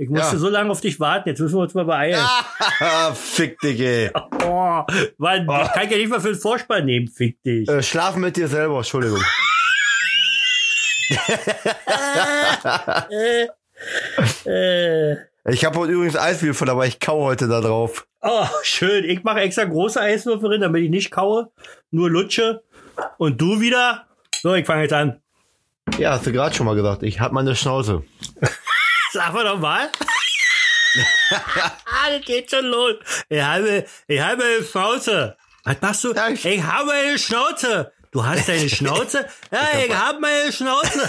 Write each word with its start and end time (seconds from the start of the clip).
Ich 0.00 0.08
musste 0.08 0.34
Ja. 0.36 0.38
so 0.38 0.48
lange 0.48 0.70
auf 0.70 0.80
dich 0.80 1.00
warten. 1.00 1.28
Jetzt 1.28 1.40
müssen 1.40 1.56
wir 1.56 1.62
uns 1.62 1.74
mal 1.74 1.84
beeilen. 1.84 2.24
Ah, 2.80 3.12
fick 3.14 3.58
dich, 3.58 3.80
ey. 3.80 4.10
Oh, 4.44 4.82
Mann, 5.18 5.42
ich 5.42 5.72
kann 5.72 5.90
ja 5.90 5.96
nicht 5.96 6.08
mal 6.08 6.20
für 6.20 6.28
den 6.32 6.40
Vorspann 6.40 6.84
nehmen. 6.86 7.08
Fick 7.08 7.42
dich. 7.42 7.68
Äh, 7.68 7.82
schlafen 7.82 8.20
mit 8.20 8.36
dir 8.36 8.46
selber, 8.46 8.76
Entschuldigung. 8.76 9.20
Äh, 13.10 13.46
äh. 14.48 15.16
Ich 15.50 15.64
habe 15.64 15.78
heute 15.78 15.92
übrigens 15.92 16.16
Eiswürfel, 16.16 16.68
aber 16.70 16.86
ich 16.86 17.00
kau 17.00 17.24
heute 17.24 17.48
da 17.48 17.60
drauf. 17.60 18.06
Oh, 18.20 18.46
schön. 18.62 19.04
Ich 19.04 19.24
mache 19.24 19.40
extra 19.40 19.64
große 19.64 20.00
Eiswürfel 20.00 20.50
drin, 20.50 20.60
damit 20.60 20.84
ich 20.84 20.90
nicht 20.90 21.10
kaue, 21.10 21.50
nur 21.90 22.10
lutsche. 22.10 22.62
Und 23.16 23.40
du 23.40 23.60
wieder? 23.60 24.06
So, 24.42 24.54
ich 24.54 24.66
fange 24.66 24.82
jetzt 24.82 24.92
an. 24.92 25.20
Ja, 25.98 26.12
hast 26.12 26.26
du 26.26 26.32
gerade 26.32 26.54
schon 26.54 26.66
mal 26.66 26.74
gesagt. 26.76 27.02
Ich 27.02 27.18
hab 27.20 27.32
meine 27.32 27.56
Schnauze. 27.56 28.04
Sag 29.12 29.32
mal 29.32 29.44
doch 29.44 29.58
mal. 29.58 29.90
ah, 31.30 32.10
das 32.10 32.24
geht 32.24 32.50
schon 32.50 32.66
los. 32.66 32.94
Ich 33.28 33.40
habe, 33.40 33.84
ich 34.06 34.20
habe 34.20 34.42
eine 34.44 34.64
Schnauze. 34.64 35.36
Was 35.64 35.76
machst 35.80 36.04
du? 36.04 36.12
Ja, 36.14 36.28
ich, 36.28 36.44
ich- 36.44 36.62
habe 36.62 36.92
eine 36.92 37.18
Schnauze. 37.18 37.92
Du 38.10 38.24
hast 38.24 38.48
deine 38.48 38.68
Schnauze? 38.70 39.26
Ja, 39.50 39.68
ich 39.84 39.94
habe 39.94 40.18
meine 40.20 40.50
Schnauze. 40.52 41.08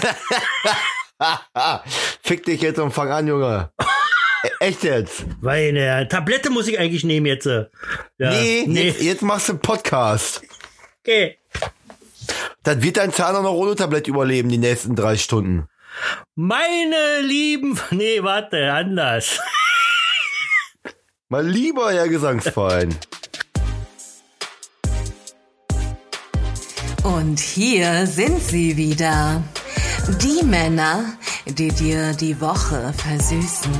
Fick 2.22 2.44
dich 2.44 2.60
jetzt 2.60 2.78
und 2.78 2.92
fang 2.92 3.10
an, 3.10 3.26
Junge. 3.26 3.70
E- 4.44 4.48
Echt 4.66 4.82
jetzt? 4.84 5.24
Meine 5.40 6.06
Tablette 6.08 6.50
muss 6.50 6.68
ich 6.68 6.78
eigentlich 6.78 7.04
nehmen 7.04 7.26
jetzt. 7.26 7.46
Ja, 7.46 7.64
nee, 8.18 8.64
nee. 8.66 8.88
Jetzt, 8.88 9.00
jetzt 9.02 9.22
machst 9.22 9.48
du 9.48 9.52
einen 9.52 9.60
Podcast. 9.62 10.42
Okay. 11.00 11.38
Dann 12.62 12.82
wird 12.82 12.98
dein 12.98 13.12
Zahn 13.12 13.34
auch 13.36 13.42
noch 13.42 13.54
ohne 13.54 13.74
Tablett 13.74 14.06
überleben, 14.06 14.50
die 14.50 14.58
nächsten 14.58 14.94
drei 14.94 15.16
Stunden. 15.16 15.66
Meine 16.34 17.20
lieben, 17.22 17.78
nee, 17.90 18.22
warte, 18.22 18.72
anders. 18.72 19.38
Mein 21.28 21.46
lieber 21.46 21.92
Herr 21.92 22.08
Gesangsverein. 22.08 22.96
Und 27.02 27.38
hier 27.38 28.06
sind 28.06 28.40
sie 28.42 28.76
wieder. 28.76 29.42
Die 30.20 30.44
Männer, 30.44 31.04
die 31.46 31.68
dir 31.68 32.12
die 32.14 32.40
Woche 32.40 32.92
versüßen. 32.92 33.72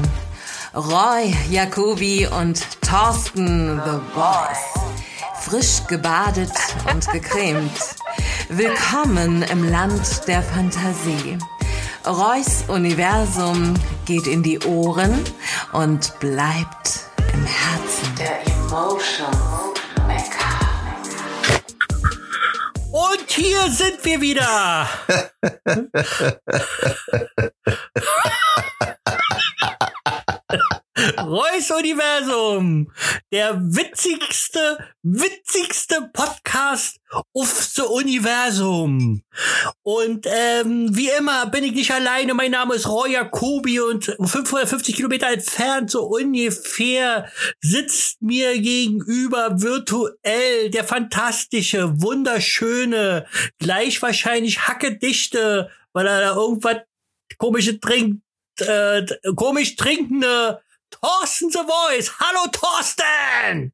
Roy, 0.75 1.35
Jacobi 1.51 2.29
und 2.29 2.65
Thorsten 2.81 3.81
The 3.85 3.99
Boss. 4.15 4.59
Frisch 5.41 5.87
gebadet 5.89 6.53
und 6.93 7.09
gecremt. 7.11 7.97
Willkommen 8.49 9.43
im 9.43 9.69
Land 9.69 10.29
der 10.29 10.43
Fantasie. 10.43 11.39
Roys 12.07 12.65
Universum 12.69 13.75
geht 14.07 14.27
in 14.27 14.43
die 14.43 14.59
Ohren 14.61 15.23
und 15.73 16.19
bleibt 16.19 17.05
im 17.33 17.45
Herzen. 17.45 18.15
Der 18.17 18.41
Emotion 18.47 19.29
Maker. 20.07 20.61
Und 22.91 23.31
hier 23.31 23.71
sind 23.71 24.03
wir 24.03 24.21
wieder. 24.21 24.89
Reus 30.99 31.71
Universum, 31.71 32.91
der 33.33 33.61
witzigste, 33.61 34.79
witzigste 35.03 36.11
Podcast 36.13 36.99
auf 37.33 37.49
das 37.55 37.79
Universum. 37.87 39.23
Und 39.83 40.27
ähm, 40.27 40.95
wie 40.97 41.11
immer 41.17 41.47
bin 41.47 41.63
ich 41.63 41.73
nicht 41.73 41.93
alleine. 41.93 42.35
Mein 42.35 42.51
Name 42.51 42.75
ist 42.75 42.89
Roy 42.89 43.13
Jacobi 43.13 43.79
und 43.79 44.07
550 44.07 44.97
Kilometer 44.97 45.29
entfernt, 45.29 45.93
so 45.93 46.03
ungefähr, 46.07 47.31
sitzt 47.61 48.21
mir 48.21 48.61
gegenüber 48.61 49.63
virtuell 49.63 50.71
der 50.71 50.85
fantastische, 50.85 52.03
wunderschöne, 52.03 53.27
gleich 53.59 54.03
wahrscheinlich 54.03 54.67
hackedichte, 54.67 55.71
weil 55.93 56.07
er 56.09 56.21
da 56.21 56.35
irgendwas 56.35 56.79
komische 57.39 57.79
trinkt, 57.79 58.23
äh, 58.59 59.07
komisch 59.37 59.77
trinkende 59.77 60.61
Thorsten 60.91 61.51
The 61.51 61.59
Voice. 61.61 62.11
Hallo 62.19 62.47
Thorsten! 62.53 63.73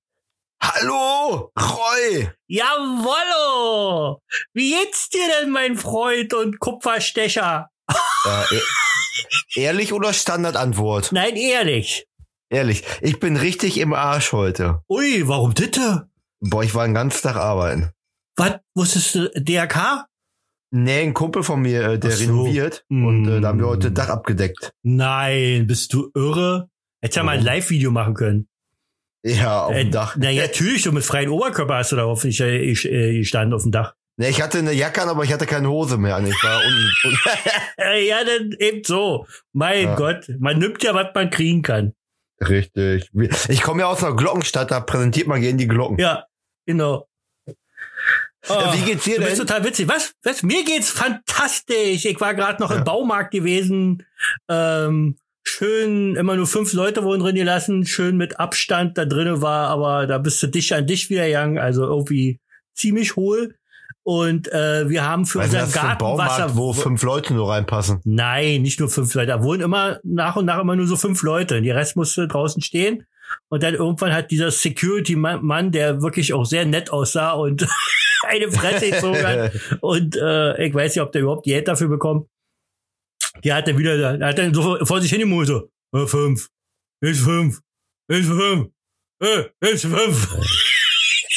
Hallo, 0.63 1.53
Roy. 1.59 2.31
Jawollo! 2.49 4.21
Wie 4.55 4.71
geht's 4.71 5.09
dir 5.09 5.27
denn, 5.41 5.51
mein 5.51 5.77
Freund 5.77 6.35
und 6.35 6.59
Kupferstecher? 6.61 7.71
Äh, 7.89 8.57
e- 8.57 9.61
ehrlich 9.63 9.93
oder 9.93 10.13
Standardantwort? 10.13 11.13
Nein, 11.13 11.37
ehrlich. 11.37 12.07
Ehrlich. 12.51 12.85
Ich 13.01 13.19
bin 13.21 13.37
richtig 13.37 13.79
im 13.79 13.93
Arsch 13.93 14.33
heute. 14.33 14.83
Ui, 14.89 15.27
warum 15.29 15.55
bitte? 15.55 16.09
Boah, 16.41 16.63
ich 16.63 16.75
war 16.75 16.87
den 16.87 16.95
ganzen 16.95 17.23
Tag 17.23 17.37
arbeiten. 17.37 17.91
Was, 18.37 18.57
wusstest 18.75 19.15
du, 19.15 19.31
DRK? 19.35 20.07
Nee, 20.71 21.03
ein 21.03 21.15
Kumpel 21.15 21.43
von 21.43 21.61
mir, 21.63 21.83
äh, 21.83 21.99
der 21.99 22.11
so. 22.11 22.25
renoviert. 22.25 22.85
Und 22.91 23.29
äh, 23.29 23.41
da 23.41 23.49
haben 23.49 23.59
wir 23.61 23.69
heute 23.69 23.93
Dach 23.93 24.09
abgedeckt. 24.09 24.73
Nein, 24.83 25.67
bist 25.67 25.93
du 25.93 26.11
irre? 26.15 26.69
Hättest 27.07 27.17
ja 27.17 27.23
mal 27.23 27.39
ein? 27.39 27.45
Live-Video 27.45 27.91
machen 27.91 28.15
können. 28.15 28.49
Ja, 29.25 29.65
auf 29.65 29.73
Äh, 29.75 29.85
dem 29.85 29.91
Dach. 29.93 30.17
Na 30.19 30.31
ja, 30.31 30.43
natürlich, 30.43 30.83
so 30.83 30.93
mit 30.93 31.05
freien 31.05 31.31
Oberkörper 31.31 31.77
hast 31.77 31.93
du 31.93 31.97
da 31.97 32.05
hoffentlich 32.05 32.41
äh, 32.41 32.59
ich- 32.59 32.85
äh, 32.85 33.19
gestanden 33.19 33.55
auf 33.55 33.63
dem 33.63 33.73
Dach. 33.73 33.95
Nee, 34.19 34.31
ich 34.31 34.41
hatte 34.41 34.59
eine 34.59 34.73
Jacke 34.73 35.03
an, 35.03 35.09
aber 35.09 35.25
ich 35.25 35.33
hatte 35.33 35.47
keine 35.47 35.69
Hose 35.69 35.99
mehr 35.99 36.17
an. 36.17 36.27
Ich 36.27 36.43
war 36.43 36.59
unten. 36.59 36.91
unten. 37.05 37.19
Äh, 37.79 38.07
ja, 38.09 38.25
dann 38.25 38.53
eben 38.59 38.83
so. 38.85 39.27
Mein 39.53 39.85
Ja. 39.85 39.95
Gott, 39.97 40.31
man 40.39 40.59
nimmt 40.59 40.83
ja, 40.83 40.95
was 40.95 41.09
man 41.15 41.29
kriegen 41.31 41.61
kann. 41.63 41.93
Richtig. 42.41 43.11
Ich 43.49 43.63
komme 43.63 43.83
ja 43.83 43.87
aus 43.89 44.03
einer 44.03 44.17
Glockenstadt, 44.17 44.71
da 44.71 44.81
präsentiert 44.81 45.27
man 45.27 45.41
gerne 45.43 45.59
die 45.59 45.69
Glocken. 45.69 45.99
Ja, 45.99 46.25
genau. 46.67 47.07
Ja, 48.49 48.73
wie 48.75 48.83
geht's 48.85 49.05
dir 49.05 49.17
du 49.19 49.25
bist 49.27 49.39
denn? 49.39 49.47
total 49.47 49.65
witzig. 49.65 49.89
Was? 49.89 50.15
Was? 50.23 50.43
Mir 50.43 50.65
geht's 50.65 50.91
fantastisch. 50.91 52.05
Ich 52.05 52.21
war 52.21 52.35
gerade 52.35 52.63
noch 52.63 52.71
Ja. 52.71 52.77
im 52.79 52.85
Baumarkt 52.85 53.33
gewesen. 53.33 54.05
Ähm, 54.49 55.17
schön, 55.49 56.17
immer 56.17 56.37
nur 56.37 56.47
fünf 56.47 56.73
Leute 56.73 57.03
wurden 57.03 57.21
drin 57.21 57.35
gelassen. 57.37 57.87
Schön 57.87 58.17
mit 58.17 58.39
Abstand 58.39 58.99
da 58.99 59.05
drinnen 59.05 59.43
war, 59.43 59.69
aber 59.69 60.07
da 60.07 60.19
bist 60.19 60.43
du 60.43 60.47
dicht 60.49 60.73
an 60.73 60.87
dich 60.87 61.11
wieder 61.11 61.27
gegangen. 61.27 61.59
Also 61.59 61.85
irgendwie 61.85 62.41
ziemlich 62.75 63.17
hohl. 63.17 63.55
Und 64.03 64.53
äh, 64.53 64.89
wir 64.89 65.05
haben 65.05 65.27
für 65.27 65.41
Also 65.41 65.59
unseren 65.59 65.73
Garten 65.73 66.05
Wasser. 66.19 66.57
wo 66.57 66.73
fünf 66.73 67.03
Leute 67.03 67.35
nur 67.35 67.51
reinpassen. 67.51 68.01
Nein, 68.05 68.63
nicht 68.63 68.79
nur 68.79 68.89
fünf 68.89 69.13
Leute. 69.15 69.29
Da 69.29 69.43
wohnen 69.43 69.63
immer 69.63 69.99
nach 70.05 70.37
und 70.37 70.45
nach 70.45 70.61
immer 70.61 70.77
nur 70.77 70.87
so 70.87 70.97
fünf 70.97 71.23
Leute. 71.23 71.61
Die 71.61 71.71
Rest 71.71 71.97
musste 71.97 72.29
draußen 72.29 72.63
stehen. 72.63 73.05
Und 73.49 73.65
dann 73.65 73.75
irgendwann 73.75 74.13
hat 74.15 74.31
dieser 74.31 74.53
Security-Mann, 74.53 75.73
der 75.73 76.03
wirklich 76.03 76.33
auch 76.33 76.45
sehr 76.45 76.65
nett 76.65 76.91
aussah 76.93 77.33
und 77.33 77.67
eine 78.29 78.51
Fresse 78.53 78.91
gezogen 78.91 79.27
hat. 79.27 79.53
Und 79.81 80.17
äh, 80.17 80.65
ich 80.65 80.73
weiß 80.75 80.95
nicht, 80.95 81.03
ob 81.03 81.11
der 81.11 81.23
überhaupt 81.23 81.45
Geld 81.45 81.67
dafür 81.67 81.89
bekommt. 81.89 82.29
Die 83.45 83.53
hat 83.53 83.69
dann 83.69 83.79
wieder, 83.79 84.17
der 84.19 84.29
hat 84.29 84.39
dann 84.39 84.55
so 84.55 84.85
vor 84.85 85.01
sich 85.01 85.11
hingemult, 85.11 85.49
so, 85.49 85.71
äh, 85.95 86.07
fünf, 86.07 86.49
ist 87.01 87.21
fünf, 87.21 87.61
ist 88.09 88.27
fünf, 88.29 88.69
äh, 89.23 89.45
ist 89.61 89.87
fünf. 89.87 90.66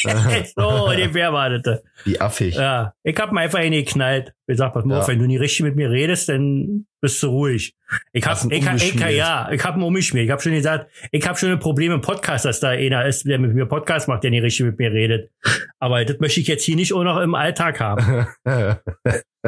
so 0.56 0.62
war 0.62 1.50
das. 1.60 1.82
Wie 2.06 2.20
affig. 2.20 2.56
Ja, 2.56 2.94
ich 3.04 3.18
hab 3.18 3.32
mir 3.32 3.42
einfach 3.42 3.60
eine 3.60 3.84
geknallt. 3.84 4.34
Ich 4.48 4.58
sag, 4.58 4.74
pass 4.74 4.86
mal 4.86 4.96
Ja. 4.96 5.02
auf, 5.02 5.08
wenn 5.08 5.20
du 5.20 5.26
nicht 5.28 5.40
richtig 5.40 5.62
mit 5.62 5.76
mir 5.76 5.90
redest, 5.92 6.30
dann 6.30 6.86
bist 7.02 7.22
du 7.24 7.28
ruhig. 7.28 7.76
Ich 8.14 8.26
hab, 8.26 8.38
ich, 8.52 8.66
ich, 8.68 8.96
ja, 9.16 9.50
ich 9.52 9.64
hab 9.64 9.76
ihn 9.78 9.84
umgeschmiert. 9.84 10.26
Ich 10.26 10.32
hab 10.32 10.42
schon 10.42 10.54
gesagt, 10.54 10.90
ich 11.12 11.28
hab 11.28 11.38
schon 11.40 11.52
ein 11.52 11.60
Problem 11.60 11.92
im 11.92 12.02
Podcast, 12.02 12.46
dass 12.46 12.60
da 12.60 12.70
einer 12.70 13.06
ist, 13.06 13.26
der 13.26 13.40
mit 13.40 13.54
mir 13.54 13.66
Podcast 13.66 14.08
macht, 14.08 14.24
der 14.24 14.32
nicht 14.32 14.44
richtig 14.44 14.66
mit 14.66 14.80
mir 14.80 14.92
redet. 14.92 15.32
Aber 15.80 16.04
das 16.04 16.20
möchte 16.20 16.40
ich 16.40 16.48
jetzt 16.48 16.64
hier 16.64 16.76
nicht 16.76 16.94
auch 16.94 17.04
noch 17.04 17.20
im 17.20 17.36
Alltag 17.36 17.80
haben. 17.80 18.28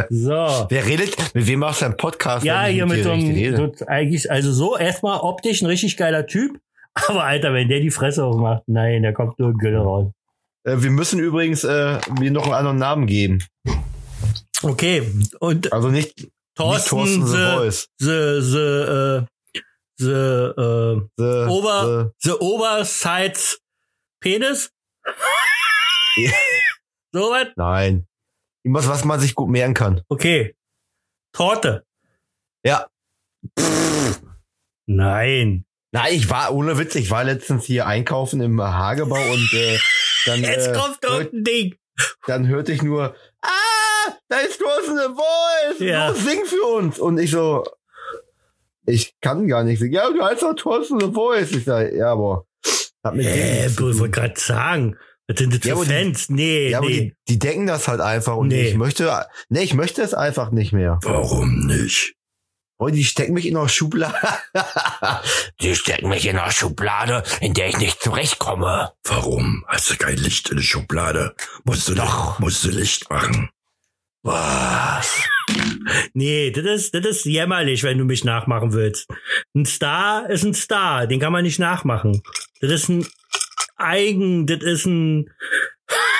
So. 0.09 0.31
Wer 0.69 0.85
redet? 0.85 1.17
Mit 1.35 1.47
wem 1.47 1.59
machst 1.59 1.81
du 1.81 1.85
einen 1.85 1.97
Podcast? 1.97 2.45
Ja, 2.45 2.63
hier 2.63 2.85
mit 2.85 3.03
so 3.03 3.11
einem, 3.11 3.55
so, 3.57 3.85
eigentlich, 3.87 4.31
also 4.31 4.51
so 4.53 4.77
erstmal 4.77 5.19
optisch 5.19 5.61
ein 5.61 5.65
richtig 5.65 5.97
geiler 5.97 6.25
Typ. 6.25 6.57
Aber 7.07 7.25
Alter, 7.25 7.53
wenn 7.53 7.67
der 7.67 7.81
die 7.81 7.89
Fresse 7.89 8.23
aufmacht, 8.23 8.63
nein, 8.67 9.03
da 9.03 9.11
kommt 9.11 9.37
nur 9.39 9.49
ein 9.49 9.57
Gülle 9.57 9.79
raus. 9.79 10.11
Äh, 10.63 10.77
wir 10.81 10.91
müssen 10.91 11.19
übrigens 11.19 11.63
äh, 11.63 11.99
mir 12.19 12.31
noch 12.31 12.45
einen 12.45 12.53
anderen 12.53 12.77
Namen 12.77 13.07
geben. 13.07 13.43
Okay, 14.63 15.11
und 15.39 15.73
Also 15.73 15.89
nicht, 15.89 16.17
nicht 16.17 16.31
Thorsten, 16.55 16.89
Thorsten 16.89 17.25
The 17.27 17.31
the, 17.37 17.55
Voice. 17.55 17.87
the, 17.99 18.41
the, 18.41 18.57
äh, 18.57 19.25
the, 19.97 20.11
äh, 20.61 21.01
The, 21.17 21.49
Ober- 21.49 22.11
the 22.19 22.31
Oversize 22.39 23.57
Penis? 24.21 24.69
Ja. 26.17 26.31
so 27.13 27.31
was? 27.31 27.45
the, 27.47 27.53
nein. 27.55 28.07
Irgendwas, 28.63 28.87
was 28.87 29.03
man 29.05 29.19
sich 29.19 29.33
gut 29.33 29.49
merken 29.49 29.73
kann. 29.73 30.01
Okay. 30.09 30.55
Torte. 31.33 31.83
Ja. 32.63 32.85
Nein. 34.85 35.65
Nein, 35.93 36.13
ich 36.13 36.29
war, 36.29 36.53
ohne 36.53 36.77
Witz, 36.77 36.95
ich 36.95 37.09
war 37.09 37.23
letztens 37.23 37.65
hier 37.65 37.85
einkaufen 37.87 38.39
im 38.41 38.61
Hagebau 38.61 39.15
und 39.31 39.53
äh, 39.53 39.79
dann, 40.25 40.41
Jetzt 40.41 40.67
äh, 40.67 40.73
kommt 40.73 40.99
hört, 41.03 41.03
irgendein 41.25 41.43
Ding. 41.43 41.75
dann 42.27 42.47
hörte 42.47 42.71
ich 42.71 42.81
nur, 42.81 43.15
ah, 43.41 44.11
da 44.29 44.37
ist 44.39 44.59
Thorsten 44.59 44.97
The 44.97 45.13
Voice, 45.13 45.79
Ja. 45.79 46.09
los, 46.09 46.23
sing 46.23 46.45
für 46.45 46.63
uns. 46.77 46.99
Und 46.99 47.17
ich 47.19 47.31
so, 47.31 47.63
ich 48.85 49.13
kann 49.21 49.47
gar 49.47 49.63
nicht. 49.63 49.81
Ja, 49.81 50.09
du 50.09 50.23
heißt 50.23 50.41
doch 50.41 50.53
Thorsten 50.55 50.99
The 50.99 51.11
Voice. 51.13 51.51
Ich 51.51 51.65
sag, 51.65 51.93
ja, 51.93 52.11
aber 52.11 52.45
mit 53.13 53.25
dem 53.25 53.31
Äh, 53.31 53.65
ich 53.67 53.79
wollte 53.79 54.09
gerade 54.09 54.39
sagen. 54.39 54.97
Was 55.27 55.37
sind 55.37 55.53
das 55.53 55.63
Ja, 55.63 55.75
für 55.75 55.81
aber 55.81 55.85
die- 55.85 55.91
Fans? 55.91 56.29
nee, 56.29 56.69
Ja, 56.69 56.79
aber 56.79 56.87
nee. 56.89 57.13
die, 57.27 57.33
die 57.33 57.39
denken 57.39 57.67
das 57.67 57.87
halt 57.87 58.01
einfach 58.01 58.35
und 58.35 58.49
Nee. 58.49 58.69
ich 58.69 58.75
möchte, 58.75 59.25
nee, 59.49 59.61
ich 59.63 59.73
möchte 59.75 60.01
es 60.01 60.13
einfach 60.13 60.51
nicht 60.51 60.73
mehr. 60.73 60.99
Warum 61.03 61.67
nicht? 61.67 62.15
Oh, 62.83 62.89
die 62.89 63.03
stecken 63.03 63.35
mich 63.35 63.45
in 63.45 63.53
der 63.53 63.67
Schublade. 63.67 64.17
Die 65.61 65.75
stecken 65.75 66.09
mich 66.09 66.25
in 66.25 66.35
einer 66.35 66.49
Schublade, 66.49 67.21
in 67.39 67.53
der 67.53 67.67
ich 67.67 67.77
nicht 67.77 68.01
zurechtkomme. 68.01 68.91
Warum? 69.03 69.63
Hast 69.67 69.91
du 69.91 69.97
kein 69.97 70.17
Licht 70.17 70.49
in 70.49 70.55
der 70.57 70.63
Schublade? 70.63 71.35
Musst 71.63 71.87
du 71.87 71.93
doch, 71.93 72.39
musst 72.39 72.63
du 72.63 72.69
Licht 72.69 73.07
machen. 73.11 73.51
Was? 74.23 75.15
Nee, 76.13 76.51
das 76.51 76.63
ist, 76.65 76.95
das 76.95 77.05
ist 77.05 77.25
jämmerlich, 77.25 77.83
wenn 77.83 77.97
du 77.97 78.05
mich 78.05 78.23
nachmachen 78.23 78.73
willst. 78.73 79.07
Ein 79.53 79.65
Star 79.65 80.29
ist 80.29 80.43
ein 80.43 80.53
Star, 80.53 81.05
den 81.05 81.19
kann 81.19 81.33
man 81.33 81.43
nicht 81.43 81.59
nachmachen. 81.59 82.23
Das 82.61 82.71
ist 82.71 82.89
ein 82.89 83.05
Eigen, 83.75 84.47
das 84.47 84.61
ist 84.61 84.85
ein, 84.85 85.29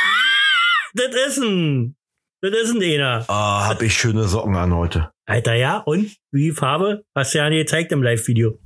das 0.94 1.16
ist 1.16 1.38
ein, 1.38 1.96
das 2.42 2.52
ist 2.52 2.76
ein 2.76 2.84
einer. 2.84 3.26
Ah, 3.30 3.68
hab 3.68 3.82
ich 3.82 3.96
schöne 3.98 4.28
Socken 4.28 4.56
an 4.56 4.74
heute. 4.74 5.11
Alter, 5.26 5.54
ja, 5.56 5.78
und? 5.78 6.16
Wie 6.32 6.52
Farbe? 6.52 7.04
Hast 7.16 7.34
du 7.34 7.38
ja 7.40 7.50
nicht 7.50 7.60
gezeigt 7.68 7.92
im 7.92 8.04
Live-Video. 8.04 8.60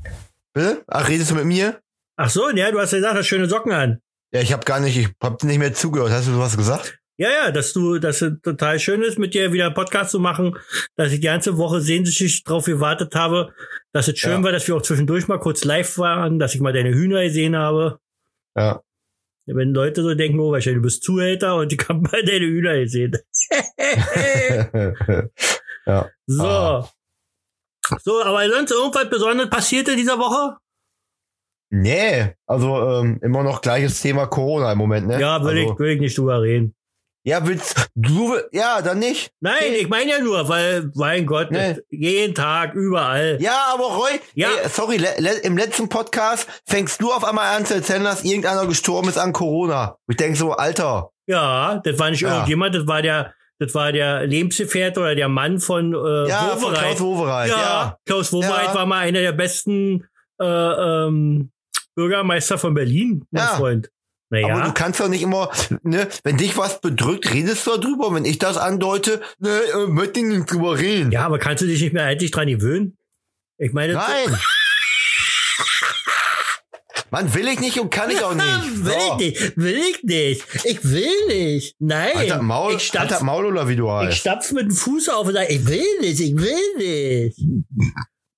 Bitte? 0.53 0.83
Ach, 0.87 1.07
redest 1.07 1.31
du 1.31 1.35
mit 1.35 1.45
mir? 1.45 1.79
Ach 2.17 2.29
so, 2.29 2.49
ja, 2.49 2.71
du 2.71 2.79
hast 2.79 2.91
ja 2.91 2.99
gesagt, 2.99 3.17
hast 3.17 3.27
schöne 3.27 3.47
Socken 3.47 3.71
an. 3.73 4.01
Ja, 4.33 4.41
ich 4.41 4.53
hab 4.53 4.65
gar 4.65 4.79
nicht, 4.79 4.97
ich 4.97 5.09
hab 5.21 5.43
nicht 5.43 5.59
mehr 5.59 5.73
zugehört. 5.73 6.11
Hast 6.11 6.27
du 6.27 6.37
was 6.39 6.57
gesagt? 6.57 6.97
Ja, 7.17 7.29
ja, 7.29 7.51
dass 7.51 7.71
du, 7.73 7.97
dass 7.99 8.21
es 8.21 8.41
total 8.41 8.79
schön 8.79 9.01
ist, 9.01 9.17
mit 9.17 9.33
dir 9.33 9.53
wieder 9.53 9.67
einen 9.67 9.73
Podcast 9.75 10.11
zu 10.11 10.19
machen, 10.19 10.57
dass 10.97 11.11
ich 11.13 11.19
die 11.21 11.25
ganze 11.27 11.57
Woche 11.57 11.79
sehnsüchtig 11.79 12.43
drauf 12.43 12.65
gewartet 12.65 13.15
habe, 13.15 13.53
dass 13.93 14.07
es 14.09 14.17
schön 14.19 14.31
Ja. 14.31 14.43
war, 14.43 14.51
dass 14.51 14.67
wir 14.67 14.75
auch 14.75 14.81
zwischendurch 14.81 15.27
mal 15.27 15.39
kurz 15.39 15.63
live 15.63 15.97
waren, 15.97 16.39
dass 16.39 16.55
ich 16.55 16.61
mal 16.61 16.73
deine 16.73 16.93
Hühner 16.93 17.23
gesehen 17.23 17.55
habe. 17.55 17.99
Ja. 18.57 18.81
Wenn 19.45 19.73
Leute 19.73 20.01
so 20.01 20.13
denken, 20.15 20.39
oh, 20.39 20.51
wahrscheinlich 20.51 20.79
du 20.79 20.83
bist 20.83 21.03
Zuhälter 21.03 21.55
und 21.55 21.71
ich 21.71 21.79
habe 21.87 22.01
mal 22.01 22.23
deine 22.23 22.45
Hühner 22.45 22.79
gesehen. 22.79 23.17
ja. 25.85 26.09
So. 26.27 26.43
Ah. 26.45 26.89
So, 28.03 28.23
aber 28.23 28.49
sonst 28.49 28.71
irgendwas 28.71 29.09
Besonderes 29.09 29.49
passiert 29.49 29.87
in 29.87 29.97
dieser 29.97 30.17
Woche? 30.17 30.57
Nee, 31.71 32.33
also 32.47 32.99
ähm, 33.01 33.19
immer 33.21 33.43
noch 33.43 33.61
gleiches 33.61 34.01
Thema 34.01 34.27
Corona 34.27 34.71
im 34.71 34.77
Moment, 34.77 35.07
ne? 35.07 35.19
Ja, 35.19 35.43
will 35.43 35.57
also, 35.57 35.73
ich, 35.73 35.79
will 35.79 35.89
ich 35.91 35.99
nicht 35.99 36.17
drüber 36.17 36.41
reden. 36.41 36.75
Ja, 37.27 37.45
willst 37.45 37.89
du, 37.95 38.35
ja, 38.51 38.83
dann 38.83 38.99
nicht. 38.99 39.31
Nein, 39.39 39.73
ich 39.79 39.89
meine 39.89 40.11
ja 40.11 40.19
nur, 40.19 40.47
weil, 40.47 40.91
mein 40.93 41.25
Gott, 41.25 41.49
Nee. 41.49 41.75
jeden 41.89 42.35
Tag, 42.35 42.75
überall. 42.75 43.39
Ja, 43.41 43.71
aber 43.73 43.83
Roy, 43.95 44.19
Ja. 44.35 44.49
ey, 44.63 44.69
sorry, 44.69 44.97
le 44.97 45.09
le 45.17 45.31
im 45.39 45.57
letzten 45.57 45.89
Podcast 45.89 46.47
fängst 46.67 47.01
du 47.01 47.11
auf 47.11 47.23
einmal 47.23 47.55
an 47.57 47.65
zu 47.65 47.73
erzählen, 47.73 48.03
dass 48.03 48.23
irgendeiner 48.23 48.67
gestorben 48.67 49.09
ist 49.09 49.17
an 49.17 49.33
Corona. 49.33 49.97
Ich 50.07 50.17
denk 50.17 50.37
so, 50.37 50.51
Alter, 50.51 51.09
Ja, 51.27 51.81
das 51.83 51.97
war 51.97 52.11
nicht 52.11 52.21
Ja. 52.21 52.29
irgendjemand, 52.33 52.75
das 52.75 52.85
war 52.85 53.01
der, 53.01 53.33
das 53.59 53.73
war 53.73 53.91
der 53.91 54.25
Lebensgefährte 54.27 54.99
oder 54.99 55.15
der 55.15 55.29
Mann 55.29 55.59
von 55.59 55.93
äh, 55.93 56.27
ja, 56.29 56.55
von. 56.57 56.73
Klaus 56.73 56.99
Wowereit, 57.01 57.49
ja, 57.49 57.57
ja. 57.57 57.97
Klaus 58.05 58.31
Wowereit 58.33 58.67
Ja. 58.67 58.75
war 58.75 58.85
mal 58.85 58.99
einer 58.99 59.21
der 59.21 59.31
besten 59.31 60.05
äh, 60.41 60.45
ähm, 60.45 61.51
Bürgermeister 61.95 62.57
von 62.57 62.73
Berlin, 62.73 63.25
mein 63.31 63.43
Ja. 63.43 63.55
Freund. 63.55 63.89
Aber 64.31 64.41
Naja, 64.41 64.65
du 64.65 64.73
kannst 64.73 64.99
doch 64.99 65.07
nicht 65.07 65.21
immer, 65.21 65.49
ne, 65.83 66.07
wenn 66.23 66.35
dich 66.35 66.57
was 66.57 66.81
bedrückt, 66.81 67.31
redest 67.33 67.65
du 67.67 67.77
darüber. 67.77 68.13
Wenn 68.13 68.25
ich 68.25 68.37
das 68.39 68.57
andeute, 68.57 69.21
ne, 69.39 69.49
äh, 69.73 69.87
möchte 69.87 70.19
ich 70.19 70.25
nicht 70.25 70.51
drüber 70.51 70.77
reden. 70.77 71.11
ja, 71.11 71.25
aber 71.25 71.37
kannst 71.39 71.61
du 71.63 71.67
dich 71.67 71.79
nicht 71.81 71.93
mehr 71.93 72.05
eigentlich 72.05 72.31
dran 72.31 72.47
gewöhnen? 72.47 72.97
Ich 73.57 73.71
meine, 73.71 73.93
Nein. 73.93 74.37
Man 77.15 77.33
will 77.33 77.47
ich 77.47 77.61
nicht 77.61 77.79
und 77.79 77.89
kann 77.91 78.09
ich 78.11 78.21
auch 78.21 78.35
nicht. 78.35 78.45
will 78.83 78.91
So. 78.91 79.17
ich 79.21 79.39
nicht, 79.39 79.57
will 79.57 79.79
ich 79.89 80.03
nicht, 80.03 80.45
ich 80.65 80.83
will 80.83 81.27
nicht, 81.29 81.75
nein. 81.79 82.11
Alter 82.13 82.41
Maul, 82.41 82.75
ich 82.75 82.83
stapf, 82.83 83.09
Alter 83.09 83.23
Maul 83.23 83.45
oder 83.45 83.69
wie 83.69 83.77
du 83.77 83.85
ich 83.85 83.89
heißt. 83.89 84.17
stapf 84.17 84.51
mit 84.51 84.63
dem 84.63 84.71
Fuß 84.71 85.07
auf 85.07 85.25
und 85.25 85.31
sage, 85.31 85.47
ich 85.47 85.65
will 85.65 85.85
nicht, 86.01 86.19
ich 86.19 86.35
will 86.35 86.75
nicht. 86.77 87.39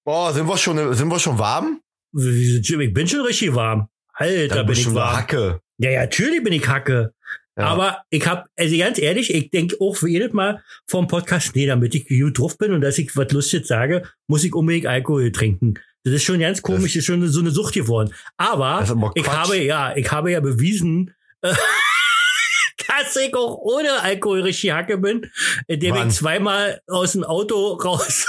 Boah, 0.06 0.32
sind 0.32 0.48
wir 0.48 0.56
schon, 0.58 0.94
sind 0.94 1.08
wir 1.08 1.18
schon 1.18 1.40
warm? 1.40 1.82
Ich 2.16 2.94
bin 2.94 3.08
schon 3.08 3.22
richtig 3.22 3.56
warm. 3.56 3.88
Alter, 4.14 4.58
Dann 4.58 4.68
bin 4.68 4.78
ich 4.78 4.86
eine 4.86 4.96
warm. 4.96 5.18
Hacke. 5.18 5.60
Ja, 5.80 5.90
ja, 5.90 6.02
natürlich 6.02 6.44
bin 6.44 6.54
ich 6.54 6.68
Hacke. 6.68 7.16
Ja. 7.58 7.64
Aber 7.70 8.04
ich 8.12 8.28
hab, 8.28 8.46
also 8.56 8.78
ganz 8.78 9.00
ehrlich, 9.00 9.34
ich 9.34 9.50
denke 9.50 9.78
auch 9.82 9.96
für 9.96 10.08
jedes 10.08 10.34
Mal 10.34 10.62
vom 10.86 11.08
Podcast, 11.08 11.56
nee, 11.56 11.66
damit 11.66 11.96
ich 11.96 12.08
gut 12.08 12.38
drauf 12.38 12.60
bin 12.60 12.74
und 12.74 12.82
dass 12.82 13.00
ich 13.00 13.18
was 13.18 13.32
Lustiges 13.32 13.68
sage, 13.70 14.04
muss 14.28 14.44
ich 14.44 14.54
unbedingt 14.54 14.86
Alkohol 14.86 15.32
trinken. 15.32 15.80
Das 16.08 16.22
ist 16.22 16.24
schon 16.24 16.40
ganz 16.40 16.62
komisch, 16.62 16.94
das 16.94 17.00
ist 17.00 17.06
schon 17.06 17.28
so 17.28 17.42
eine 17.42 17.52
Sucht 17.52 17.74
geworden. 17.74 18.14
Aber, 18.38 19.12
ich 19.16 19.28
habe, 19.28 19.58
ja, 19.62 19.96
ich 19.96 20.10
habe 20.10 20.32
ja 20.32 20.40
bewiesen, 20.40 21.14
äh, 21.42 21.54
dass 22.88 23.16
ich 23.18 23.36
auch 23.36 23.58
ohne 23.58 24.02
Alkohol 24.02 24.42
richtig 24.42 24.72
Hacke 24.72 24.98
bin, 24.98 25.30
indem 25.68 25.96
Wann? 25.96 26.08
ich 26.08 26.16
zweimal 26.16 26.82
aus 26.88 27.12
dem 27.12 27.26
Auto 27.26 27.74
raus 27.74 28.26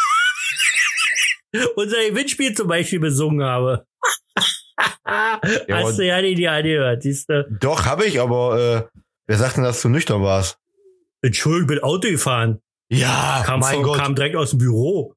unser 1.77 2.09
Gewinnspiel 2.09 2.53
zum 2.53 2.67
Beispiel 2.67 2.99
besungen 2.99 3.47
habe. 3.47 3.87
Hast 5.05 5.99
du 5.99 6.05
ja 6.05 6.21
nicht 6.21 6.39
die 6.39 6.49
angehört, 6.49 7.03
siehst 7.03 7.29
du? 7.29 7.49
Doch, 7.61 7.87
habe 7.87 8.07
ich, 8.07 8.21
aber 8.21 8.91
äh, 8.93 8.99
wer 9.27 9.39
sagt 9.39 9.57
denn, 9.57 9.65
dass 9.65 9.81
du 9.83 9.89
nüchtern 9.89 10.23
warst? 10.23 10.59
Entschuldigung, 11.23 11.63
ich 11.63 11.81
bin 11.81 11.85
Auto 11.85 12.09
gefahren. 12.09 12.61
Ja, 12.91 13.43
Kam, 13.47 13.61
mein 13.61 13.77
von, 13.77 13.85
Gott. 13.85 13.99
kam 13.99 14.15
direkt 14.15 14.35
aus 14.37 14.51
dem 14.51 14.59
Büro. 14.59 15.15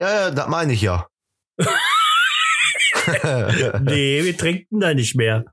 Ja, 0.00 0.12
ja, 0.12 0.30
das 0.30 0.48
meine 0.48 0.72
ich 0.72 0.82
ja. 0.82 1.06
Nee, 3.80 4.24
wir 4.24 4.36
trinken 4.36 4.80
da 4.80 4.94
nicht 4.94 5.14
mehr. 5.16 5.44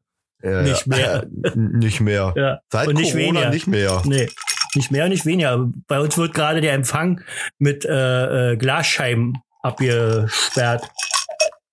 Ja, 0.43 0.61
nicht 0.61 0.87
mehr. 0.87 1.23
äh, 1.43 1.51
nicht 1.55 1.99
mehr. 1.99 2.33
Ja. 2.35 2.59
Seit 2.71 2.87
Und 2.87 2.95
nicht 2.95 3.13
Corona 3.13 3.27
weniger. 3.27 3.49
nicht 3.49 3.67
mehr. 3.67 4.01
Nee, 4.05 4.29
nicht 4.75 4.91
mehr, 4.91 5.09
nicht 5.09 5.25
weniger. 5.25 5.67
Bei 5.87 5.99
uns 5.99 6.17
wird 6.17 6.33
gerade 6.33 6.61
der 6.61 6.73
Empfang 6.73 7.21
mit 7.57 7.85
äh, 7.85 8.51
äh, 8.53 8.57
Glasscheiben 8.57 9.33
abgesperrt. 9.61 10.87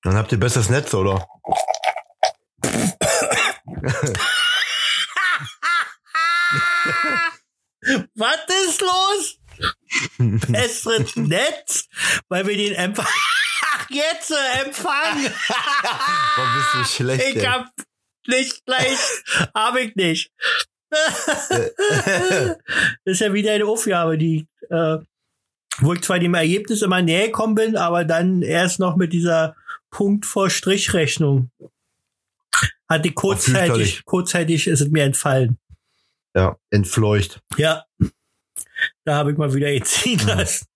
Dann 0.03 0.17
habt 0.17 0.33
ihr 0.33 0.41
besseres 0.41 0.71
Netz, 0.71 0.93
oder? 0.95 1.27
Was 8.17 8.39
ist 8.69 8.81
los? 8.81 9.39
Besseres 10.49 11.17
Netz, 11.17 11.89
weil 12.29 12.47
wir 12.47 12.57
den 12.57 12.75
Empfang. 12.75 13.07
Ach, 13.85 13.91
jetzt 13.91 14.31
äh, 14.31 14.65
Empfang. 14.65 15.25
Boah, 16.37 16.55
bist 16.57 16.75
du 16.75 16.85
schlecht, 16.85 17.37
Ich 17.37 17.47
hab 17.47 17.71
nicht 18.27 18.65
gleich. 18.65 18.99
hab 19.55 19.77
ich 19.77 19.95
nicht. 19.95 20.31
das 20.91 21.51
ist 23.05 23.21
ja 23.21 23.33
wieder 23.33 23.53
eine 23.53 23.67
Aufgabe, 23.67 24.17
die, 24.17 24.47
äh, 24.71 24.99
wo 25.79 25.93
ich 25.93 26.03
zwar 26.03 26.19
dem 26.19 26.35
Ergebnis 26.35 26.83
immer 26.83 27.03
näher 27.03 27.27
gekommen 27.27 27.55
bin, 27.55 27.77
aber 27.77 28.05
dann 28.05 28.43
erst 28.43 28.79
noch 28.79 28.97
mit 28.97 29.13
dieser 29.13 29.57
Punkt 29.91 30.25
vor 30.27 30.51
Strichrechnung. 30.51 31.51
Hatte 32.89 33.13
kurzzeitig, 33.13 33.57
fürchterlich. 33.57 34.05
kurzzeitig 34.05 34.67
ist 34.69 34.81
es 34.81 34.89
mir 34.89 35.05
entfallen. 35.05 35.59
Ja, 36.35 36.57
entfleucht. 36.71 37.41
Ja. 37.57 37.85
Da 39.05 39.17
habe 39.17 39.33
ich 39.33 39.39
mal 39.39 39.53
wieder 39.55 39.69
jetzt 39.69 39.95
ziehen 39.95 40.21
lassen. 40.27 40.67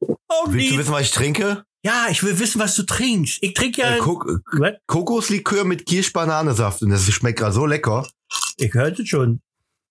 Oh, 0.00 0.14
Willst 0.46 0.72
du 0.72 0.78
wissen, 0.78 0.92
was 0.92 1.02
ich 1.02 1.10
trinke? 1.10 1.64
Ja, 1.84 2.06
ich 2.10 2.22
will 2.22 2.38
wissen, 2.38 2.60
was 2.60 2.74
du 2.74 2.82
trinkst. 2.82 3.38
Ich 3.40 3.54
trinke 3.54 3.82
ja. 3.82 3.96
Äh, 3.96 3.98
Kok 3.98 4.26
Was? 4.52 4.72
Kokoslikör 4.86 5.64
mit 5.64 5.86
Kirschbananensaft. 5.86 6.82
Und 6.82 6.90
das 6.90 7.04
schmeckt 7.10 7.38
gerade 7.38 7.52
so 7.52 7.66
lecker. 7.66 8.06
Ich 8.56 8.74
hörte 8.74 9.06
schon. 9.06 9.40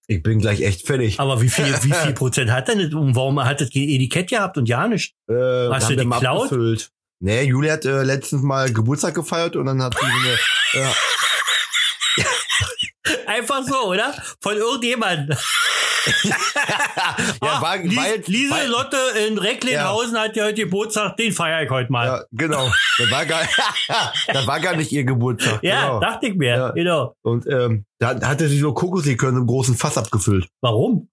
Ich 0.08 0.24
bin 0.24 0.40
gleich 0.40 0.62
echt 0.62 0.86
fertig. 0.86 1.20
Aber 1.20 1.42
wie 1.42 1.50
viel, 1.50 1.66
wie 1.84 1.92
viel 1.94 2.14
Prozent 2.16 2.52
hat 2.52 2.68
denn 2.68 2.80
das? 2.80 2.94
Und 2.94 3.16
warum 3.16 3.44
hat 3.44 3.62
das 3.62 3.70
kein 3.72 3.84
Etikett 3.90 4.30
gehabt 4.30 4.58
und 4.58 4.68
ja 4.68 4.88
nicht? 4.88 5.16
Äh, 5.30 5.34
Hast 5.70 5.90
du 5.90 5.96
die 5.96 6.04
geklaut? 6.04 6.44
abgefüllt. 6.44 6.92
Nee, 7.20 7.44
Julia 7.44 7.74
hat 7.74 7.86
äh, 7.86 8.04
letztens 8.04 8.42
mal 8.44 8.72
Geburtstag 8.72 9.16
gefeiert 9.16 9.56
und 9.56 9.66
dann 9.66 9.82
hat 9.82 9.96
sie 10.00 10.06
so 10.06 10.06
eine, 10.06 10.86
ja, 10.86 10.94
Einfach 13.28 13.64
so, 13.64 13.90
oder? 13.90 14.14
Von 14.42 14.56
irgendjemandem. 14.56 15.38
ja, 16.24 16.36
Ah, 17.42 17.62
war, 17.62 17.78
Lies, 17.78 17.98
weil, 17.98 18.24
Lise 18.28 18.54
weil, 18.54 18.68
Lotte 18.70 18.98
in 19.28 19.38
Recklinghausen 19.38 20.18
hat 20.18 20.36
ja 20.38 20.46
heute 20.46 20.64
Geburtstag, 20.64 21.18
den 21.18 21.34
feiere 21.34 21.64
ich 21.64 21.70
heute 21.70 21.92
mal. 21.92 22.08
Ja, 22.08 22.18
ja, 22.20 22.24
genau. 22.32 22.72
Das 22.98 23.12
war 23.12 23.26
gar, 23.26 23.42
das 24.28 24.48
war 24.48 24.60
gar 24.62 24.76
nicht 24.78 24.92
ihr 24.94 25.04
Geburtstag. 25.04 25.62
genau. 25.62 26.00
dachte 26.00 26.28
ich 26.28 26.36
mir. 26.36 26.56
Ja. 26.56 26.70
Genau. 26.72 27.16
Und 27.22 27.46
ähm, 27.48 27.86
da 28.00 28.20
hatte 28.22 28.48
sie 28.48 28.60
so 28.60 28.74
Kokoslikör 28.74 29.30
in 29.30 29.36
einem 29.36 29.48
großen 29.48 29.76
Fass 29.76 29.98
abgefüllt, 29.98 30.48
Warum? 30.62 31.10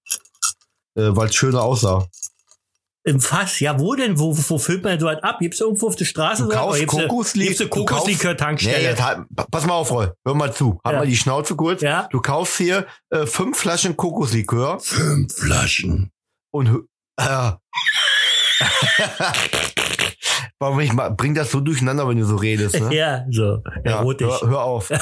äh, 0.96 1.08
weil 1.08 1.28
es 1.28 1.34
schöner 1.34 1.62
aussah. 1.62 2.06
Im 3.06 3.20
Fass. 3.20 3.60
Ja, 3.60 3.78
wo 3.78 3.94
denn? 3.94 4.18
Wo, 4.18 4.34
wo 4.36 4.58
füllt 4.58 4.82
man 4.82 4.98
so 4.98 5.04
was 5.06 5.22
ab? 5.22 5.38
Gibt's 5.38 5.60
irgendwo 5.60 5.88
auf 5.88 5.96
der 5.96 6.06
Straße? 6.06 6.44
Du 6.44 6.50
so? 6.50 6.56
kaufst 6.56 6.70
Oder 6.70 6.78
gibt's 6.80 6.94
eine- 6.96 7.06
Kokosli- 7.08 7.44
gibt's 7.44 7.60
eine 7.60 7.68
du 7.70 7.84
kaufst- 7.84 7.88
Kokoslikör-Tankstelle? 8.06 8.78
Nee, 8.78 8.84
jetzt 8.84 9.02
halt, 9.04 9.18
pa- 9.36 9.46
pass 9.50 9.66
mal 9.66 9.74
auf, 9.74 9.90
Roy. 9.90 10.08
Hör 10.24 10.34
mal 10.34 10.52
zu. 10.54 10.80
Halt 10.84 10.94
Ja. 10.94 10.98
mal 11.00 11.06
die 11.06 11.16
Schnauze 11.16 11.54
kurz. 11.54 11.82
Ja. 11.82 12.08
Du 12.10 12.20
kaufst 12.22 12.56
hier 12.56 12.86
äh, 13.10 13.26
fünf 13.26 13.58
Flaschen 13.58 13.96
Kokoslikör 13.96 14.80
Fünf 14.80 15.34
Flaschen. 15.34 16.10
und 16.50 16.84
äh, 17.20 17.50
Warum 20.58 20.80
ich 20.80 20.92
mal, 20.92 21.10
bring 21.10 21.34
das 21.34 21.50
so 21.50 21.60
durcheinander, 21.60 22.08
wenn 22.08 22.16
du 22.18 22.24
so 22.24 22.36
redest, 22.36 22.78
ne? 22.80 22.88
Ja, 22.94 23.24
so. 23.30 23.62
Ja, 23.84 24.02
hör, 24.02 24.40
hör 24.48 24.62
auf. 24.62 24.90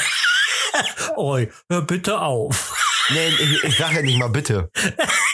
Oh, 1.17 1.39
hör 1.69 1.83
bitte 1.83 2.19
auf. 2.19 2.75
Nee, 3.13 3.29
ich, 3.41 3.65
ich 3.65 3.77
sag 3.77 3.93
ja 3.95 4.03
nicht 4.03 4.19
mal 4.19 4.29
bitte. 4.29 4.71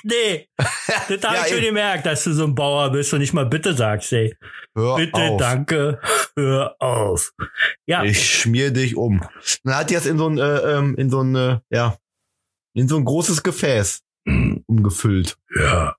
Nee, 0.05 0.49
das 0.57 0.69
habe 1.09 1.15
Ja, 1.37 1.45
ich 1.45 1.53
schon 1.53 1.61
gemerkt, 1.61 2.07
dass 2.07 2.23
du 2.23 2.33
so 2.33 2.45
ein 2.45 2.55
Bauer 2.55 2.91
bist 2.93 3.13
und 3.13 3.19
nicht 3.19 3.33
mal 3.33 3.47
bitte 3.47 3.75
sagst, 3.75 4.13
ey. 4.13 4.33
Hör 4.77 4.95
Bitte, 4.97 5.17
auf. 5.17 5.41
danke, 5.41 6.01
hör 6.37 6.77
auf. 6.79 7.33
Ja, 7.85 8.05
Ich 8.05 8.25
schmier 8.41 8.71
dich 8.71 8.95
um. 8.97 9.21
Dann 9.65 9.75
hat 9.75 9.91
die 9.91 9.95
das 9.95 10.07
in 10.07 10.17
so 10.17 10.29
ein, 10.29 10.39
äh, 10.39 10.59
ähm, 10.79 10.95
in 10.97 11.11
so 11.11 11.21
ein, 11.21 11.35
äh, 11.35 11.59
ja, 11.71 11.97
in 12.75 12.87
so 12.87 12.97
ein 12.97 13.05
großes 13.05 13.43
Gefäß 13.43 14.03
umgefüllt. 14.67 15.37
ja. 15.57 15.97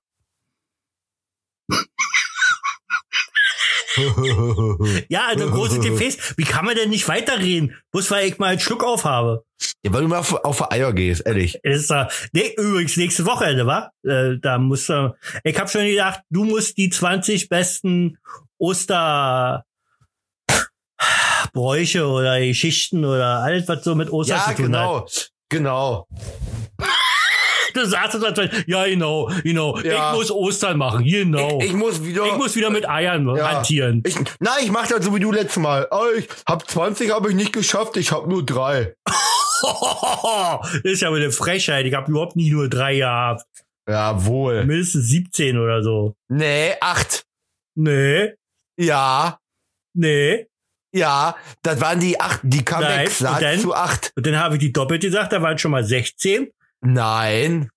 Ja, 5.08 5.26
also 5.28 5.46
ein 5.46 5.50
großes 5.50 5.80
Gefäß. 5.84 6.34
Wie 6.36 6.44
kann 6.44 6.64
man 6.64 6.76
denn 6.76 6.90
nicht 6.90 7.08
weiterreden? 7.08 7.76
Bloß 7.92 8.10
weil 8.10 8.28
ich 8.28 8.38
mal 8.38 8.48
einen 8.48 8.60
Schluck 8.60 8.84
auf 8.84 9.04
habe. 9.04 9.44
Ja, 9.84 9.92
weil 9.92 10.02
du 10.02 10.08
mal 10.08 10.18
auf, 10.18 10.32
auf 10.32 10.72
Eier 10.72 10.92
gehst, 10.92 11.26
ehrlich. 11.26 11.58
Ist, 11.62 11.90
äh, 11.90 12.06
nee, 12.32 12.54
übrigens 12.56 12.96
nächste 12.96 13.26
Wochenende, 13.26 13.66
wa? 13.66 13.90
Äh, 14.04 14.38
da 14.40 14.58
muss 14.58 14.88
äh, 14.88 15.10
ich 15.44 15.58
habe 15.58 15.68
schon 15.68 15.84
gedacht, 15.86 16.20
du 16.30 16.44
musst 16.44 16.78
die 16.78 16.88
20 16.90 17.48
besten 17.48 18.18
Oster 18.58 19.64
Bräuche 21.52 22.06
oder 22.06 22.38
Geschichten 22.40 23.04
oder 23.04 23.38
alles, 23.42 23.66
was 23.68 23.82
so 23.82 23.94
mit 23.94 24.10
Ostern 24.10 24.38
Ja, 24.38 24.54
zu 24.54 24.62
tun 24.62 24.76
hat. 24.76 24.82
genau. 24.86 25.06
Genau. 25.48 26.06
Du 27.82 27.86
sagst 27.86 28.14
es, 28.14 28.22
als 28.22 28.36
wenn, 28.38 28.50
ja, 28.66 28.84
genau, 28.86 29.30
genau. 29.42 29.78
Ja. 29.80 30.10
Ich 30.12 30.18
muss 30.18 30.30
Ostern 30.30 30.76
machen, 30.78 31.04
genau. 31.04 31.58
Ich, 31.60 31.66
ich 31.68 31.72
muss 31.72 32.04
wieder. 32.04 32.26
Ich 32.26 32.36
muss 32.36 32.54
wieder 32.56 32.70
mit 32.70 32.88
Eiern 32.88 33.26
Ja. 33.36 33.52
hantieren. 33.52 34.02
Ich, 34.06 34.16
nein, 34.38 34.58
ich 34.62 34.70
mach 34.70 34.86
das 34.86 35.04
so 35.04 35.14
wie 35.14 35.20
du 35.20 35.32
letztes 35.32 35.56
Mal. 35.58 35.88
Oh, 35.90 36.04
ich 36.16 36.28
hab 36.46 36.68
20 36.68 37.10
habe 37.12 37.30
ich 37.30 37.34
nicht 37.34 37.52
geschafft, 37.52 37.96
ich 37.96 38.12
hab 38.12 38.26
nur 38.26 38.44
drei. 38.44 38.94
das 39.62 40.74
ist 40.84 41.02
ja 41.02 41.08
aber 41.08 41.16
eine 41.18 41.30
Frechheit. 41.32 41.86
Ich 41.86 41.94
habe 41.94 42.10
überhaupt 42.10 42.36
nie 42.36 42.50
nur 42.50 42.68
drei 42.68 42.96
gehabt. 42.96 43.44
Jawohl. 43.88 44.64
Mindestens 44.64 45.08
17 45.08 45.58
oder 45.58 45.82
so. 45.82 46.14
Nee, 46.28 46.74
acht. 46.80 47.24
Nee, 47.76 48.34
Ja, 48.78 49.38
nee. 49.94 50.46
ja. 50.92 51.36
Das 51.62 51.80
waren 51.80 51.98
die 52.00 52.20
acht, 52.20 52.40
die 52.42 52.64
dann? 52.64 52.84
hast 52.84 53.64
du 53.64 53.74
acht. 53.74 54.12
Und 54.16 54.26
dann 54.26 54.38
habe 54.38 54.56
ich 54.56 54.60
die 54.60 54.72
doppelt 54.72 55.02
gesagt, 55.02 55.32
da 55.32 55.42
waren 55.42 55.58
schon 55.58 55.70
mal 55.70 55.84
16. 55.84 56.50
Nein. 56.80 57.70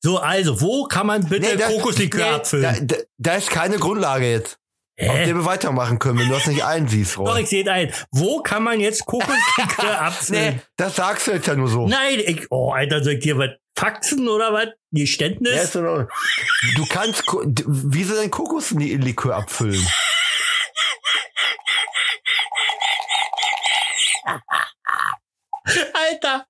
So, 0.00 0.18
also, 0.18 0.60
wo 0.60 0.84
kann 0.84 1.06
man 1.06 1.28
bitte 1.28 1.56
da- 1.56 1.68
Kokoslikör 1.68 2.24
nee, 2.24 2.30
abfüllen? 2.36 2.86
Da, 2.86 2.96
da, 2.96 3.02
da 3.18 3.34
ist 3.36 3.50
keine 3.50 3.78
Grundlage 3.78 4.30
jetzt, 4.30 4.58
auf 5.00 5.08
Hä? 5.16 5.24
der 5.24 5.34
wir 5.34 5.44
weitermachen 5.44 5.98
können, 5.98 6.18
wenn 6.18 6.28
du 6.28 6.34
das 6.34 6.46
nicht 6.46 6.64
einsiehst, 6.64 7.16
Doch, 7.16 7.34
Roy. 7.34 7.42
ich 7.42 7.48
sehe 7.48 7.68
ein. 7.70 7.92
Wo 8.10 8.42
kann 8.42 8.62
man 8.62 8.80
jetzt 8.80 9.04
Kokoslikör 9.06 10.00
abfüllen? 10.00 10.54
Nee, 10.56 10.60
das 10.76 10.96
sagst 10.96 11.26
du 11.26 11.32
jetzt 11.32 11.46
ja 11.46 11.54
nur 11.56 11.68
so. 11.68 11.88
Nein, 11.88 12.20
ich, 12.24 12.46
oh, 12.50 12.72
Alter, 12.72 13.02
soll 13.02 13.14
ich 13.14 13.20
dir 13.20 13.38
was 13.38 13.50
faxen 13.76 14.28
oder 14.28 14.52
was? 14.52 14.68
Geständnis? 14.92 15.54
Ja, 15.54 15.62
ist 15.62 15.76
Ordnung. 15.76 16.08
Du 16.76 16.86
kannst, 16.86 17.24
wie 17.66 18.04
soll 18.04 18.20
denn 18.20 18.30
Kokoslikör 18.30 19.36
abfüllen? 19.36 19.84
Alter, 26.10 26.46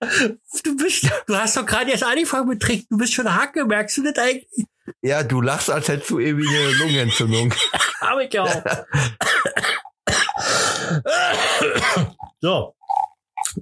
du 0.64 0.76
bist, 0.76 1.10
du 1.26 1.36
hast 1.36 1.56
doch 1.56 1.66
gerade 1.66 1.90
erst 1.90 2.04
angefangen 2.04 2.48
mit 2.48 2.60
Trinken. 2.60 2.86
Du 2.90 2.98
bist 2.98 3.12
schon 3.12 3.34
Hacke, 3.34 3.64
merkst 3.64 3.98
du 3.98 4.04
das 4.04 4.16
eigentlich? 4.16 4.66
Ja, 5.02 5.22
du 5.22 5.40
lachst, 5.40 5.70
als 5.70 5.88
hättest 5.88 6.10
du 6.10 6.18
irgendwie 6.18 6.48
eine 6.48 6.72
Lungenentzündung. 6.72 7.54
Hab 8.00 8.18
ich 8.20 8.32
ja 8.32 8.44
auch. 8.44 8.50
so. 12.40 12.74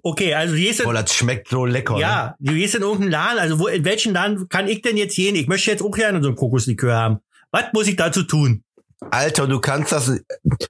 Okay, 0.02 0.34
also 0.34 0.54
du 0.54 0.60
gehst 0.60 0.80
in, 0.80 0.84
Boah, 0.84 0.94
das 0.94 1.12
schmeckt 1.12 1.48
so 1.48 1.66
lecker. 1.66 1.94
Ne? 1.94 2.00
ja, 2.00 2.36
du 2.38 2.54
gehst 2.54 2.76
in 2.76 2.82
irgendeinen 2.82 3.10
Laden. 3.10 3.38
Also 3.38 3.58
wo, 3.58 3.66
in 3.66 3.84
welchen 3.84 4.12
Laden 4.12 4.48
kann 4.48 4.68
ich 4.68 4.82
denn 4.82 4.96
jetzt 4.96 5.16
gehen? 5.16 5.34
Ich 5.34 5.48
möchte 5.48 5.70
jetzt 5.70 5.82
auch 5.82 5.90
gerne 5.90 6.22
so 6.22 6.28
ein 6.28 6.36
Kokoslikör 6.36 6.94
haben. 6.94 7.18
Was 7.50 7.64
muss 7.72 7.88
ich 7.88 7.96
dazu 7.96 8.22
tun? 8.22 8.62
Alter, 9.10 9.46
du 9.46 9.60
kannst 9.60 9.92
das, 9.92 10.12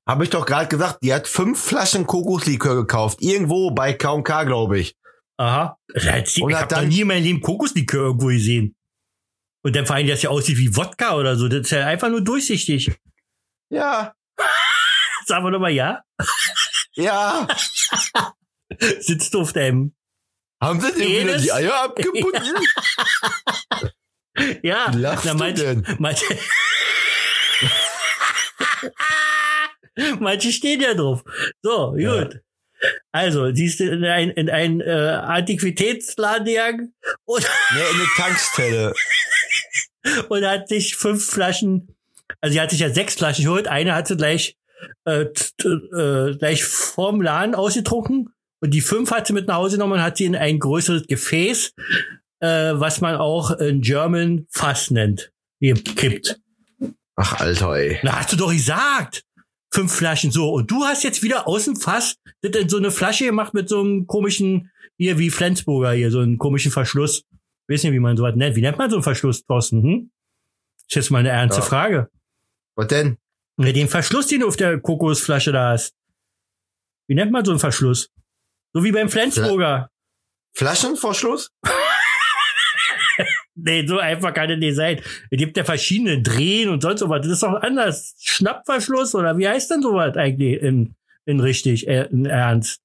habe 0.07 0.25
ich 0.25 0.31
doch 0.31 0.47
gerade 0.47 0.69
gesagt, 0.69 0.99
die 1.03 1.13
hat 1.13 1.27
fünf 1.27 1.61
Flaschen 1.63 2.07
Kokoslikör 2.07 2.77
gekauft. 2.77 3.19
Irgendwo 3.21 3.71
bei 3.73 3.93
K&K, 3.93 4.45
glaube 4.45 4.79
ich. 4.79 4.95
Aha. 5.37 5.79
Ich 5.95 6.41
Und 6.43 6.55
habe 6.55 6.69
dann- 6.69 6.89
nie 6.89 7.01
in 7.01 7.09
meinem 7.09 7.25
Leben 7.25 7.41
Kokoslikör 7.41 8.07
irgendwo 8.07 8.27
gesehen. 8.27 8.77
Und 9.63 9.75
dann 9.77 9.85
vor 9.87 9.97
allem, 9.97 10.07
das 10.07 10.23
ja 10.23 10.31
aussieht 10.31 10.59
wie 10.59 10.75
Wodka 10.77 11.17
oder 11.17 11.37
so. 11.37 11.49
Das 11.49 11.61
ist 11.63 11.71
ja 11.71 11.87
einfach 11.87 12.09
nur 12.09 12.21
durchsichtig. 12.23 12.93
Ja, 13.71 14.15
Sagen 15.27 15.45
wir 15.45 15.51
doch 15.51 15.61
mal 15.61 15.71
ja. 15.71 16.03
ja. 16.95 17.47
Sitzt 19.01 19.35
du 19.35 19.41
auf 19.43 19.53
deinem. 19.53 19.95
Haben 20.63 20.81
sie 20.81 20.93
dir 20.93 21.23
wieder 21.25 21.39
die 21.39 21.53
Eier 21.53 21.83
abgebunden? 21.85 22.43
Ja. 24.63 24.93
Wie 24.95 24.99
lachst 24.99 25.25
Na, 25.25 25.33
du 25.33 25.39
manche, 25.39 25.63
denn? 25.77 25.97
Manche, 25.99 26.25
manche 30.21 30.53
stehen 30.53 30.81
ja 30.81 30.95
drauf. 30.95 31.25
So, 31.63 31.93
gut. 31.93 32.01
Ja. 32.01 32.29
Also, 33.13 33.53
siehst 33.55 33.81
du 33.81 33.85
in 33.85 34.05
ein, 34.05 34.31
in 34.31 34.49
ein 34.49 34.81
äh, 34.81 34.91
Antiquitätsladen 34.91 36.47
gegangen 36.47 36.95
und, 37.25 37.47
Nee, 37.75 37.81
in 37.81 37.97
eine 37.97 38.09
Tankstelle. 38.17 38.95
und 40.29 40.47
hat 40.47 40.69
sich 40.69 40.97
fünf 40.97 41.27
Flaschen, 41.27 41.95
also 42.41 42.55
sie 42.55 42.61
hat 42.61 42.71
sich 42.71 42.81
ja 42.81 42.91
sechs 42.91 43.17
Flaschen 43.17 43.45
geholt, 43.45 43.69
eine 43.69 43.95
hat 43.95 44.09
sie 44.09 44.17
gleich, 44.17 44.57
äh, 45.05 45.27
äh, 45.65 46.37
gleich 46.37 46.65
vorm 46.65 47.21
Laden 47.21 47.55
ausgetrunken 47.55 48.33
und 48.61 48.73
die 48.73 48.81
fünf 48.81 49.11
hat 49.11 49.27
sie 49.27 49.33
mit 49.35 49.47
nach 49.47 49.57
Hause 49.57 49.77
genommen 49.77 49.95
und 49.95 50.03
hat 50.03 50.17
sie 50.17 50.25
in 50.25 50.37
ein 50.37 50.59
größeres 50.59 51.07
Gefäß, 51.07 51.75
äh, 52.41 52.73
was 52.75 53.01
man 53.01 53.17
auch 53.17 53.51
in 53.59 53.83
German 53.83 54.47
Fass 54.51 54.91
nennt, 54.91 55.33
gekippt. 55.61 56.41
Ach, 57.17 57.41
Alter, 57.41 57.73
ey. 57.75 57.99
Na, 58.03 58.19
hast 58.19 58.33
du 58.33 58.37
doch 58.37 58.51
gesagt. 58.53 59.25
Fünf 59.73 59.93
Flaschen 59.95 60.31
so. 60.31 60.53
Und 60.53 60.71
du 60.71 60.85
hast 60.85 61.05
jetzt 61.05 61.23
wieder 61.23 61.47
aus 61.47 61.67
dem 61.67 61.77
Fass 61.77 62.17
so 62.69 62.77
eine 62.77 62.91
Flasche 62.91 63.25
gemacht 63.27 63.55
mit 63.55 63.69
so 63.69 63.81
einem 63.81 64.07
komischen, 64.07 64.71
hier 64.97 65.19
wie 65.19 65.31
Flensburger 65.31 65.93
hier, 65.93 66.11
so 66.11 66.21
einen 66.21 66.39
komischen 66.39 66.73
Verschluss. 66.73 67.25
Weiß 67.69 67.85
nicht, 67.85 67.93
wie 67.93 68.01
man 68.01 68.17
sowas 68.17 68.35
nennt. 68.35 68.57
Wie 68.57 68.63
nennt 68.63 68.79
man 68.79 68.91
so 68.91 68.97
einen 68.97 69.05
Verschluss, 69.05 69.45
Thorsten? 69.45 69.83
Hm? 69.83 70.11
Ist 70.89 70.97
jetzt 70.97 71.11
mal 71.11 71.19
eine 71.19 71.29
ernste 71.29 71.61
Ja. 71.61 71.67
Frage. 71.67 72.11
Was 72.77 72.89
denn? 72.89 73.17
Ja, 73.59 73.73
Den 73.73 73.89
Verschluss, 73.89 74.27
den 74.27 74.41
du 74.41 74.49
auf 74.49 74.57
der 74.57 74.81
Kokosflasche 74.81 75.53
da 75.53 75.71
hast. 75.71 75.95
Wie 77.09 77.15
nennt 77.15 77.31
man 77.31 77.45
so 77.45 77.53
einen 77.53 77.61
Verschluss? 77.61 78.09
So 78.73 78.83
wie 78.83 78.91
beim 78.93 79.09
Flensburger. 79.09 79.91
Flaschenverschluss? 80.57 81.51
Nee, 83.63 83.87
so 83.87 83.99
einfach 83.99 84.33
kann 84.35 84.51
es 84.51 84.59
nicht 84.59 84.77
sein. 84.77 85.01
Es 85.31 85.39
gibt 85.39 85.57
ja 85.57 85.65
verschiedene 85.65 86.23
Drehen 86.23 86.69
und 86.69 86.81
sonst 86.83 87.01
sowas. 87.01 87.21
Das 87.23 87.33
ist 87.33 87.43
doch 87.43 87.55
anders. 87.63 88.15
Schnappverschluss 88.21 89.15
oder 89.15 89.37
wie 89.39 89.49
heißt 89.49 89.71
denn 89.71 89.83
sowas 89.83 90.17
eigentlich 90.17 90.61
in, 90.63 90.95
in 91.27 91.41
richtig, 91.41 91.87
äh, 91.89 92.07
in 92.11 92.27
Ernst? 92.27 92.81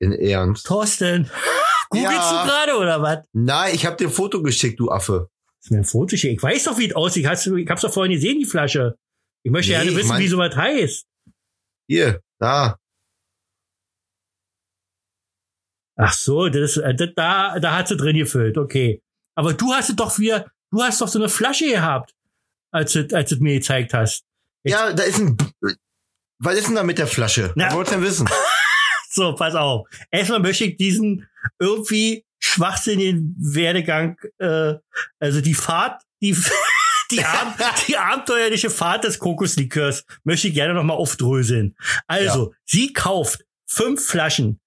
In 0.00 0.12
Ernst. 0.12 0.66
Thorsten, 0.66 1.30
googelst 1.90 2.12
Ja. 2.12 2.42
du 2.42 2.48
gerade 2.48 2.78
oder 2.78 3.00
was? 3.02 3.18
Nein, 3.32 3.74
ich 3.74 3.86
hab 3.86 3.96
dir 3.98 4.08
ein 4.08 4.12
Foto 4.12 4.42
geschickt, 4.42 4.78
du 4.80 4.90
Affe. 4.90 5.28
Ist 5.62 5.70
mir 5.70 5.78
ein 5.78 5.84
Foto 5.84 6.06
geschickt. 6.10 6.34
Ich 6.34 6.42
weiß 6.42 6.64
doch, 6.64 6.78
wie 6.78 6.88
es 6.88 6.94
aussieht. 6.96 7.26
Hast 7.26 7.46
ich 7.46 7.68
hab's 7.70 7.82
doch 7.82 7.92
vorhin 7.92 8.12
gesehen, 8.12 8.38
die 8.38 8.44
Flasche. 8.44 8.96
Ich 9.44 9.50
möchte 9.52 9.72
Nee, 9.72 9.78
gerne 9.78 9.90
ich 9.92 9.96
wissen, 9.96 10.08
mein- 10.08 10.22
wie 10.22 10.28
sowas 10.28 10.54
heißt. 10.56 11.06
Hier, 11.88 12.20
da. 12.38 12.76
Ach 15.96 16.12
so, 16.12 16.48
das, 16.48 16.76
äh, 16.76 16.94
das, 16.94 17.10
da, 17.14 17.58
da 17.60 17.76
hat 17.78 17.88
sie 17.88 17.96
drin 17.96 18.16
gefüllt. 18.16 18.58
Okay. 18.58 19.00
Aber 19.34 19.54
du 19.54 19.72
hast 19.72 19.90
es 19.90 19.96
doch 19.96 20.18
wieder, 20.18 20.50
du 20.70 20.82
hast 20.82 21.00
doch 21.00 21.08
so 21.08 21.18
eine 21.18 21.28
Flasche 21.28 21.66
gehabt, 21.66 22.14
als 22.70 22.92
du, 22.92 23.08
als 23.12 23.30
du 23.30 23.36
mir 23.36 23.54
gezeigt 23.54 23.94
hast. 23.94 24.24
Ja, 24.64 24.92
da 24.92 25.02
ist 25.02 25.18
ein. 25.18 25.36
Was 26.38 26.56
ist 26.56 26.68
denn 26.68 26.74
da 26.74 26.82
mit 26.82 26.98
der 26.98 27.06
Flasche? 27.06 27.52
Na. 27.54 27.66
Was 27.66 27.74
wollt's 27.74 27.90
denn 27.90 28.02
wissen? 28.02 28.28
So, 29.14 29.32
pass 29.32 29.54
auf. 29.54 29.86
Erstmal 30.10 30.40
möchte 30.40 30.64
ich 30.64 30.76
diesen 30.76 31.28
irgendwie 31.60 32.24
schwachsinnigen 32.40 33.36
Werdegang, 33.38 34.18
äh, 34.38 34.74
also 35.20 35.40
die 35.40 35.54
Fahrt, 35.54 36.02
die, 36.20 36.36
die, 37.12 37.24
Ab 37.24 37.56
die 37.86 37.96
abenteuerliche 37.96 38.70
Fahrt 38.70 39.04
des 39.04 39.20
Kokoslikörs 39.20 40.04
möchte 40.24 40.48
ich 40.48 40.54
gerne 40.54 40.74
nochmal 40.74 40.96
aufdröseln. 40.96 41.76
Also, 42.08 42.54
sie 42.64 42.92
kauft 42.92 43.44
fünf 43.66 44.04
Flaschen, 44.04 44.58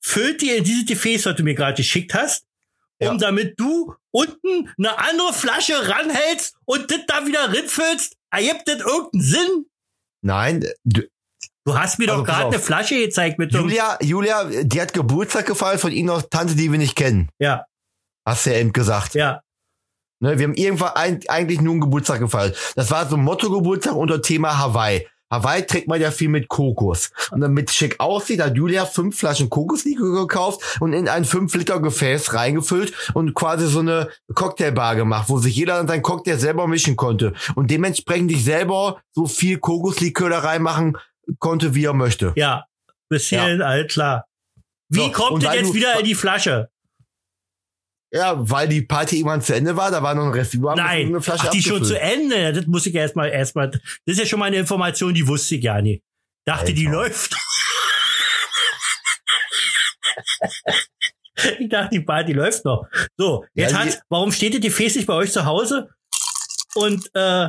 füllt 0.00 0.42
die 0.42 0.50
in 0.50 0.64
dieses 0.64 0.86
Gefäß, 0.86 1.26
was 1.26 1.36
du 1.36 1.44
mir 1.44 1.54
gerade 1.54 1.76
geschickt 1.76 2.12
hast, 2.12 2.44
um 3.00 3.06
Ja. 3.06 3.14
damit 3.16 3.58
du 3.58 3.94
unten 4.10 4.70
eine 4.78 4.98
andere 4.98 5.32
Flasche 5.32 5.88
ranhältst 5.88 6.56
und 6.64 6.90
das 6.90 7.00
da 7.06 7.26
wieder 7.26 7.52
rinfüllst. 7.52 8.14
Ergibt 8.30 8.66
das 8.66 8.80
irgendeinen 8.80 9.22
Sinn? 9.22 9.66
Nein, 10.22 10.64
du, 10.84 11.02
Du 11.64 11.76
hast 11.76 11.98
mir 11.98 12.08
Also, 12.08 12.22
doch 12.22 12.26
gerade 12.32 12.46
eine 12.46 12.58
Flasche 12.60 12.94
gezeigt 12.94 13.40
mit 13.40 13.52
Julia, 13.52 13.98
Julia, 14.00 14.44
die 14.62 14.80
hat 14.80 14.92
Geburtstag 14.92 15.46
gefeiert 15.46 15.80
von 15.80 15.90
ihnen 15.90 16.06
noch 16.06 16.22
Tante, 16.22 16.54
die 16.54 16.70
wir 16.70 16.78
nicht 16.78 16.94
kennen. 16.94 17.28
ja, 17.40 17.64
Hast 18.24 18.46
du 18.46 18.50
ja 18.50 18.58
eben 18.58 18.72
gesagt. 18.72 19.14
ja. 19.14 19.40
Ne, 20.20 20.38
wir 20.38 20.44
haben 20.46 20.54
irgendwann 20.54 20.92
ein, 20.94 21.20
eigentlich 21.28 21.60
nur 21.60 21.72
einen 21.72 21.80
Geburtstag 21.82 22.20
gefeiert. 22.20 22.56
Das 22.76 22.90
war 22.90 23.06
so 23.08 23.16
ein 23.16 23.22
Motto-Geburtstag 23.24 23.94
unter 23.96 24.22
Thema 24.22 24.56
Hawaii. 24.58 25.06
Hawaii 25.30 25.66
trägt 25.66 25.88
man 25.88 26.00
ja 26.00 26.10
viel 26.10 26.28
mit 26.28 26.48
Kokos. 26.48 27.10
Und 27.30 27.40
damit 27.40 27.70
schick 27.70 27.98
aussieht, 27.98 28.40
hat 28.40 28.56
Julia 28.56 28.86
fünf 28.86 29.18
Flaschen 29.18 29.50
Kokoslikör 29.50 30.22
gekauft 30.22 30.78
und 30.80 30.92
in 30.92 31.08
ein 31.08 31.24
5-Liter-Gefäß 31.24 32.34
reingefüllt 32.34 32.92
und 33.14 33.34
quasi 33.34 33.66
so 33.66 33.80
eine 33.80 34.08
Cocktailbar 34.34 34.96
gemacht, 34.96 35.28
wo 35.28 35.38
sich 35.38 35.56
jeder 35.56 35.76
dann 35.76 35.88
seinen 35.88 36.02
Cocktail 36.02 36.38
selber 36.38 36.66
mischen 36.66 36.96
konnte. 36.96 37.32
Und 37.54 37.70
dementsprechend 37.70 38.30
sich 38.30 38.44
selber 38.44 39.00
so 39.12 39.26
viel 39.26 39.58
Kokoslikör 39.58 40.30
da 40.30 40.40
reinmachen 40.40 40.96
konnte, 41.38 41.74
wie 41.74 41.84
er 41.84 41.94
möchte. 41.94 42.32
Ja, 42.36 42.66
bis 43.08 43.28
hierhin 43.28 43.62
all 43.62 43.86
klar. 43.86 44.26
Wie 44.88 45.00
So, 45.00 45.12
kommt 45.12 45.42
es 45.42 45.48
weil 45.48 45.58
jetzt 45.58 45.74
wieder 45.74 45.98
in 45.98 46.04
die 46.04 46.14
Flasche? 46.14 46.70
Ja, 48.12 48.34
weil 48.38 48.68
die 48.68 48.82
Party 48.82 49.16
irgendwann 49.18 49.42
zu 49.42 49.54
Ende 49.54 49.76
war, 49.76 49.90
da 49.90 50.02
war 50.02 50.14
noch 50.14 50.26
ein 50.26 50.32
Rest 50.32 50.54
über. 50.54 50.74
Nein, 50.76 51.08
eine 51.08 51.20
Flasche 51.20 51.46
ach, 51.48 51.50
die 51.50 51.62
schon 51.62 51.84
zu. 51.84 52.00
Ende. 52.00 52.52
Das 52.52 52.66
muss 52.66 52.86
ich 52.86 52.94
erstmal, 52.94 53.30
erstmal. 53.30 53.70
Das 53.70 53.80
ist 54.04 54.18
ja 54.20 54.26
schon 54.26 54.38
mal 54.38 54.46
eine 54.46 54.56
Information, 54.58 55.12
die 55.12 55.26
wusste 55.26 55.56
ich 55.56 55.64
ja 55.64 55.82
nicht. 55.82 56.02
Dachte, 56.46 56.72
die 56.72 56.86
Alter. 56.86 56.98
läuft. 56.98 57.36
ich 61.58 61.68
dachte, 61.68 61.90
die 61.90 62.00
Party 62.00 62.32
läuft 62.32 62.64
noch. 62.64 62.86
So, 63.16 63.44
jetzt 63.54 63.72
Ja, 63.72 63.82
die- 63.84 63.90
hat, 63.90 64.02
warum 64.08 64.32
steht 64.32 64.54
das 64.54 64.60
Gefäß 64.60 64.96
nicht 64.96 65.06
bei 65.06 65.14
euch 65.14 65.32
zu 65.32 65.44
Hause? 65.44 65.90
Und, 66.74 67.10
äh, 67.14 67.48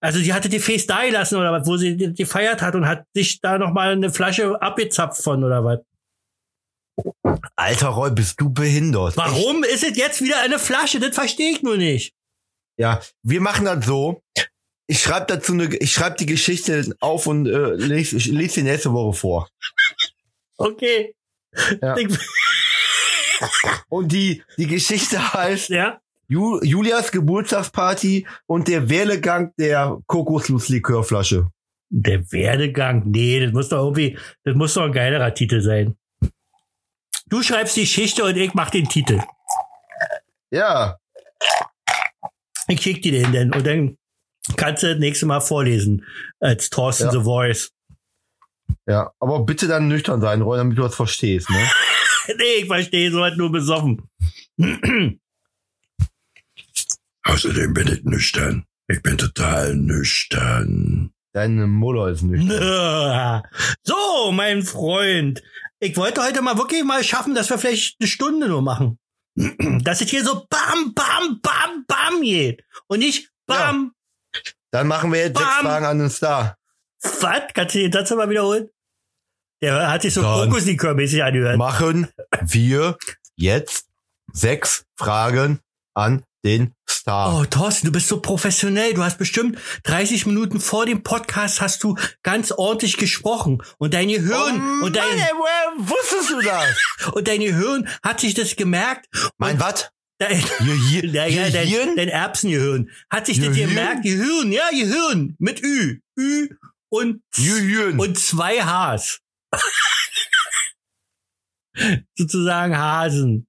also 0.00 0.20
die 0.20 0.32
hatte 0.32 0.48
die 0.48 0.56
Gefäß 0.58 0.86
da 0.86 1.04
gelassen 1.04 1.36
oder 1.36 1.52
was, 1.52 1.66
wo 1.66 1.76
sie 1.76 1.96
die- 1.96 2.14
gefeiert 2.14 2.62
hat 2.62 2.74
und 2.74 2.86
hat 2.86 3.04
sich 3.14 3.40
da 3.40 3.58
noch 3.58 3.72
mal 3.72 3.90
eine 3.92 4.10
Flasche 4.10 4.60
abgezapft 4.62 5.22
von 5.22 5.42
oder 5.44 5.64
was. 5.64 5.80
Alter 7.56 7.88
Roy, 7.88 8.10
bist 8.10 8.40
du 8.40 8.50
behindert? 8.50 9.16
Warum 9.16 9.64
ist 9.64 9.84
es 9.84 9.96
jetzt 9.96 10.22
wieder 10.22 10.40
eine 10.40 10.58
Flasche? 10.58 11.00
Das 11.00 11.14
verstehe 11.14 11.50
ich 11.50 11.62
nur 11.62 11.76
nicht. 11.76 12.14
Ja, 12.76 13.00
wir 13.22 13.40
machen 13.40 13.64
das 13.64 13.84
so. 13.84 14.22
Ich 14.86 15.02
schreibe 15.02 15.26
dazu 15.26 15.52
eine, 15.52 15.74
ich 15.76 15.92
schreibe 15.92 16.16
die 16.16 16.26
Geschichte 16.26 16.94
auf 17.00 17.26
und 17.26 17.46
äh, 17.46 17.74
lese 17.74 18.16
ich 18.16 18.26
lese 18.26 18.54
sie 18.54 18.62
nächste 18.62 18.92
Woche 18.92 19.16
vor. 19.16 19.48
Okay. 20.56 21.14
Ja. 21.82 21.96
Und 23.88 24.12
die 24.12 24.42
die 24.56 24.66
Geschichte 24.66 25.32
heißt 25.34 25.70
ja. 25.70 26.00
Ju, 26.28 26.60
Julias 26.62 27.10
Geburtstagsparty 27.10 28.26
und 28.46 28.68
der 28.68 28.88
Werdegang 28.90 29.52
der 29.58 29.98
Kokosnusslikörflasche. 30.06 31.48
Der 31.90 32.30
Werdegang. 32.32 33.04
Nee, 33.06 33.40
das 33.40 33.52
muss 33.52 33.70
doch 33.70 33.78
irgendwie, 33.78 34.18
das 34.44 34.54
muss 34.54 34.74
doch 34.74 34.82
ein 34.82 34.92
geilerer 34.92 35.32
Titel 35.32 35.62
sein. 35.62 35.96
Du 37.28 37.42
schreibst 37.42 37.76
die 37.76 37.82
Geschichte 37.82 38.24
und 38.24 38.36
ich 38.36 38.54
mach 38.54 38.70
den 38.70 38.88
Titel. 38.88 39.20
Ja, 40.50 40.96
Ich 42.68 42.80
schick 42.82 43.02
dir 43.02 43.12
den 43.12 43.32
denn 43.32 43.54
und 43.54 43.66
dann 43.66 43.96
kannst 44.56 44.82
du 44.82 44.88
das 44.90 44.98
nächste 44.98 45.26
Mal 45.26 45.40
vorlesen 45.40 46.04
als 46.40 46.70
Thorsten 46.70 47.04
Ja. 47.04 47.12
The 47.12 47.20
Voice. 47.22 47.70
ja, 48.86 49.12
aber 49.20 49.40
bitte 49.44 49.66
dann 49.68 49.88
nüchtern 49.88 50.20
sein, 50.20 50.40
Roy, 50.42 50.56
damit 50.58 50.78
du 50.78 50.82
das 50.82 50.94
verstehst, 50.94 51.48
ne? 51.50 51.70
Nee, 52.36 52.60
ich 52.60 52.66
verstehe 52.66 53.10
so 53.10 53.26
nur 53.36 53.50
besoffen. 53.50 54.02
Außerdem 57.24 57.72
bin 57.72 57.88
ich 57.88 58.04
nüchtern. 58.04 58.64
Ich 58.86 59.02
bin 59.02 59.16
total 59.16 59.74
nüchtern. 59.74 61.10
Deine 61.32 61.66
Muller 61.66 62.08
ist 62.08 62.22
nüchtern. 62.22 63.42
So, 63.82 64.30
mein 64.32 64.62
Freund. 64.62 65.42
Ich 65.80 65.96
wollte 65.96 66.22
heute 66.22 66.42
mal 66.42 66.58
wirklich 66.58 66.82
mal 66.84 67.02
schaffen, 67.04 67.34
dass 67.34 67.50
wir 67.50 67.58
vielleicht 67.58 67.96
eine 68.00 68.08
Stunde 68.08 68.48
nur 68.48 68.62
machen. 68.62 68.98
Dass 69.84 70.00
es 70.00 70.08
hier 70.10 70.24
so 70.24 70.46
bam, 70.50 70.94
bam, 70.94 71.40
bam, 71.40 71.84
bam 71.86 72.22
geht. 72.22 72.64
Und 72.88 72.98
nicht 72.98 73.30
bam, 73.46 73.92
Dann 74.72 74.88
machen 74.88 75.12
wir 75.12 75.20
jetzt 75.20 75.38
sechs. 75.38 75.48
Fragen 75.60 75.86
an 75.86 75.98
den 76.00 76.10
Star. 76.10 76.56
was? 77.02 77.42
Kannst 77.54 77.76
du 77.76 77.78
den 77.78 77.92
Satz 77.92 78.10
mal 78.10 78.28
wiederholen? 78.28 78.68
Der 79.62 79.90
hat 79.90 80.02
sich 80.02 80.12
so 80.14 80.22
Dann. 80.22 80.50
Kokoslikör-mäßig 80.50 81.22
angehört. 81.22 81.56
Machen 81.56 82.08
wir 82.42 82.96
jetzt 83.36 83.86
sechs 84.32 84.84
Fragen 84.96 85.60
an 85.94 86.24
den 86.44 86.74
Star. 87.08 87.40
Oh, 87.40 87.44
Thorsten, 87.46 87.86
du 87.86 87.92
bist 87.92 88.06
so 88.08 88.20
professionell. 88.20 88.92
Du 88.92 89.02
hast 89.02 89.16
bestimmt 89.16 89.58
30 89.84 90.26
Minuten 90.26 90.60
vor 90.60 90.84
dem 90.84 91.02
Podcast 91.02 91.62
hast 91.62 91.82
du 91.82 91.96
ganz 92.22 92.52
ordentlich 92.52 92.98
gesprochen. 92.98 93.62
Und 93.78 93.94
dein 93.94 94.08
Gehirn, 94.08 94.82
und 94.82 94.94
dein, 94.94 95.04
Oh 95.04 95.08
Mann, 95.08 95.18
ey, 95.18 95.32
woher 95.34 95.88
wusstest 95.88 96.30
du 96.30 96.42
das? 96.42 96.76
und 97.14 97.26
dein 97.26 97.40
Gehirn 97.40 97.88
hat 98.02 98.20
sich 98.20 98.34
das 98.34 98.56
gemerkt. 98.56 99.06
Mein 99.38 99.58
was? 99.58 99.90
Dein, 100.18 100.38
Gehirn? 100.58 101.14
Ja, 101.14 101.48
dein, 101.48 101.96
dein 101.96 102.08
Erbsengehirn. 102.08 102.90
Hat 103.08 103.24
sich 103.24 103.40
das 103.40 103.56
gemerkt? 103.56 104.02
Gehirn, 104.02 104.52
ja, 104.52 104.68
Gehirn. 104.70 105.34
Mit 105.38 105.62
Ü. 105.62 106.00
Ü 106.18 106.48
und, 106.90 107.22
Gehirn. 107.34 107.98
und 107.98 108.18
zwei 108.18 108.60
Hs. 108.62 109.20
Sozusagen 112.18 112.76
Hasen. 112.76 113.46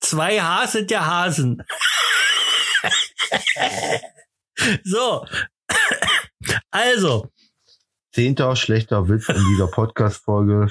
Zwei 0.00 0.40
Hs 0.40 0.72
sind 0.72 0.90
ja 0.90 1.06
Hasen. 1.06 1.62
So. 4.84 5.26
Also, 6.70 7.30
Zehnter 8.12 8.56
schlechter 8.56 9.08
Witz 9.08 9.28
in 9.28 9.44
dieser 9.52 9.66
Podcast-Folge. 9.68 10.68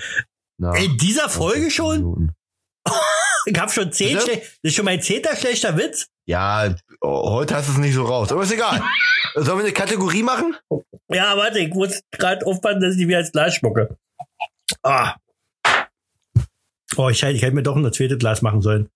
in 0.78 0.98
dieser 0.98 1.30
Folge 1.30 1.70
20 1.70 1.76
schon? 1.76 1.98
Minuten. 1.98 2.36
Ich 3.48 3.60
habe 3.60 3.72
schon 3.72 3.92
zehn 3.92 4.18
Bitte? 4.18 4.38
Das 4.38 4.48
ist 4.64 4.76
schon 4.76 4.86
mein 4.86 5.02
zehnter 5.02 5.36
schlechter 5.36 5.78
Witz. 5.78 6.08
Ja, 6.26 6.74
heute 7.04 7.56
hast 7.56 7.68
du 7.68 7.74
es 7.74 7.78
nicht 7.78 7.94
so 7.94 8.04
raus. 8.06 8.32
Aber 8.32 8.42
ist 8.44 8.52
egal. 8.52 8.82
Sollen 9.36 9.60
wir 9.60 9.66
eine 9.66 9.74
Kategorie 9.74 10.24
machen? 10.24 10.56
Ja, 11.10 11.38
warte, 11.38 11.60
ich 11.60 11.72
muss 11.74 12.02
gerade 12.12 12.44
aufpassen, 12.46 12.82
dass 12.82 12.94
ich 12.94 13.00
die 13.00 13.08
wieder 13.08 13.20
ins 13.20 13.32
Glas 13.32 13.54
schmucke. 13.56 13.96
Ah. 14.82 15.16
Oh, 16.98 17.10
ich, 17.10 17.22
hätte- 17.22 17.34
ich 17.34 17.42
hätte 17.44 17.54
mir 17.56 17.62
doch 17.64 17.76
ein 17.76 17.92
zweites 17.94 18.18
Glas 18.18 18.42
machen 18.42 18.62
sollen. 18.62 18.90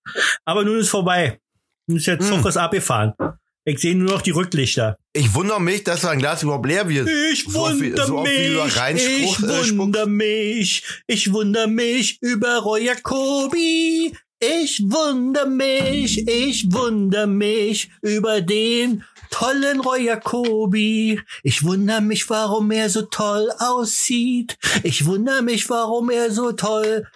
Aber 0.44 0.64
nun 0.64 0.78
ist 0.78 0.88
vorbei. 0.88 1.38
Nun 1.86 1.98
ist 1.98 2.06
der 2.06 2.18
Zug 2.18 2.38
Hm. 2.40 2.46
ist 2.46 2.56
abgefahren. 2.56 3.14
Ich 3.64 3.78
sehe 3.78 3.94
nur 3.94 4.10
noch 4.10 4.22
die 4.22 4.30
Rücklichter. 4.30 4.96
Ich 5.12 5.34
wundere 5.34 5.60
mich, 5.60 5.84
dass 5.84 6.02
dein 6.02 6.18
Glas 6.18 6.42
überhaupt 6.42 6.66
leer 6.66 6.88
wird. 6.88 7.08
Ich 7.32 7.44
So 7.44 7.60
wundere 7.60 8.06
so 8.06 8.22
mich, 8.22 8.32
ich 8.32 9.38
äh, 9.42 9.78
wundere 9.78 10.06
mich, 10.06 10.82
ich 11.06 11.32
wundere 11.32 11.68
mich 11.68 12.18
über 12.22 12.58
Roy 12.58 12.86
Jacobi. 12.86 14.14
Ich 14.42 14.82
wundere 14.84 15.46
mich, 15.46 16.26
ich 16.26 16.72
wundere 16.72 17.26
mich 17.26 17.90
über 18.00 18.40
den 18.40 19.04
tollen 19.30 19.80
Roy 19.80 20.06
Jacobi. 20.06 21.20
Ich 21.42 21.62
wundere 21.62 22.00
mich, 22.00 22.30
warum 22.30 22.70
er 22.70 22.88
so 22.88 23.02
toll 23.02 23.50
aussieht. 23.58 24.56
Ich 24.82 25.04
wundere 25.04 25.42
mich, 25.42 25.68
warum 25.68 26.08
er 26.08 26.30
so 26.30 26.52
toll 26.52 27.06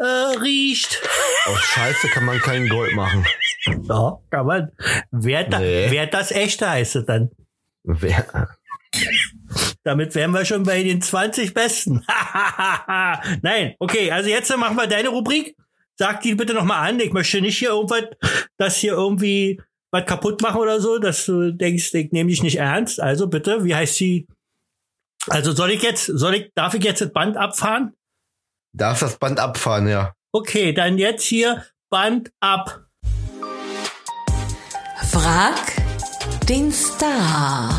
äh, 0.00 0.04
riecht. 0.40 1.00
Aus 1.46 1.60
Scheiße 1.60 2.08
kann 2.08 2.24
man 2.24 2.38
kein 2.38 2.68
Gold 2.68 2.94
machen. 2.94 3.24
Ja, 3.88 4.18
kann 4.30 4.46
man. 4.46 4.72
Wer, 5.10 5.44
da, 5.44 5.58
Nee. 5.58 5.86
wer 5.90 6.06
das 6.06 6.30
echte 6.30 6.68
heißt 6.68 6.96
es 6.96 7.06
dann. 7.06 7.30
Wer- 7.84 8.48
Damit 9.84 10.14
wären 10.14 10.32
wir 10.32 10.44
schon 10.44 10.62
bei 10.64 10.82
den 10.82 11.00
20 11.00 11.54
Besten. 11.54 12.04
Nein, 13.42 13.74
okay, 13.78 14.10
also 14.10 14.28
jetzt 14.28 14.54
machen 14.56 14.76
wir 14.76 14.86
deine 14.86 15.08
Rubrik. 15.08 15.56
Sag 15.96 16.20
die 16.20 16.34
bitte 16.34 16.54
nochmal 16.54 16.88
an. 16.88 17.00
Ich 17.00 17.12
möchte 17.12 17.40
nicht 17.40 17.58
hier 17.58 17.70
irgendwas, 17.70 18.04
das 18.56 18.76
hier 18.76 18.92
irgendwie 18.92 19.60
was 19.90 20.04
kaputt 20.06 20.40
machen 20.42 20.60
oder 20.60 20.80
so, 20.80 20.98
dass 20.98 21.24
du 21.26 21.52
denkst, 21.52 21.92
ich 21.94 22.12
nehme 22.12 22.30
dich 22.30 22.42
nicht 22.42 22.56
ernst. 22.58 23.00
Also 23.00 23.26
bitte, 23.26 23.64
wie 23.64 23.74
heißt 23.74 23.96
sie? 23.96 24.26
Also 25.28 25.52
soll 25.52 25.70
ich 25.72 25.82
jetzt, 25.82 26.06
soll 26.06 26.34
ich, 26.34 26.52
darf 26.54 26.74
ich 26.74 26.84
jetzt 26.84 27.00
das 27.00 27.12
Band 27.12 27.36
abfahren? 27.36 27.94
Darfst 28.72 29.02
das 29.02 29.16
Band 29.18 29.40
abfahren, 29.40 29.88
ja. 29.88 30.14
Okay, 30.32 30.72
dann 30.72 30.98
jetzt 30.98 31.24
hier 31.24 31.64
Band 31.90 32.30
ab. 32.40 32.84
Frag 35.10 35.56
den 36.48 36.70
Star. 36.70 37.70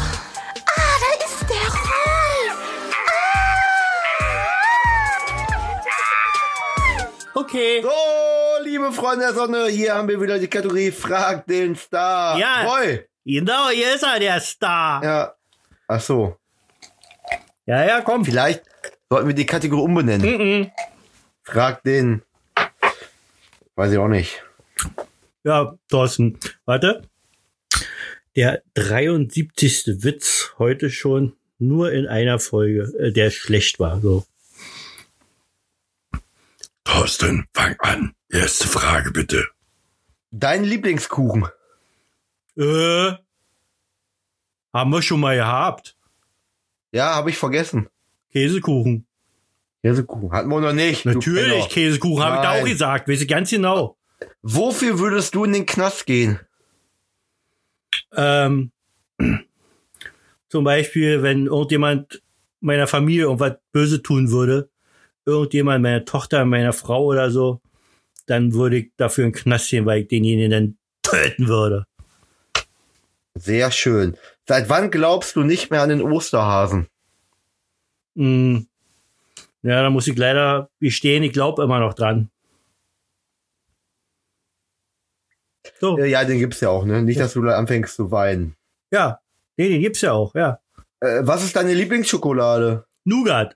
Okay. 7.36 7.82
So, 7.82 8.64
liebe 8.64 8.92
Freunde 8.92 9.26
der 9.26 9.34
Sonne, 9.34 9.68
hier 9.68 9.96
haben 9.96 10.08
wir 10.08 10.20
wieder 10.20 10.38
die 10.38 10.48
Kategorie 10.48 10.92
Frag 10.92 11.48
den 11.48 11.76
Star. 11.76 12.38
Ja. 12.38 12.64
Roy. 12.64 13.08
Genau, 13.26 13.70
hier 13.70 13.96
ist 13.96 14.04
er, 14.04 14.20
der 14.20 14.40
Star. 14.42 15.04
Ja. 15.04 15.34
Ach 15.88 16.02
so. 16.02 16.38
Ja, 17.66 17.86
ja, 17.86 18.02
komm. 18.02 18.26
Vielleicht 18.26 18.64
sollten 19.10 19.28
wir 19.28 19.36
die 19.36 19.46
Kategorie 19.46 19.84
umbenennen. 19.84 20.62
Mhm. 20.62 20.72
Frag 21.44 21.84
den. 21.84 22.22
Weiß 23.76 23.92
ich 23.92 23.98
auch 23.98 24.08
nicht. 24.08 24.44
Ja, 25.44 25.78
Thorsten, 25.88 26.38
warte. 26.66 27.04
Der 28.36 28.62
73. 28.76 30.04
Witz 30.04 30.54
heute 30.60 30.90
schon 30.90 31.36
nur 31.58 31.92
in 31.92 32.08
einer 32.08 32.40
Folge, 32.40 32.94
äh, 33.00 33.12
der 33.12 33.32
schlecht 33.32 33.80
war. 33.80 34.00
So. 34.00 34.26
Thorsten, 36.84 37.48
fang 37.54 37.76
an. 37.80 38.16
Erste 38.30 38.68
Frage 38.68 39.12
bitte. 39.12 39.48
Dein 40.32 40.64
Lieblingskuchen. 40.64 41.48
Äh, 42.56 43.14
haben 44.74 44.92
wir 44.92 45.02
schon 45.02 45.20
mal 45.20 45.36
gehabt. 45.36 45.96
Ja, 46.92 47.16
habe 47.16 47.32
ich 47.32 47.38
vergessen. 47.38 47.90
Käsekuchen. 48.32 49.06
Käsekuchen 49.84 50.32
hatten 50.32 50.50
wir 50.50 50.62
noch 50.62 50.74
nicht. 50.74 51.06
Natürlich. 51.06 51.70
Käsekuchen 51.70 52.24
habe 52.24 52.38
ich 52.38 52.42
da 52.42 52.52
auch 52.60 52.66
gesagt. 52.66 53.08
Weiß 53.08 53.22
ich 53.22 53.28
ganz 53.28 53.50
genau. 53.50 53.98
Wofür 54.42 55.00
würdest 55.00 55.36
du 55.36 55.46
in 55.46 55.54
den 55.54 55.66
Knast 55.66 56.06
gehen? 56.06 56.40
Ähm, 58.14 58.72
zum 60.50 60.64
Beispiel, 60.64 61.24
wenn 61.24 61.46
irgendjemand 61.46 62.22
meiner 62.60 62.88
Familie 62.88 63.24
irgendwas 63.24 63.58
böse 63.72 64.02
tun 64.02 64.32
würde, 64.32 64.70
irgendjemand, 65.26 65.84
meine 65.84 66.06
Tochter, 66.06 66.44
meiner 66.46 66.74
Frau 66.74 67.06
oder 67.06 67.32
so, 67.32 67.62
dann 68.26 68.54
würde 68.54 68.78
ich 68.78 68.92
dafür 68.98 69.26
in 69.26 69.32
den 69.32 69.42
Knast 69.42 69.70
gehen, 69.70 69.86
weil 69.86 70.02
ich 70.02 70.08
denjenigen 70.08 70.52
dann 70.52 70.78
töten 71.02 71.48
würde. 71.48 71.86
Sehr 73.36 73.72
schön. 73.72 74.18
Seit 74.48 74.70
wann 74.70 74.92
glaubst 74.92 75.36
du 75.36 75.44
nicht 75.44 75.72
mehr 75.72 75.82
an 75.82 75.90
den 75.90 76.02
Osterhasen? 76.02 76.88
Mm. 78.20 78.68
Ja, 79.62 79.82
da 79.82 79.90
muss 79.90 80.08
ich 80.08 80.18
leider 80.18 80.70
gestehen, 80.82 81.24
ich 81.24 81.32
glaube 81.32 81.64
immer 81.64 81.80
noch 81.80 81.94
dran. 81.94 82.30
So, 85.80 85.98
Ja, 85.98 86.06
ja, 86.06 86.26
den 86.26 86.40
gibt's 86.40 86.60
ja 86.60 86.70
auch, 86.70 86.84
ne? 86.84 87.02
Nicht, 87.02 87.20
dass 87.20 87.34
du 87.34 87.42
da 87.42 87.58
anfängst 87.58 87.96
zu 87.96 88.12
weinen. 88.12 88.56
ja, 88.92 89.22
nee, 89.56 89.70
den 89.70 89.82
gibt's 89.82 90.02
ja 90.02 90.12
auch, 90.12 90.36
ja. 90.36 90.60
Äh, 91.00 91.22
was 91.22 91.44
ist 91.46 91.56
deine 91.56 91.74
Lieblingsschokolade? 91.74 92.86
Nougat. 93.06 93.56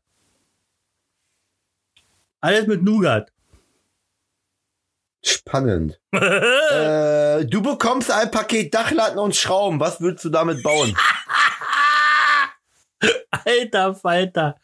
Alles 2.39 2.67
mit 2.67 2.83
Nougat. 2.83 3.31
Spannend. 5.25 5.99
äh, 6.11 7.45
du 7.45 7.61
bekommst 7.61 8.11
ein 8.11 8.31
Paket 8.31 8.73
Dachlatten 8.73 9.19
und 9.19 9.35
Schrauben. 9.35 9.79
Was 9.79 9.99
würdest 9.99 10.23
du 10.25 10.29
damit 10.29 10.63
bauen? 10.63 10.95
Alter 13.45 13.95
Falter. 13.95 14.55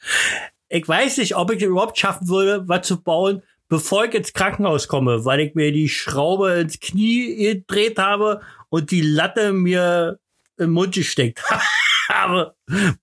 Ich 0.69 0.87
weiß 0.87 1.17
nicht, 1.17 1.35
ob 1.35 1.51
ich 1.51 1.61
überhaupt 1.61 1.97
schaffen 1.97 2.29
würde, 2.29 2.67
was 2.67 2.87
zu 2.87 3.01
bauen, 3.01 3.41
bevor 3.67 4.05
ich 4.05 4.13
ins 4.13 4.33
Krankenhaus 4.33 4.87
komme, 4.87 5.25
weil 5.25 5.39
ich 5.39 5.55
mir 5.55 5.71
die 5.71 5.89
Schraube 5.89 6.53
ins 6.53 6.79
Knie 6.79 7.35
gedreht 7.35 7.97
habe 7.97 8.41
und 8.69 8.91
die 8.91 9.01
Latte 9.01 9.51
mir 9.53 10.19
im 10.57 10.71
Mund 10.71 10.93
gesteckt 10.93 11.41
habe 12.09 12.55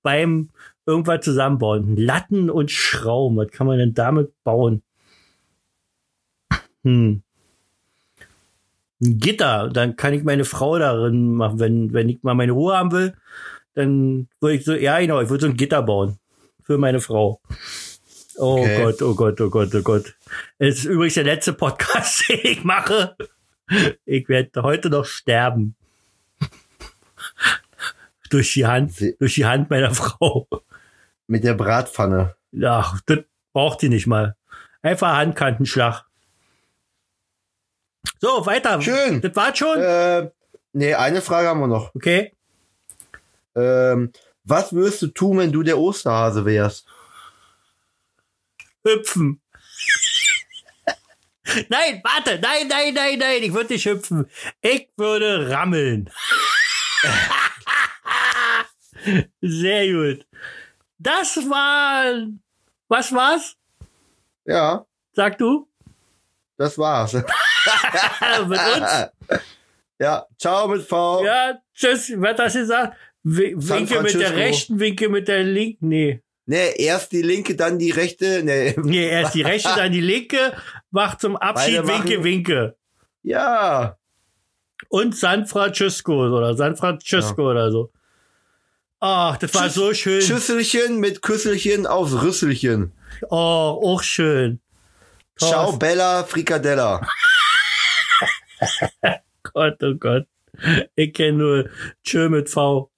beim 0.03 0.51
irgendwas 0.85 1.25
zusammenbauen. 1.25 1.96
Latten 1.96 2.51
und 2.51 2.70
Schrauben, 2.70 3.37
was 3.37 3.51
kann 3.51 3.66
man 3.66 3.79
denn 3.79 3.94
damit 3.94 4.33
bauen? 4.44 4.83
Hm. 6.85 7.22
Ein 9.03 9.18
Gitter, 9.18 9.68
dann 9.68 9.96
kann 9.96 10.14
ich 10.14 10.22
meine 10.22 10.44
Frau 10.44 10.79
darin 10.79 11.35
machen, 11.35 11.59
wenn, 11.59 11.92
wenn 11.92 12.09
ich 12.09 12.22
mal 12.22 12.35
meine 12.35 12.53
Ruhe 12.53 12.77
haben 12.77 12.92
will, 12.92 13.14
dann 13.76 14.28
würde 14.40 14.56
ich 14.56 14.64
so, 14.64 14.74
ja 14.74 14.98
genau, 14.98 15.20
ich 15.20 15.28
würde 15.28 15.42
so 15.42 15.50
ein 15.50 15.56
Gitter 15.56 15.82
bauen 15.82 16.18
für 16.64 16.76
meine 16.78 17.00
Frau. 17.00 17.40
Oh 18.38 18.58
Okay. 18.60 18.82
Gott, 18.82 19.00
oh 19.02 19.14
Gott, 19.14 19.40
oh 19.40 19.48
Gott, 19.48 19.74
oh 19.74 19.82
Gott. 19.82 20.14
Es 20.58 20.78
ist 20.78 20.84
übrigens 20.86 21.14
der 21.14 21.24
letzte 21.24 21.52
Podcast, 21.52 22.24
den 22.28 22.40
ich 22.42 22.64
mache. 22.64 23.16
Ich 24.04 24.28
werde 24.28 24.62
heute 24.62 24.90
noch 24.90 25.04
sterben. 25.06 25.74
durch 28.30 28.52
die 28.54 28.66
Hand, 28.66 28.92
Se- 28.92 29.14
durch 29.18 29.34
die 29.34 29.46
Hand 29.46 29.70
meiner 29.70 29.94
Frau. 29.94 30.48
Mit 31.28 31.44
der 31.44 31.54
Bratpfanne. 31.54 32.34
Ach, 32.64 33.00
das 33.06 33.20
braucht 33.52 33.82
die 33.82 33.88
nicht 33.88 34.06
mal. 34.06 34.36
Einfach 34.82 35.16
Handkantenschlag. 35.16 36.04
So, 38.20 38.46
weiter. 38.46 38.80
Schön. 38.82 39.20
Das 39.20 39.34
war's 39.36 39.58
schon? 39.58 39.78
Äh, 39.80 40.30
nee, 40.72 40.94
eine 40.94 41.20
Frage 41.22 41.48
haben 41.48 41.60
wir 41.60 41.66
noch. 41.68 41.94
Okay. 41.94 42.32
Ähm, 43.57 44.12
was 44.45 44.73
würdest 44.73 45.03
du 45.03 45.07
tun, 45.09 45.38
wenn 45.38 45.53
du 45.53 45.62
der 45.62 45.79
Osterhase 45.79 46.45
wärst? 46.45 46.87
Hüpfen. 48.85 49.40
nein, 51.69 52.01
warte. 52.05 52.38
Nein, 52.40 52.69
nein, 52.69 52.95
nein, 52.95 53.19
nein. 53.19 53.42
Ich 53.42 53.53
würde 53.53 53.73
nicht 53.73 53.87
hüpfen. 53.87 54.31
Ich 54.61 54.88
würde 54.97 55.51
rammeln. 55.51 56.11
Sehr 59.40 59.92
gut. 59.92 60.27
Das 60.99 61.37
war. 61.49 62.27
Was 62.88 63.12
war's? 63.12 63.57
Ja, 64.45 64.85
Sag 65.12 65.38
du? 65.38 65.69
das 66.59 66.77
war's. 66.79 67.12
Mit 67.14 67.25
uns? 68.61 69.40
ja, 69.99 70.25
ciao 70.38 70.69
mit 70.69 70.87
V. 70.87 71.25
Ja, 71.25 71.59
tschüss. 71.75 72.12
Was 72.16 72.38
hast 72.38 72.55
du 72.55 72.61
gesagt? 72.61 72.97
Winke 73.28 74.02
mit 74.02 74.14
der 74.14 74.36
rechten, 74.36 74.78
winke 74.78 75.08
mit 75.08 75.26
der 75.26 75.42
linken. 75.42 75.88
Nee. 75.88 76.22
Nee, 76.48 76.74
erst 76.76 77.10
die 77.10 77.22
linke, 77.22 77.56
dann 77.56 77.76
die 77.78 77.90
rechte. 77.90 78.42
Nee. 78.44 78.74
Nee, 78.82 79.08
erst 79.08 79.34
die 79.34 79.42
rechte, 79.42 79.68
dann 79.76 79.90
die 79.90 80.00
linke. 80.00 80.52
Mach 80.92 81.18
zum 81.18 81.36
Abschied, 81.36 81.78
Beide 81.78 81.86
machen- 81.86 82.08
winke, 82.08 82.24
winke. 82.24 82.76
Ja. 83.22 83.98
Und 84.88 85.16
San 85.16 85.46
Francisco 85.46 86.12
oder 86.36 86.54
San 86.56 86.76
Francisco 86.76 87.50
oder 87.50 87.72
so. 87.72 87.90
Ach, 89.00 89.36
das 89.38 89.52
war 89.54 89.64
Tschüss- 89.66 89.74
so 89.74 89.92
schön. 89.94 90.22
Schüsselchen 90.22 91.00
mit 91.00 91.20
Küsselchen 91.20 91.86
aufs 91.88 92.22
Rüsselchen. 92.22 92.92
Oh, 93.28 93.80
auch 93.82 94.02
schön. 94.04 94.60
Ciao, 95.36 95.50
Thorsten. 95.64 95.78
Bella 95.80 96.22
Frikadella. 96.24 97.06
Gott, 99.52 99.82
oh 99.82 99.94
Gott. 99.98 100.26
Ich 100.94 101.12
kenne 101.12 101.38
nur 101.38 101.70
Tschö 102.04 102.28
mit 102.28 102.48
V. 102.48 102.90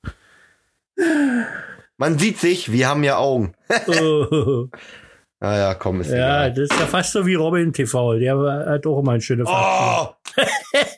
Man 1.97 2.19
sieht 2.19 2.39
sich, 2.39 2.71
wir 2.73 2.89
haben 2.89 3.05
ja 3.05 3.17
Augen. 3.19 3.55
Oh. 3.89 4.67
Naja, 5.41 5.75
komm, 5.75 6.01
ist 6.01 6.09
Ja, 6.11 6.47
egal. 6.47 6.55
das 6.55 6.59
ist 6.71 6.81
ja 6.81 6.87
fast 6.87 7.13
so 7.13 7.25
wie 7.25 7.37
Robin 7.37 7.73
TV. 7.73 8.15
Der 8.15 8.37
hat 8.69 8.85
auch 8.87 8.99
immer 8.99 9.13
eine 9.13 9.21
schöne 9.21 9.45
Fahrt. 9.47 10.17
Oh! 10.37 10.43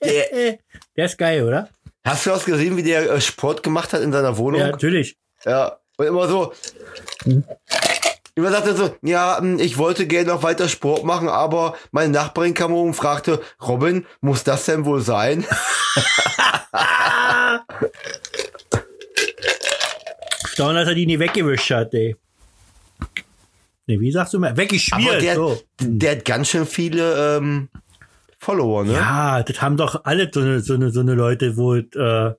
Der, 0.02 0.58
Der 0.96 1.04
ist 1.04 1.18
geil, 1.18 1.44
oder? 1.44 1.68
hast 2.06 2.24
du 2.24 2.30
das 2.30 2.46
gesehen, 2.46 2.76
wie 2.78 2.82
der 2.82 3.10
äh, 3.10 3.20
Sport 3.20 3.62
gemacht 3.62 3.92
hat 3.92 4.00
in 4.00 4.12
seiner 4.12 4.38
Wohnung? 4.38 4.60
Ja, 4.62 4.70
natürlich. 4.70 5.18
Ja, 5.44 5.76
und 5.98 6.06
immer 6.06 6.26
so. 6.28 6.54
Immer 8.34 8.50
sagte 8.50 8.74
so, 8.74 8.94
ja, 9.02 9.36
hm, 9.38 9.58
ich 9.58 9.76
wollte 9.76 10.06
gerne 10.06 10.28
noch 10.28 10.42
weiter 10.42 10.68
Sport 10.68 11.04
machen, 11.04 11.28
aber 11.28 11.74
meine 11.90 12.10
Nachbarin 12.12 12.54
kam 12.54 12.72
um 12.72 12.88
und 12.88 12.94
fragte, 12.94 13.42
Robin, 13.66 14.06
muss 14.22 14.42
das 14.44 14.64
denn 14.64 14.86
wohl 14.86 15.02
sein? 15.02 15.44
Staun, 20.60 20.74
dass 20.74 20.88
er 20.88 20.94
die 20.94 21.06
nie 21.06 21.18
weggewischt 21.18 21.70
hat, 21.70 21.94
ey. 21.94 22.14
Nee, 23.86 23.98
wie 23.98 24.12
sagst 24.12 24.34
du 24.34 24.38
mal? 24.38 24.54
Weggeschmiert. 24.54 25.22
der, 25.22 25.34
so. 25.34 25.58
der 25.80 26.10
hat 26.10 26.26
ganz 26.26 26.48
schön 26.48 26.66
viele 26.66 27.38
ähm, 27.38 27.70
Follower, 28.38 28.84
ne? 28.84 28.92
Ja, 28.92 29.42
das 29.42 29.62
haben 29.62 29.78
doch 29.78 30.04
alle 30.04 30.30
so 30.30 30.40
eine, 30.40 30.60
so 30.60 30.74
eine, 30.74 30.90
so 30.90 31.00
eine 31.00 31.14
Leute, 31.14 31.56
wo, 31.56 31.76
äh, 31.76 32.34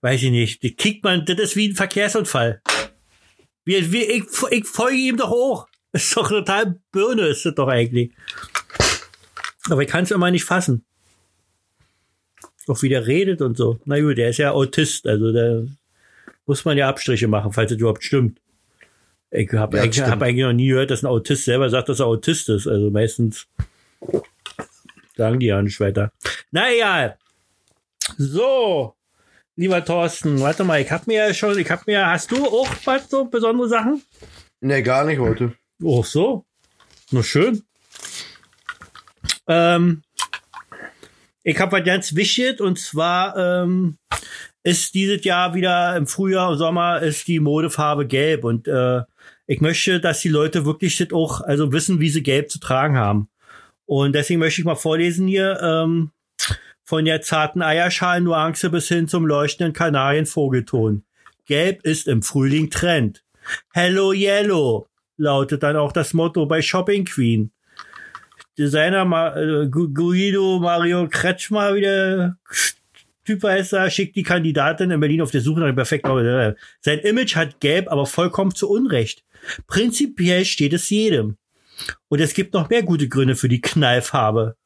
weiß 0.00 0.24
ich 0.24 0.32
nicht, 0.32 0.64
die 0.64 0.74
kickt 0.74 1.04
man, 1.04 1.24
das 1.24 1.38
ist 1.38 1.54
wie 1.54 1.68
ein 1.68 1.76
Verkehrsunfall. 1.76 2.60
Wie, 3.64 3.92
wie, 3.92 4.02
ich, 4.02 4.24
ich 4.50 4.66
folge 4.66 4.96
ihm 4.96 5.16
doch 5.16 5.30
auch. 5.30 5.68
Ist 5.92 6.16
doch 6.16 6.28
total 6.28 6.80
Birne, 6.90 7.28
ist 7.28 7.46
das 7.46 7.54
doch 7.54 7.68
eigentlich. 7.68 8.10
Aber 9.70 9.82
ich 9.82 9.88
kann 9.88 10.02
es 10.02 10.10
immer 10.10 10.32
nicht 10.32 10.44
fassen. 10.44 10.84
Auch 12.66 12.82
wie 12.82 12.88
der 12.88 13.06
redet 13.06 13.42
und 13.42 13.56
so. 13.56 13.78
Na 13.84 14.00
gut, 14.00 14.18
der 14.18 14.30
ist 14.30 14.38
ja 14.38 14.50
Autist, 14.50 15.06
also 15.06 15.32
da 15.32 15.62
muss 16.46 16.64
man 16.64 16.76
ja 16.76 16.88
Abstriche 16.88 17.28
machen, 17.28 17.52
falls 17.52 17.70
es 17.72 17.78
überhaupt 17.78 18.04
stimmt. 18.04 18.40
Ich 19.30 19.52
habe 19.52 19.76
Ja, 19.76 19.82
eigentlich, 19.82 20.04
hab 20.04 20.22
eigentlich 20.22 20.44
noch 20.44 20.52
nie 20.52 20.68
gehört, 20.68 20.90
dass 20.90 21.02
ein 21.02 21.08
Autist 21.08 21.44
selber 21.44 21.68
sagt, 21.68 21.88
dass 21.88 22.00
er 22.00 22.06
Autist 22.06 22.48
ist. 22.48 22.66
Also 22.68 22.90
meistens 22.90 23.46
sagen 25.16 25.40
die 25.40 25.46
ja 25.46 25.60
nicht 25.60 25.80
weiter. 25.80 26.12
Na 26.50 26.72
egal. 26.72 27.18
So, 28.16 28.94
lieber 29.56 29.84
Thorsten, 29.84 30.40
warte 30.40 30.62
mal, 30.62 30.80
ich 30.80 30.90
hab 30.90 31.06
mir 31.06 31.28
ja 31.28 31.34
schon, 31.34 31.58
ich 31.58 31.70
hab 31.70 31.86
mir, 31.86 32.06
hast 32.06 32.30
du 32.30 32.44
auch 32.44 32.68
was 32.84 33.08
so 33.10 33.24
besondere 33.24 33.68
Sachen? 33.68 34.02
Nee, 34.60 34.82
gar 34.82 35.04
nicht 35.04 35.18
heute. 35.18 35.54
Oh, 35.82 36.02
so. 36.02 36.44
Na 37.10 37.22
schön. 37.22 37.62
Ähm, 39.46 40.02
ich 41.42 41.58
habe 41.58 41.72
was 41.72 41.84
ganz 41.84 42.14
wichtig 42.14 42.60
und 42.60 42.78
zwar 42.78 43.36
ähm, 43.36 43.98
ist 44.64 44.94
dieses 44.94 45.24
Jahr 45.24 45.54
wieder 45.54 45.94
im 45.96 46.06
Frühjahr 46.06 46.50
und 46.50 46.58
Sommer 46.58 47.00
ist 47.00 47.28
die 47.28 47.38
Modefarbe 47.38 48.06
gelb 48.06 48.44
und 48.44 48.66
äh, 48.66 49.02
ich 49.46 49.60
möchte, 49.60 50.00
dass 50.00 50.20
die 50.20 50.30
Leute 50.30 50.64
wirklich 50.64 50.96
das 50.96 51.12
auch 51.12 51.42
also 51.42 51.70
wissen, 51.72 52.00
wie 52.00 52.08
sie 52.08 52.22
gelb 52.22 52.50
zu 52.50 52.58
tragen 52.58 52.96
haben. 52.96 53.28
Und 53.84 54.14
deswegen 54.14 54.40
möchte 54.40 54.62
ich 54.62 54.64
mal 54.64 54.74
vorlesen 54.74 55.28
hier 55.28 55.60
ähm, 55.62 56.10
von 56.82 57.04
der 57.04 57.20
zarten 57.20 57.60
Eierschalen-Nuance 57.60 58.70
bis 58.70 58.88
hin 58.88 59.06
zum 59.06 59.26
leuchtenden 59.26 59.74
Kanarienvogelton. 59.74 61.04
Gelb 61.44 61.82
ist 61.84 62.08
im 62.08 62.22
Frühling 62.22 62.70
Trend. 62.70 63.22
Hello 63.74 64.12
Yellow 64.12 64.88
lautet 65.18 65.62
dann 65.62 65.76
auch 65.76 65.92
das 65.92 66.14
Motto 66.14 66.46
bei 66.46 66.62
Shopping 66.62 67.04
Queen. 67.04 67.52
Designer 68.56 69.04
Ma 69.04 69.36
äh, 69.36 69.68
Gu- 69.68 69.92
Guido 69.92 70.58
Mario 70.58 71.06
Kretschmer 71.08 71.74
wieder 71.74 72.38
Typ 73.24 73.42
weiß 73.42 73.70
da, 73.70 73.88
schickt 73.90 74.16
die 74.16 74.22
Kandidatin 74.22 74.90
in 74.90 75.00
Berlin 75.00 75.22
auf 75.22 75.30
der 75.30 75.40
Suche 75.40 75.60
nach 75.60 75.66
dem 75.66 75.76
perfekten. 75.76 76.56
Sein 76.80 76.98
Image 77.00 77.36
hat 77.36 77.60
gelb, 77.60 77.90
aber 77.90 78.06
vollkommen 78.06 78.54
zu 78.54 78.68
Unrecht. 78.68 79.24
Prinzipiell 79.66 80.44
steht 80.44 80.72
es 80.72 80.90
jedem. 80.90 81.36
Und 82.08 82.20
es 82.20 82.34
gibt 82.34 82.54
noch 82.54 82.68
mehr 82.68 82.82
gute 82.82 83.08
Gründe 83.08 83.34
für 83.34 83.48
die 83.48 83.60
Knallfarbe. 83.60 84.56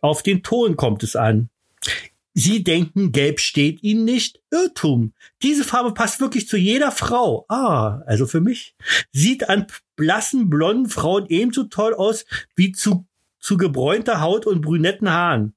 Auf 0.00 0.22
den 0.22 0.42
Ton 0.42 0.76
kommt 0.76 1.02
es 1.02 1.16
an. 1.16 1.50
Sie 2.34 2.62
denken, 2.62 3.10
gelb 3.10 3.40
steht 3.40 3.82
ihnen 3.82 4.04
nicht. 4.04 4.40
Irrtum. 4.52 5.12
Diese 5.42 5.64
Farbe 5.64 5.92
passt 5.92 6.20
wirklich 6.20 6.46
zu 6.46 6.56
jeder 6.56 6.92
Frau. 6.92 7.44
Ah, 7.48 8.00
also 8.06 8.26
für 8.26 8.40
mich. 8.40 8.76
Sieht 9.10 9.48
an 9.48 9.66
blassen, 9.96 10.48
blonden 10.48 10.88
Frauen 10.88 11.26
ebenso 11.28 11.64
toll 11.64 11.94
aus 11.94 12.26
wie 12.54 12.70
zu, 12.70 13.06
zu 13.40 13.56
gebräunter 13.56 14.20
Haut 14.20 14.46
und 14.46 14.60
brünetten 14.60 15.10
Haaren. 15.10 15.54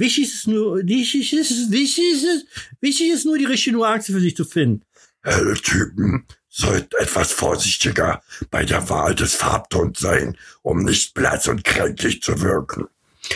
Wichtig 0.00 0.24
ist 0.24 0.46
nur, 0.48 0.78
wichtig 0.78 1.34
ist, 1.34 1.70
wichtig 1.70 2.24
ist, 2.24 2.46
wichtig 2.80 3.10
ist 3.10 3.26
nur 3.26 3.36
die 3.36 3.44
richtige 3.44 3.76
Nuance 3.76 4.10
für 4.10 4.20
sich 4.20 4.34
zu 4.34 4.46
finden. 4.46 4.82
Helle 5.22 5.52
Typen 5.54 6.24
sollten 6.48 6.96
etwas 6.98 7.32
vorsichtiger 7.32 8.22
bei 8.50 8.64
der 8.64 8.88
Wahl 8.88 9.14
des 9.14 9.34
Farbtons 9.34 10.00
sein, 10.00 10.38
um 10.62 10.84
nicht 10.84 11.12
blass 11.12 11.48
und 11.48 11.64
kränklich 11.64 12.22
zu 12.22 12.40
wirken. 12.40 12.86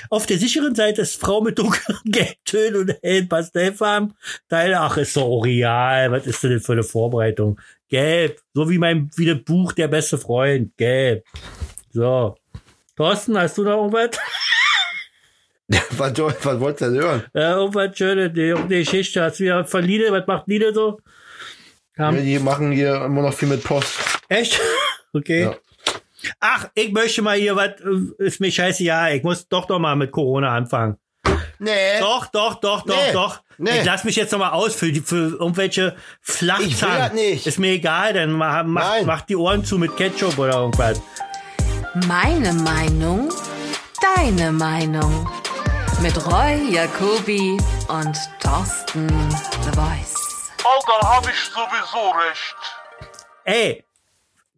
Auf 0.08 0.24
der 0.24 0.38
sicheren 0.38 0.74
Seite 0.74 1.02
ist 1.02 1.20
Frau 1.20 1.42
mit 1.42 1.58
dunklen 1.58 1.98
Gelbtönen 2.06 2.80
und 2.80 2.96
hellen 3.02 3.28
Pastellfarben. 3.28 4.14
Teil, 4.48 4.72
ach, 4.72 4.96
ist 4.96 5.18
doch 5.18 5.24
Orial. 5.24 6.12
Was 6.12 6.26
ist 6.26 6.42
denn 6.42 6.60
für 6.60 6.72
eine 6.72 6.82
Vorbereitung? 6.82 7.60
Gelb. 7.90 8.40
So 8.54 8.70
wie 8.70 8.78
mein, 8.78 9.10
wie 9.16 9.26
das 9.26 9.44
Buch 9.44 9.72
Der 9.72 9.88
beste 9.88 10.16
Freund. 10.16 10.74
Gelb. 10.78 11.26
So. 11.92 12.36
Thorsten, 12.96 13.36
hast 13.36 13.58
du 13.58 13.64
noch 13.64 13.76
irgendwas? 13.76 14.18
was, 15.96 16.12
was 16.18 16.60
wolltest 16.60 16.80
du 16.82 16.90
denn 16.94 17.02
hören? 17.02 17.24
Ja, 17.34 17.56
irgendwas 17.56 17.96
Schönes, 17.96 18.32
die, 18.34 18.54
die 18.68 18.84
Geschichte. 18.84 19.22
Hast 19.22 19.40
du 19.40 19.44
wieder 19.44 19.64
von 19.64 19.82
Lidl, 19.84 20.12
was 20.12 20.26
macht 20.26 20.46
Lidl 20.46 20.74
so? 20.74 21.00
Kam, 21.96 22.16
Ja, 22.16 22.22
die 22.22 22.38
machen 22.38 22.72
hier 22.72 23.04
immer 23.04 23.22
noch 23.22 23.32
viel 23.34 23.48
mit 23.48 23.62
Post. 23.64 23.94
Echt? 24.28 24.60
Okay. 25.16 25.42
Ja. 25.42 25.54
Ach, 26.40 26.68
ich 26.74 26.90
möchte 26.90 27.22
mal 27.22 27.36
hier 27.36 27.54
was, 27.54 27.68
äh, 27.80 28.24
ist 28.24 28.40
mir 28.40 28.50
scheiße, 28.50 28.82
ja, 28.82 29.10
ich 29.10 29.22
muss 29.22 29.46
doch 29.46 29.68
noch 29.68 29.78
mal 29.78 29.94
mit 29.94 30.10
Corona 30.10 30.56
anfangen. 30.56 30.96
Nee. 31.60 32.00
Doch, 32.00 32.26
doch, 32.26 32.56
doch, 32.56 32.82
doch, 32.84 32.96
Nee. 32.96 33.12
doch. 33.12 33.40
Nee. 33.56 33.70
Ich 33.78 33.84
lass 33.84 34.02
mich 34.02 34.16
jetzt 34.16 34.32
noch 34.32 34.40
mal 34.40 34.50
aus 34.50 34.74
für, 34.74 34.90
die, 34.90 35.00
für 35.00 35.36
irgendwelche 35.38 35.94
Flachzahn. 36.20 36.66
Ich 36.66 36.82
will 36.82 36.88
das 36.98 37.12
nicht. 37.12 37.46
Ist 37.46 37.58
mir 37.60 37.70
egal, 37.74 38.12
dann 38.12 38.32
mach, 38.32 38.64
mach, 38.64 39.02
mach 39.04 39.20
die 39.20 39.36
Ohren 39.36 39.64
zu 39.64 39.78
mit 39.78 39.96
Ketchup 39.96 40.36
oder 40.36 40.54
irgendwas. 40.62 41.00
Meine 42.08 42.52
Meinung, 42.54 43.30
deine 44.16 44.50
Meinung. 44.50 45.28
Mit 46.02 46.16
Roy, 46.26 46.70
Jacobi 46.70 47.56
und 47.88 48.16
Thorsten 48.40 49.08
The 49.08 49.70
Voice. 49.74 50.14
Oh, 50.64 50.82
dann 50.86 51.10
hab 51.10 51.28
ich 51.28 51.38
sowieso 51.38 52.10
recht. 52.10 52.56
Ey, 53.44 53.84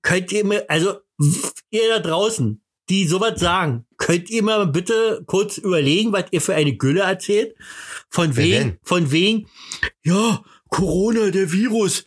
könnt 0.03 0.33
ihr 0.33 0.45
mir, 0.45 0.65
also 0.69 1.01
ihr 1.71 1.89
da 1.89 1.99
draußen, 2.01 2.61
die 2.89 3.07
sowas 3.07 3.41
sagen, 3.41 3.87
könnt 3.97 4.31
ihr 4.31 4.43
mal 4.43 4.67
bitte 4.67 5.23
kurz 5.27 5.59
überlegen, 5.59 6.13
was 6.13 6.25
ihr 6.31 6.41
für 6.41 6.55
eine 6.55 6.77
Gülle 6.77 7.03
erzählt? 7.03 7.57
Von 8.09 8.37
wegen, 8.37 8.79
von 8.83 9.11
wegen, 9.11 9.49
ja, 10.03 10.43
Corona, 10.69 11.31
der 11.31 11.53
Virus, 11.53 12.05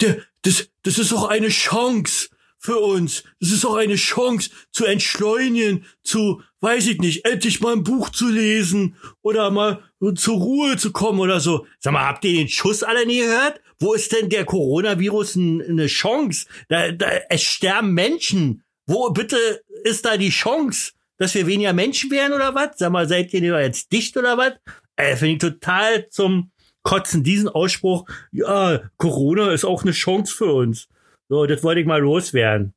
der, 0.00 0.18
das, 0.42 0.68
das 0.82 0.98
ist 0.98 1.12
auch 1.12 1.28
eine 1.28 1.48
Chance 1.48 2.28
für 2.62 2.78
uns. 2.78 3.24
Das 3.40 3.50
ist 3.50 3.64
auch 3.64 3.74
eine 3.74 3.96
Chance 3.96 4.50
zu 4.70 4.84
entschleunigen, 4.84 5.84
zu, 6.04 6.42
weiß 6.60 6.86
ich 6.86 6.98
nicht, 7.00 7.24
endlich 7.24 7.60
mal 7.60 7.72
ein 7.72 7.82
Buch 7.82 8.10
zu 8.10 8.28
lesen 8.28 8.96
oder 9.20 9.50
mal 9.50 9.82
zur 10.14 10.36
Ruhe 10.36 10.76
zu 10.76 10.92
kommen 10.92 11.18
oder 11.18 11.40
so. 11.40 11.66
Sag 11.80 11.92
mal, 11.92 12.06
habt 12.06 12.24
ihr 12.24 12.38
den 12.38 12.48
Schuss 12.48 12.84
alle 12.84 13.04
nie 13.04 13.18
gehört? 13.18 13.60
Wo 13.80 13.94
ist 13.94 14.12
denn 14.12 14.28
der 14.28 14.44
Coronavirus 14.44 15.36
eine 15.36 15.88
Chance? 15.88 16.46
Da, 16.68 16.92
da, 16.92 17.08
es 17.28 17.42
sterben 17.42 17.94
Menschen. 17.94 18.62
Wo 18.86 19.10
bitte 19.10 19.36
ist 19.82 20.04
da 20.04 20.16
die 20.16 20.30
Chance, 20.30 20.92
dass 21.18 21.34
wir 21.34 21.48
weniger 21.48 21.72
Menschen 21.72 22.12
werden 22.12 22.32
oder 22.32 22.54
was? 22.54 22.78
Sag 22.78 22.92
mal, 22.92 23.08
seid 23.08 23.34
ihr 23.34 23.60
jetzt 23.60 23.90
dicht 23.90 24.16
oder 24.16 24.38
was? 24.38 24.52
Äh, 24.94 25.16
Finde 25.16 25.32
ich 25.32 25.38
total 25.38 26.08
zum 26.10 26.52
Kotzen, 26.82 27.24
diesen 27.24 27.48
Ausspruch. 27.48 28.06
Ja, 28.30 28.82
Corona 28.98 29.50
ist 29.50 29.64
auch 29.64 29.82
eine 29.82 29.92
Chance 29.92 30.32
für 30.32 30.52
uns. 30.52 30.88
So, 31.32 31.46
das 31.46 31.62
wollte 31.62 31.80
ich 31.80 31.86
mal 31.86 32.02
loswerden. 32.02 32.74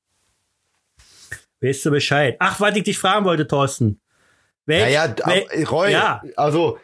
Weißt 1.59 1.85
du 1.87 1.91
Bescheid? 1.91 2.37
Ach, 2.39 2.57
was 2.61 2.73
ich 2.77 2.83
dich 2.83 2.97
fragen 2.97 3.25
wollte, 3.25 3.45
Thorsten. 3.45 3.99
Wel, 4.65 4.79
Naja, 4.79 5.13
wel- 5.25 5.65
Roy, 5.67 5.91
ja, 5.91 6.23
also, 6.37 6.79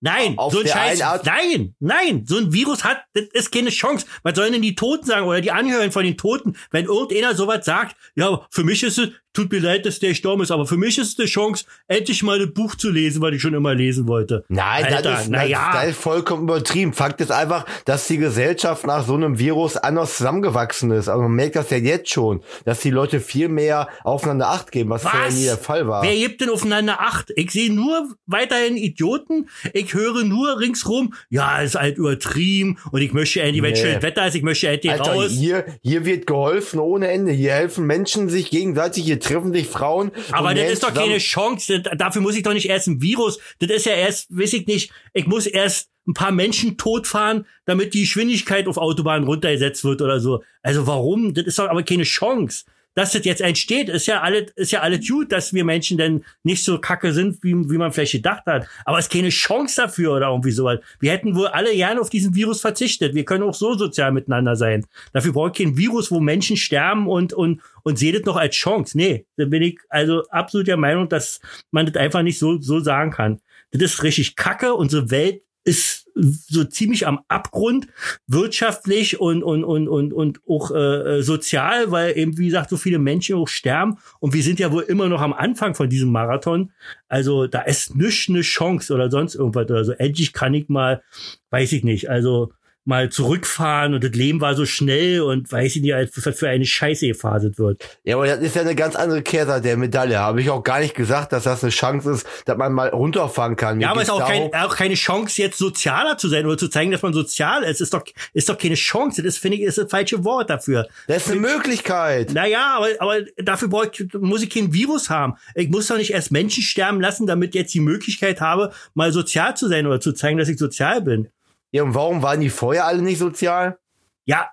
nein, 0.00 0.36
so 0.50 0.58
ein 0.58 0.66
Scheiß. 0.66 0.98
Nein, 1.22 1.76
nein, 1.78 2.24
so 2.26 2.38
ein 2.38 2.52
Virus 2.52 2.82
hat, 2.82 3.04
das 3.14 3.26
ist 3.26 3.52
keine 3.52 3.70
Chance. 3.70 4.06
Was 4.24 4.34
sollen 4.34 4.54
denn 4.54 4.62
die 4.62 4.74
Toten 4.74 5.06
sagen 5.06 5.24
oder 5.28 5.40
die 5.40 5.52
Angehörigen 5.52 5.92
von 5.92 6.02
den 6.02 6.16
Toten, 6.16 6.56
wenn 6.72 6.86
irgendeiner 6.86 7.36
sowas 7.36 7.64
sagt? 7.64 7.94
Ja, 8.16 8.44
für 8.50 8.64
mich 8.64 8.82
ist 8.82 8.98
es, 8.98 9.10
tut 9.38 9.52
mir 9.52 9.60
leid, 9.60 9.86
dass 9.86 10.00
der 10.00 10.10
gestorben 10.10 10.42
ist, 10.42 10.50
aber 10.50 10.66
für 10.66 10.76
mich 10.76 10.98
ist 10.98 11.12
es 11.12 11.18
eine 11.18 11.28
Chance, 11.28 11.64
endlich 11.86 12.22
mal 12.24 12.40
ein 12.40 12.52
Buch 12.52 12.74
zu 12.74 12.90
lesen, 12.90 13.22
was 13.22 13.32
ich 13.32 13.40
schon 13.40 13.54
immer 13.54 13.74
lesen 13.74 14.08
wollte. 14.08 14.44
Nein, 14.48 14.84
Alter, 14.84 15.02
das, 15.02 15.22
ist, 15.22 15.30
na 15.30 15.42
das, 15.42 15.48
ja. 15.48 15.82
ist 15.82 15.98
vollkommen 15.98 16.42
übertrieben. 16.42 16.92
Fakt 16.92 17.20
ist 17.20 17.30
einfach, 17.30 17.64
dass 17.84 18.08
die 18.08 18.18
Gesellschaft 18.18 18.86
nach 18.86 19.06
so 19.06 19.14
einem 19.14 19.38
Virus 19.38 19.76
anders 19.76 20.16
zusammengewachsen 20.16 20.90
ist. 20.90 21.08
Also 21.08 21.22
man 21.22 21.32
merkt 21.32 21.54
das 21.54 21.70
ja 21.70 21.76
jetzt 21.76 22.10
schon, 22.10 22.42
dass 22.64 22.80
die 22.80 22.90
Leute 22.90 23.20
viel 23.20 23.48
mehr 23.48 23.88
aufeinander 24.02 24.48
Acht 24.48 24.72
geben, 24.72 24.90
was, 24.90 25.02
vorher 25.02 25.30
nie 25.30 25.44
der 25.44 25.56
Fall 25.56 25.86
war. 25.86 26.02
Wer 26.02 26.16
gibt 26.16 26.40
denn 26.40 26.50
aufeinander 26.50 27.00
Acht? 27.00 27.32
Ich 27.36 27.52
sehe 27.52 27.72
nur 27.72 28.08
weiterhin 28.26 28.76
Idioten. 28.76 29.48
Ich 29.72 29.94
höre 29.94 30.24
nur 30.24 30.58
ringsrum, 30.58 31.14
ja, 31.30 31.60
ist 31.60 31.76
halt 31.76 31.98
übertrieben 31.98 32.78
und 32.90 33.02
ich 33.02 33.12
möchte 33.12 33.40
endlich, 33.40 33.62
wenn 33.62 33.72
Nee. 33.72 33.80
schönes 33.80 34.02
Wetter 34.02 34.26
ist, 34.26 34.34
ich 34.34 34.42
möchte 34.42 34.68
endlich 34.68 34.92
Alter, 34.92 35.12
raus. 35.12 35.30
hier, 35.30 35.64
hier 35.82 36.04
wird 36.04 36.26
geholfen 36.26 36.80
ohne 36.80 37.08
Ende. 37.08 37.30
Hier 37.30 37.52
helfen 37.52 37.86
Menschen 37.86 38.28
sich 38.28 38.50
gegenseitig, 38.50 39.04
hier 39.04 39.20
treffen 39.28 39.52
sich 39.52 39.66
Frauen. 39.66 40.10
Aber 40.32 40.54
das 40.54 40.70
ist 40.70 40.82
doch 40.82 40.88
zusammen. 40.88 41.08
keine 41.08 41.18
Chance. 41.18 41.80
Das, 41.80 41.96
dafür 41.96 42.22
muss 42.22 42.36
ich 42.36 42.42
doch 42.42 42.52
nicht 42.52 42.68
erst 42.68 42.88
ein 42.88 43.02
Virus. 43.02 43.38
Das 43.58 43.70
ist 43.70 43.86
ja 43.86 43.92
erst, 43.92 44.36
weiß 44.36 44.52
ich 44.54 44.66
nicht, 44.66 44.90
ich 45.12 45.26
muss 45.26 45.46
erst 45.46 45.90
ein 46.06 46.14
paar 46.14 46.32
Menschen 46.32 46.78
totfahren, 46.78 47.46
damit 47.66 47.94
die 47.94 48.00
Geschwindigkeit 48.00 48.66
auf 48.66 48.78
Autobahnen 48.78 49.28
runtergesetzt 49.28 49.84
wird 49.84 50.00
oder 50.00 50.20
so. 50.20 50.42
Also 50.62 50.86
warum? 50.86 51.34
Das 51.34 51.44
ist 51.44 51.58
doch 51.58 51.68
aber 51.68 51.82
keine 51.82 52.04
Chance. 52.04 52.64
Dass 52.94 53.12
das 53.12 53.24
jetzt 53.24 53.40
entsteht, 53.40 53.88
ist 53.88 54.06
ja 54.06 54.22
alles, 54.22 54.50
ist 54.56 54.72
ja 54.72 54.80
alles 54.80 55.06
gut, 55.06 55.30
dass 55.30 55.52
wir 55.52 55.64
Menschen 55.64 55.98
denn 55.98 56.24
nicht 56.42 56.64
so 56.64 56.80
kacke 56.80 57.12
sind, 57.12 57.42
wie, 57.44 57.54
wie 57.54 57.78
man 57.78 57.92
vielleicht 57.92 58.12
gedacht 58.12 58.44
hat. 58.46 58.66
Aber 58.84 58.98
es 58.98 59.06
ist 59.06 59.12
keine 59.12 59.28
Chance 59.28 59.82
dafür 59.82 60.14
oder 60.14 60.28
irgendwie 60.28 60.50
sowas. 60.50 60.80
Wir 60.98 61.12
hätten 61.12 61.36
wohl 61.36 61.46
alle 61.46 61.72
gerne 61.74 62.00
auf 62.00 62.10
diesen 62.10 62.34
Virus 62.34 62.60
verzichtet. 62.60 63.14
Wir 63.14 63.24
können 63.24 63.44
auch 63.44 63.54
so 63.54 63.74
sozial 63.74 64.10
miteinander 64.10 64.56
sein. 64.56 64.84
Dafür 65.12 65.32
braucht 65.32 65.56
kein 65.56 65.76
Virus, 65.76 66.10
wo 66.10 66.18
Menschen 66.18 66.56
sterben 66.56 67.08
und, 67.08 67.32
und, 67.32 67.60
und 67.84 67.98
seht 67.98 68.16
es 68.16 68.24
noch 68.24 68.36
als 68.36 68.56
Chance. 68.56 68.98
Nee, 68.98 69.26
da 69.36 69.44
bin 69.44 69.62
ich 69.62 69.78
also 69.88 70.24
absolut 70.30 70.66
der 70.66 70.76
Meinung, 70.76 71.08
dass 71.08 71.40
man 71.70 71.86
das 71.86 71.94
einfach 71.96 72.22
nicht 72.22 72.38
so, 72.38 72.60
so 72.60 72.80
sagen 72.80 73.12
kann. 73.12 73.40
Das 73.70 73.82
ist 73.82 74.02
richtig 74.02 74.34
kacke. 74.34 74.74
Unsere 74.74 75.10
Welt 75.10 75.42
ist 75.68 76.08
so 76.14 76.64
ziemlich 76.64 77.06
am 77.06 77.20
Abgrund, 77.28 77.88
wirtschaftlich 78.26 79.20
und, 79.20 79.42
und, 79.42 79.64
und, 79.64 79.86
und, 79.86 80.14
und 80.14 80.40
auch 80.48 80.70
äh, 80.70 81.18
äh, 81.18 81.22
sozial, 81.22 81.90
weil 81.90 82.16
eben, 82.16 82.38
wie 82.38 82.46
gesagt, 82.46 82.70
so 82.70 82.78
viele 82.78 82.98
Menschen 82.98 83.36
auch 83.36 83.48
sterben. 83.48 83.98
Und 84.18 84.32
wir 84.32 84.42
sind 84.42 84.58
ja 84.58 84.72
wohl 84.72 84.84
immer 84.84 85.10
noch 85.10 85.20
am 85.20 85.34
Anfang 85.34 85.74
von 85.74 85.90
diesem 85.90 86.10
Marathon. 86.10 86.72
Also 87.06 87.46
da 87.46 87.60
ist 87.60 87.94
nicht 87.94 88.30
eine 88.30 88.40
Chance 88.40 88.94
oder 88.94 89.10
sonst 89.10 89.34
irgendwas 89.34 89.70
oder 89.70 89.84
so. 89.84 89.92
Endlich 89.92 90.32
kann 90.32 90.54
ich 90.54 90.70
mal, 90.70 91.02
weiß 91.50 91.72
ich 91.72 91.84
nicht, 91.84 92.08
also 92.08 92.50
mal 92.88 93.10
zurückfahren 93.10 93.92
und 93.92 94.02
das 94.02 94.12
Leben 94.12 94.40
war 94.40 94.54
so 94.54 94.64
schnell 94.64 95.20
und 95.20 95.52
weiß 95.52 95.76
ich 95.76 95.82
nicht, 95.82 95.94
als 95.94 96.10
was 96.24 96.38
für 96.38 96.48
eine 96.48 96.64
Scheiße 96.64 97.06
gefaselt 97.06 97.58
wird. 97.58 97.98
Ja, 98.02 98.16
aber 98.16 98.26
das 98.26 98.38
ist 98.40 98.56
ja 98.56 98.62
eine 98.62 98.74
ganz 98.74 98.96
andere 98.96 99.20
Kehrseite 99.20 99.60
der 99.60 99.76
Medaille. 99.76 100.18
Habe 100.18 100.40
ich 100.40 100.48
auch 100.48 100.64
gar 100.64 100.80
nicht 100.80 100.94
gesagt, 100.94 101.34
dass 101.34 101.44
das 101.44 101.62
eine 101.62 101.70
Chance 101.70 102.12
ist, 102.12 102.26
dass 102.46 102.56
man 102.56 102.72
mal 102.72 102.88
runterfahren 102.88 103.56
kann. 103.56 103.76
Mir 103.76 103.82
Ja, 103.82 103.90
aber 103.90 104.00
es 104.00 104.08
ist 104.08 104.14
auch, 104.14 104.26
kein, 104.26 104.54
auch 104.54 104.74
keine 104.74 104.94
Chance, 104.94 105.42
jetzt 105.42 105.58
sozialer 105.58 106.16
zu 106.16 106.28
sein 106.28 106.46
oder 106.46 106.56
zu 106.56 106.68
zeigen, 106.68 106.90
dass 106.90 107.02
man 107.02 107.12
sozial 107.12 107.62
ist. 107.62 107.82
Ist 107.82 107.92
doch, 107.92 108.04
ist 108.32 108.48
doch 108.48 108.56
keine 108.56 108.74
Chance. 108.74 109.22
Das 109.22 109.36
finde 109.36 109.58
ich, 109.58 109.64
ist 109.64 109.76
das 109.76 109.90
falsche 109.90 110.24
Wort 110.24 110.48
dafür. 110.48 110.88
das 111.08 111.26
ist 111.26 111.32
eine 111.32 111.40
Möglichkeit. 111.42 112.32
Naja, 112.32 112.74
aber, 112.78 112.88
aber 113.00 113.20
dafür 113.36 113.68
brauch 113.68 113.84
ich, 113.92 114.14
muss 114.14 114.42
ich 114.42 114.48
kein 114.48 114.72
Virus 114.72 115.10
haben. 115.10 115.34
Ich 115.54 115.68
muss 115.68 115.88
doch 115.88 115.98
nicht 115.98 116.14
erst 116.14 116.30
Menschen 116.30 116.62
sterben 116.62 117.02
lassen, 117.02 117.26
damit 117.26 117.54
jetzt 117.54 117.74
die 117.74 117.80
Möglichkeit 117.80 118.40
habe, 118.40 118.72
mal 118.94 119.12
sozial 119.12 119.54
zu 119.58 119.68
sein 119.68 119.86
oder 119.86 120.00
zu 120.00 120.12
zeigen, 120.12 120.38
dass 120.38 120.48
ich 120.48 120.58
sozial 120.58 121.02
bin. 121.02 121.28
Ja, 121.70 121.82
und 121.82 121.94
warum 121.94 122.22
waren 122.22 122.40
die 122.40 122.50
vorher 122.50 122.86
alle 122.86 123.02
nicht 123.02 123.18
sozial? 123.18 123.78
Ja, 124.24 124.48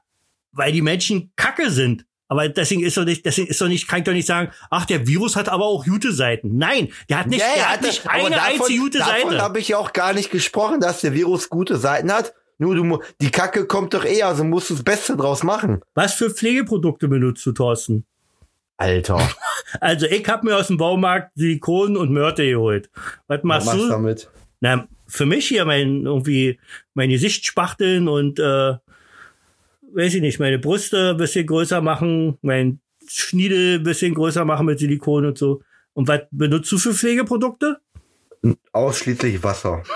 weil 0.52 0.72
die 0.72 0.82
Menschen 0.82 1.32
kacke 1.36 1.70
sind. 1.70 2.06
Aber 2.28 2.50
deswegen 2.50 2.84
ist 2.84 2.98
doch 2.98 3.06
nicht, 3.06 3.24
deswegen 3.26 3.48
ist 3.48 3.62
doch 3.62 3.68
nicht, 3.68 3.88
kann 3.88 4.00
ich 4.00 4.06
doch 4.06 4.12
nicht 4.12 4.26
sagen, 4.26 4.52
ach, 4.72 4.86
der 4.86 5.06
Virus 5.08 5.36
hat 5.36 5.48
aber 5.48 5.66
auch 5.66 5.86
gute 5.86 6.12
Seiten. 6.12 6.58
Nein, 6.58 6.90
der 7.08 7.20
hat 7.20 7.28
nicht, 7.28 7.40
Ja, 7.42 7.46
der 7.54 7.56
er 7.64 7.70
hat 7.70 7.78
hatte- 7.78 7.88
nicht 7.88 8.10
eine 8.10 8.42
einzige 8.42 8.80
gute 8.80 8.98
davon 8.98 9.30
Seite. 9.32 9.42
habe 9.44 9.60
ich 9.60 9.68
ja 9.68 9.78
auch 9.78 9.94
gar 9.94 10.14
nicht 10.14 10.32
gesprochen, 10.32 10.80
dass 10.80 11.02
der 11.02 11.14
Virus 11.14 11.50
gute 11.50 11.78
Seiten 11.78 12.12
hat. 12.12 12.34
Nur 12.58 12.74
du, 12.76 13.00
die 13.22 13.30
Kacke 13.32 13.66
kommt 13.68 13.94
doch 13.94 14.06
eher, 14.06 14.28
also 14.28 14.44
musst 14.44 14.70
du 14.70 14.74
das 14.76 14.84
Beste 14.84 15.16
draus 15.18 15.44
machen. 15.44 15.82
Was 15.94 16.14
für 16.16 16.30
Pflegeprodukte 16.32 17.08
benutzt 17.08 17.46
du, 17.46 17.52
Thorsten? 17.52 18.06
Alter, 18.78 19.20
Also 19.82 20.06
ich 20.08 20.28
hab 20.28 20.44
mir 20.44 20.56
aus 20.58 20.68
dem 20.68 20.78
Baumarkt 20.78 21.32
Silikon 21.36 21.96
und 21.96 22.12
Mörtel 22.12 22.50
geholt. 22.52 22.90
Was 23.28 23.40
was 23.40 23.44
machst 23.44 23.66
machst 23.68 23.80
du 23.80 23.84
du? 23.84 23.90
damit? 23.90 24.30
Na, 24.62 24.88
für 25.08 25.26
mich 25.26 25.48
hier 25.48 25.66
mein 25.66 26.06
irgendwie 26.06 26.60
mein 26.94 27.10
Gesicht 27.10 27.46
spachteln 27.46 28.08
und 28.08 28.40
äh, 28.40 28.74
weiß 29.94 30.16
ich 30.16 30.22
nicht, 30.22 30.40
meine 30.40 30.60
Brüste 30.60 31.12
ein 31.12 31.18
bisschen 31.18 31.48
größer 31.48 31.82
machen, 31.82 32.38
mein 32.42 32.80
Schniedel 33.08 33.80
ein 33.80 33.84
bisschen 33.84 34.14
größer 34.14 34.46
machen 34.46 34.66
mit 34.66 34.80
Silikon 34.80 35.26
und 35.26 35.38
so. 35.38 35.62
Und 35.94 36.08
was 36.08 36.22
benutzt 36.32 36.72
du 36.72 36.78
für 36.78 36.94
Pflegeprodukte? 36.94 37.78
Ausschließlich 38.74 39.42
Wasser. 39.44 39.84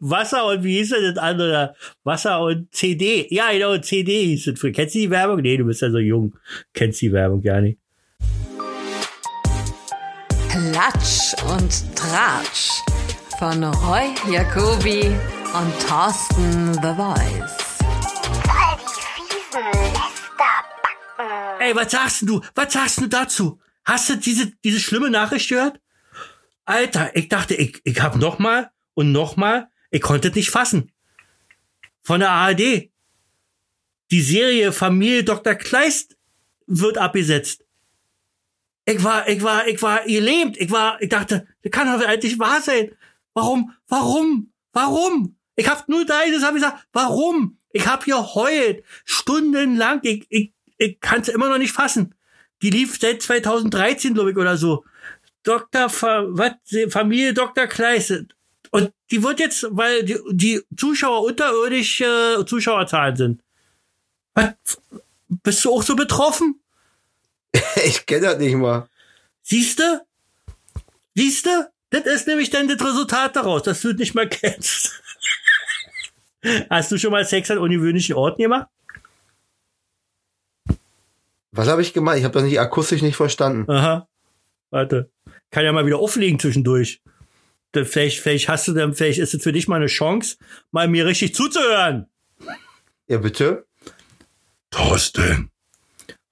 Wasser 0.00 0.46
und 0.46 0.64
wie 0.64 0.78
hieß 0.78 0.90
das 0.90 1.14
das 1.14 1.18
andere? 1.18 1.74
Wasser 2.04 2.40
und 2.40 2.72
CD. 2.72 3.26
Ja, 3.30 3.52
genau, 3.52 3.76
CD 3.78 4.26
hieß 4.26 4.46
das. 4.46 4.60
Kennst 4.60 4.94
du 4.94 5.00
die 5.00 5.10
Werbung? 5.10 5.40
Nee, 5.40 5.56
du 5.56 5.64
bist 5.64 5.82
ja 5.82 5.90
so 5.90 5.98
jung. 5.98 6.36
Kennst 6.72 7.00
die 7.02 7.12
Werbung 7.12 7.42
gar 7.42 7.60
nicht. 7.60 7.78
Klatsch 10.76 11.32
und 11.48 11.96
Tratsch 11.96 12.82
von 13.38 13.64
Roy 13.64 14.14
Jacobi 14.30 15.06
und 15.06 15.88
Thorsten 15.88 16.74
The 16.74 16.92
Voice. 16.94 17.78
Voll 18.44 18.76
die 18.84 19.00
fiesen 19.14 19.72
Lästerbacken. 19.94 21.60
Ey, 21.60 21.74
was 21.74 21.90
sagst 21.90 22.28
du? 22.28 22.42
Was 22.54 22.74
sagst 22.74 23.00
du 23.00 23.06
dazu? 23.06 23.58
Hast 23.86 24.10
du 24.10 24.16
diese, 24.16 24.52
diese 24.64 24.78
schlimme 24.78 25.08
Nachricht 25.08 25.48
gehört? 25.48 25.80
Alter, 26.66 27.16
ich 27.16 27.30
dachte, 27.30 27.54
ich, 27.54 27.80
ich 27.84 28.02
hab 28.02 28.16
noch 28.16 28.38
mal 28.38 28.70
und 28.92 29.12
noch 29.12 29.36
mal, 29.36 29.70
ich 29.90 30.02
konnte 30.02 30.28
es 30.28 30.34
nicht 30.34 30.50
fassen. 30.50 30.92
Von 32.02 32.20
der 32.20 32.32
ARD. 32.32 32.90
Die 34.10 34.20
Serie 34.20 34.72
Familie 34.72 35.24
Dr. 35.24 35.54
Kleist 35.54 36.18
wird 36.66 36.98
abgesetzt. 36.98 37.65
Ich 38.88 39.02
war, 39.02 39.28
ich 39.28 39.42
war, 39.42 39.66
ich 39.66 39.82
war 39.82 40.04
gelähmt. 40.04 40.56
Ich 40.56 40.70
war, 40.70 41.02
ich 41.02 41.08
dachte, 41.08 41.46
das 41.62 41.72
kann 41.72 41.86
doch 41.86 42.06
eigentlich 42.06 42.38
wahr 42.38 42.62
sein. 42.62 42.92
Warum, 43.34 43.72
warum, 43.88 44.52
warum? 44.72 45.36
Ich 45.56 45.68
hab 45.68 45.88
nur 45.88 46.06
da, 46.06 46.20
das 46.32 46.44
habe 46.44 46.56
ich 46.56 46.62
gesagt, 46.62 46.86
warum? 46.92 47.58
Ich 47.72 47.86
hab 47.86 48.04
hier 48.04 48.34
heult, 48.34 48.84
stundenlang. 49.04 50.00
Ich, 50.02 50.26
ich, 50.28 50.52
ich 50.78 51.00
kann 51.00 51.20
es 51.20 51.28
immer 51.28 51.48
noch 51.48 51.58
nicht 51.58 51.72
fassen. 51.72 52.14
Die 52.62 52.70
lief 52.70 52.98
seit 52.98 53.22
2013, 53.22 54.14
glaube 54.14 54.30
ich, 54.30 54.36
oder 54.36 54.56
so. 54.56 54.84
Dr. 55.42 55.88
Fa 55.88 56.24
was, 56.28 56.52
Familie 56.88 57.34
Dr. 57.34 57.66
Kleist. 57.66 58.24
Und 58.70 58.92
die 59.10 59.22
wird 59.22 59.40
jetzt, 59.40 59.66
weil 59.70 60.04
die, 60.04 60.18
die 60.30 60.62
Zuschauer 60.76 61.24
unterirdisch 61.24 62.00
äh, 62.00 62.44
Zuschauerzahlen 62.46 63.16
sind. 63.16 63.42
Was? 64.34 64.54
Bist 65.28 65.64
du 65.64 65.72
auch 65.72 65.82
so 65.82 65.96
betroffen? 65.96 66.60
Ich 67.84 68.06
kenne 68.06 68.26
das 68.26 68.38
nicht 68.38 68.56
mal. 68.56 68.88
Siehste? 69.42 70.02
Siehste? 71.14 71.70
Das 71.90 72.04
ist 72.06 72.26
nämlich 72.26 72.50
dann 72.50 72.68
das 72.68 72.80
Resultat 72.80 73.36
daraus, 73.36 73.62
dass 73.62 73.80
du 73.80 73.90
es 73.90 73.96
nicht 73.96 74.14
mal 74.14 74.28
kennst. 74.28 75.02
Hast 76.70 76.90
du 76.92 76.98
schon 76.98 77.12
mal 77.12 77.24
Sex 77.24 77.50
an 77.50 77.58
ungewöhnlichen 77.58 78.14
Orten 78.14 78.42
gemacht? 78.42 78.68
Was 81.52 81.68
habe 81.68 81.82
ich 81.82 81.92
gemacht? 81.92 82.18
Ich 82.18 82.24
habe 82.24 82.34
das 82.34 82.42
nicht 82.42 82.60
akustisch 82.60 83.02
nicht 83.02 83.16
verstanden. 83.16 83.70
Aha. 83.70 84.06
Warte. 84.70 85.10
Kann 85.50 85.64
ja 85.64 85.72
mal 85.72 85.86
wieder 85.86 85.98
auflegen 85.98 86.38
zwischendurch. 86.38 87.00
Vielleicht, 87.72 88.20
vielleicht 88.20 88.48
hast 88.48 88.68
du 88.68 88.72
dann, 88.72 88.94
vielleicht 88.94 89.18
ist 89.18 89.34
es 89.34 89.42
für 89.42 89.52
dich 89.52 89.68
mal 89.68 89.76
eine 89.76 89.86
Chance, 89.86 90.36
mal 90.70 90.88
mir 90.88 91.06
richtig 91.06 91.34
zuzuhören. 91.34 92.06
Ja, 93.06 93.18
bitte? 93.18 93.66
Thorsten, 94.70 95.50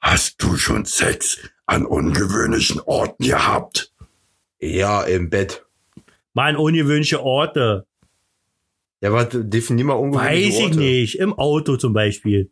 hast 0.05 0.43
du 0.43 0.57
schon 0.57 0.85
Sex 0.85 1.39
an 1.67 1.87
ungewöhnlichen 1.87 2.81
Orten 2.81 3.25
gehabt? 3.25 3.93
Ja, 4.61 5.03
im 5.03 5.31
Bett. 5.31 5.65
Mal 6.35 6.51
an 6.51 6.57
ungewöhnliche 6.57 7.23
Orte. 7.23 7.87
Ja, 9.01 9.13
warte, 9.13 9.45
definier 9.45 9.85
mal 9.85 9.95
ungewöhnliche 9.95 10.47
Weiß 10.49 10.59
ich 10.59 10.65
Orte. 10.65 10.77
nicht. 10.79 11.15
Im 11.19 11.33
Auto 11.39 11.77
zum 11.77 11.93
Beispiel. 11.93 12.51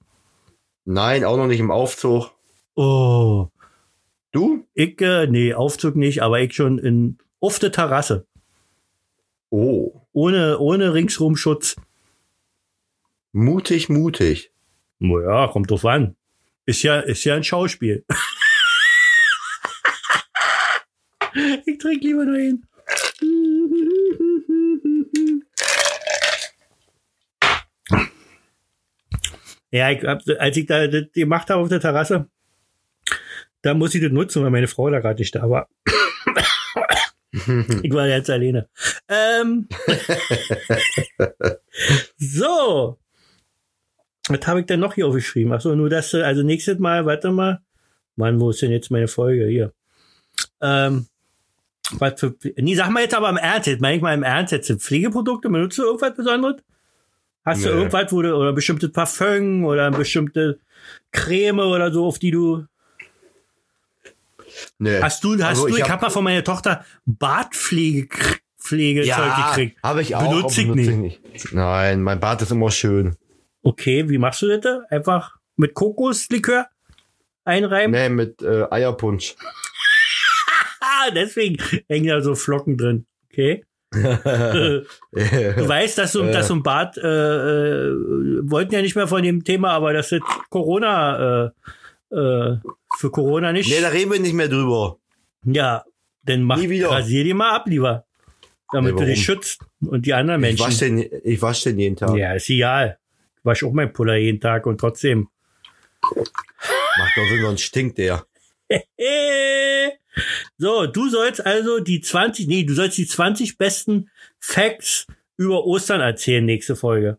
Nein, 0.85 1.25
auch 1.25 1.37
noch 1.37 1.47
nicht 1.47 1.61
im 1.61 1.71
Aufzug. 1.71 2.31
Oh. 2.75 3.49
Du? 4.33 4.67
Ich, 4.75 5.01
äh, 5.01 5.27
nee, 5.27 5.53
Aufzug 5.55 5.95
nicht, 5.97 6.23
aber 6.23 6.41
ich 6.41 6.55
schon 6.55 6.79
in, 6.79 7.19
auf 7.41 7.59
der 7.59 7.71
Terrasse. 7.71 8.27
Oh, 9.51 10.01
Ohne, 10.13 10.59
ohne 10.59 10.95
ringsrum 10.95 11.37
Schutz. 11.37 11.77
mutig, 13.33 13.89
mutig. 13.91 14.51
Naja, 14.99 15.49
kommt 15.49 15.71
drauf 15.71 15.85
an. 15.85 16.17
Ist 16.65 16.83
ja, 16.83 17.01
ist 17.01 17.25
ja 17.25 17.35
ein 17.35 17.45
Schauspiel. 17.45 18.05
ich 21.67 21.79
trinke 21.79 22.07
lieber 22.07 22.25
nur 22.25 22.37
hin. 22.37 22.65
Ja, 29.73 29.91
ich 29.91 30.05
hab, 30.05 30.23
als 30.39 30.57
ich 30.57 30.67
da 30.67 30.87
das 30.87 31.11
gemacht 31.13 31.51
habe 31.51 31.63
auf 31.63 31.69
der 31.69 31.81
Terrasse, 31.81 32.29
da 33.63 33.75
muss 33.75 33.95
ich 33.95 34.03
das 34.03 34.13
nutzen, 34.13 34.43
weil 34.43 34.51
meine 34.51 34.69
Frau 34.69 34.91
da 34.91 35.01
gerade 35.01 35.19
nicht 35.19 35.35
da 35.35 35.49
war. 35.49 35.69
ich 37.83 37.93
war 37.93 38.07
jetzt 38.07 38.29
alleine. 38.29 38.69
Ähm, 39.09 39.67
so. 42.19 42.99
Was 44.33 44.47
habe 44.47 44.61
ich 44.61 44.67
denn 44.67 44.81
noch 44.81 44.95
hier 44.95 45.07
aufgeschrieben? 45.07 45.53
Achso, 45.53 45.75
nur 45.75 45.91
das, 45.91 46.13
äh, 46.15 46.23
also 46.23 46.43
nächstes 46.43 46.79
Mal, 46.79 47.07
warte 47.07 47.31
mal. 47.31 47.61
Mann, 48.17 48.41
wo 48.41 48.51
ist 48.51 48.61
denn 48.63 48.71
jetzt 48.71 48.91
meine 48.91 49.09
Folge? 49.09 49.47
Hier. 49.47 49.73
Ähm, 50.61 51.07
was 51.93 52.19
für, 52.21 52.35
nee, 52.57 52.75
sag 52.75 52.91
mal 52.91 53.01
jetzt 53.03 53.15
aber 53.15 53.29
im 53.29 53.37
Ernst, 53.37 53.67
jetzt 53.67 53.81
meine 53.81 53.97
ich 53.97 54.03
mal 54.03 54.15
im 54.15 54.23
Ernst, 54.23 54.53
jetzt 54.53 54.67
sind 54.69 54.81
Pflegeprodukte, 54.83 55.49
benutzt 55.49 55.79
du 55.79 55.83
irgendwas 55.83 56.15
Besonderes? 56.15 56.57
Hast 57.45 57.65
du 57.65 57.69
Nee. 57.69 57.75
irgendwas, 57.75 58.13
wo 58.13 58.23
du, 58.23 58.35
oder 58.37 58.53
bestimmte 58.53 58.89
Parfüm 58.89 59.65
oder 59.65 59.91
bestimmte 59.91 60.61
Creme 61.11 61.59
oder 61.59 61.93
so, 61.93 62.07
auf 62.07 62.19
die 62.19 62.31
du, 62.31 62.65
Nee. 64.79 65.01
hast 65.01 65.25
du, 65.25 65.35
hast 65.35 65.43
Also, 65.45 65.63
du, 65.67 65.69
ich 65.75 65.77
ich 65.79 65.83
hab- 65.83 65.91
hab 65.93 66.03
mal 66.03 66.11
von 66.11 66.25
meiner 66.25 66.45
Tochter 66.45 66.85
Bartpflege, 67.07 68.09
Pflegezeug 68.59 69.35
gekriegt. 69.49 69.83
habe 69.83 70.03
ich 70.03 70.15
auch. 70.15 70.29
Benutze 70.29 70.61
ich 70.63 70.69
benutze 70.69 70.91
nicht. 70.93 71.33
nicht. 71.33 71.53
Nein, 71.53 72.03
mein 72.03 72.21
Bart 72.21 72.43
ist 72.43 72.53
immer 72.53 72.71
schön. 72.71 73.17
Okay, 73.63 74.09
wie 74.09 74.19
machst 74.19 74.43
du 74.43 74.49
das? 74.49 74.61
da? 74.61 74.81
Einfach 74.91 75.37
mit 75.57 75.75
Kokoslikör 75.75 76.67
einreiben? 77.45 77.93
Nee, 77.93 78.09
mit 78.09 78.43
äh, 78.43 78.67
Eierpunsch. 78.71 79.35
Ah, 80.81 81.11
deswegen 81.15 81.57
hängen 81.89 82.09
da 82.09 82.21
so 82.21 82.35
Flocken 82.35 82.77
drin. 82.77 83.07
Okay. 83.31 83.65
du 83.93 84.85
weißt, 85.69 85.99
dass 85.99 86.13
so, 86.13 86.25
dass 86.25 86.49
so 86.49 86.55
ein 86.55 86.63
Bart, 86.63 86.97
äh, 86.97 87.03
äh, 87.03 87.93
wollten 88.43 88.73
ja 88.75 88.81
nicht 88.83 88.97
mehr 88.97 89.07
von 89.07 89.23
dem 89.23 89.45
Thema, 89.45 89.71
aber 89.73 89.93
das 89.93 90.13
ist 90.13 90.23
Corona, 90.49 91.53
äh, 92.11 92.17
äh, 92.17 92.57
für 92.99 93.11
Corona 93.11 93.53
nicht. 93.53 93.69
nee, 93.69 93.81
da 93.83 93.89
reden 93.89 94.13
wir 94.13 94.21
nicht 94.21 94.33
mehr 94.35 94.49
drüber. 94.49 94.97
ja, 95.45 95.85
dann 96.25 96.43
mach, 96.43 96.59
rasier 96.59 97.25
die 97.25 97.35
mal 97.35 97.51
ab, 97.51 97.67
lieber. 97.69 98.05
Damit 98.73 98.95
Nee, 98.95 99.01
du 99.01 99.07
dich 99.07 99.23
schützt 99.25 99.61
und 99.85 100.07
die 100.07 100.15
anderen 100.15 100.41
Ich 100.43 100.49
Menschen. 100.59 100.67
wasche 100.67 100.85
den, 100.87 101.21
ich 101.25 101.43
wasch 101.43 101.63
den 101.65 101.79
jeden 101.79 101.97
Tag. 101.97 102.17
ja, 102.17 102.33
ist 102.33 102.49
egal. 102.49 102.99
Ich 103.43 103.47
wasche 103.47 103.67
auch 103.67 103.73
mein 103.73 103.93
Puller 103.93 104.15
jeden 104.15 104.41
Tag 104.41 104.67
und 104.67 104.79
trotzdem. 104.79 105.29
Macht 106.01 107.17
doch 107.17 107.29
Sinn, 107.29 107.43
sonst 107.43 107.63
stinkt 107.63 107.99
der. 107.99 108.25
so, 110.59 110.87
du 110.87 111.09
sollst 111.11 111.45
also 111.45 111.81
die 111.81 112.01
20, 112.01 112.47
nee, 112.47 112.63
du 112.63 112.73
sollst 112.75 112.99
die 112.99 113.07
20 113.07 113.59
besten 113.59 114.11
Facts 114.39 115.09
über 115.37 115.65
Ostern 115.65 116.01
erzählen, 116.01 116.45
nächste 116.45 116.77
Folge. 116.77 117.19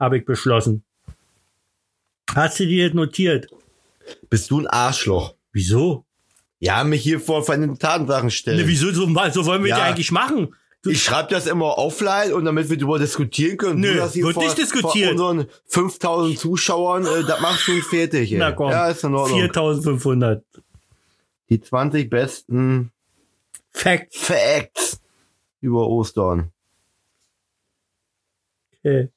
Habe 0.00 0.16
ich 0.16 0.24
beschlossen. 0.24 0.82
Hast 2.34 2.58
du 2.60 2.66
dir 2.66 2.86
das 2.88 2.94
notiert? 2.94 3.48
Bist 4.30 4.50
du 4.50 4.60
ein 4.60 4.66
Arschloch? 4.66 5.34
Wieso? 5.52 6.06
Ja, 6.58 6.84
mich 6.84 7.02
hier 7.02 7.20
vor 7.20 7.44
den 7.44 7.78
Tatsachen 7.78 8.30
stellen. 8.30 8.56
Ne, 8.56 8.66
wieso? 8.66 8.90
So, 8.92 9.06
so 9.06 9.46
wollen 9.46 9.62
wir 9.62 9.68
Ja. 9.68 9.78
ja 9.78 9.84
eigentlich 9.84 10.10
machen. 10.10 10.54
Du, 10.82 10.90
Ich 10.90 11.02
schreibe 11.02 11.30
das 11.30 11.46
immer 11.46 11.76
offline 11.76 12.32
und 12.32 12.44
damit 12.44 12.70
wir 12.70 12.76
darüber 12.78 12.98
diskutieren 13.00 13.56
können. 13.56 13.80
Nö, 13.80 13.94
du 13.94 13.98
das 13.98 14.12
hier 14.12 14.24
wird 14.24 14.34
vor, 14.34 14.44
nicht 14.44 14.58
diskutiert. 14.58 15.18
Vor 15.18 15.30
unseren 15.30 15.50
5000 15.66 16.38
Zuschauern, 16.38 17.04
äh, 17.04 17.24
das 17.24 17.40
machst 17.40 17.66
du 17.66 17.80
fertig. 17.82 18.30
Ey. 18.32 18.38
na 18.38 18.52
komm, 18.52 18.70
Ja, 18.70 18.88
ist 18.88 19.02
in 19.02 19.14
Ordnung. 19.14 19.40
4500 19.40 20.44
Die 21.48 21.60
20 21.60 22.08
besten 22.08 22.92
Facts. 23.70 24.18
Facts 24.18 25.00
über 25.60 25.88
Ostern. 25.88 26.52
Okay. 28.78 29.08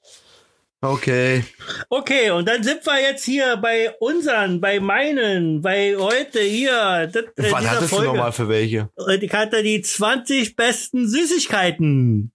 Okay. 0.84 1.44
okay, 1.90 2.32
und 2.32 2.48
dann 2.48 2.64
sind 2.64 2.84
wir 2.88 3.00
jetzt 3.00 3.24
hier 3.24 3.56
bei 3.58 3.92
unseren, 4.00 4.60
bei 4.60 4.80
meinen, 4.80 5.62
bei 5.62 5.96
heute 5.96 6.40
hier. 6.40 7.08
Das, 7.14 7.24
äh, 7.36 7.52
Was 7.52 7.70
hattest 7.70 7.92
du 7.92 7.98
Folge. 7.98 8.08
nochmal 8.08 8.32
für 8.32 8.50
welche? 8.50 8.90
Und 8.96 9.22
ich 9.22 9.32
hatte 9.32 9.62
die 9.62 9.84
20 9.84 10.56
besten 10.56 11.08
Süßigkeiten, 11.08 12.32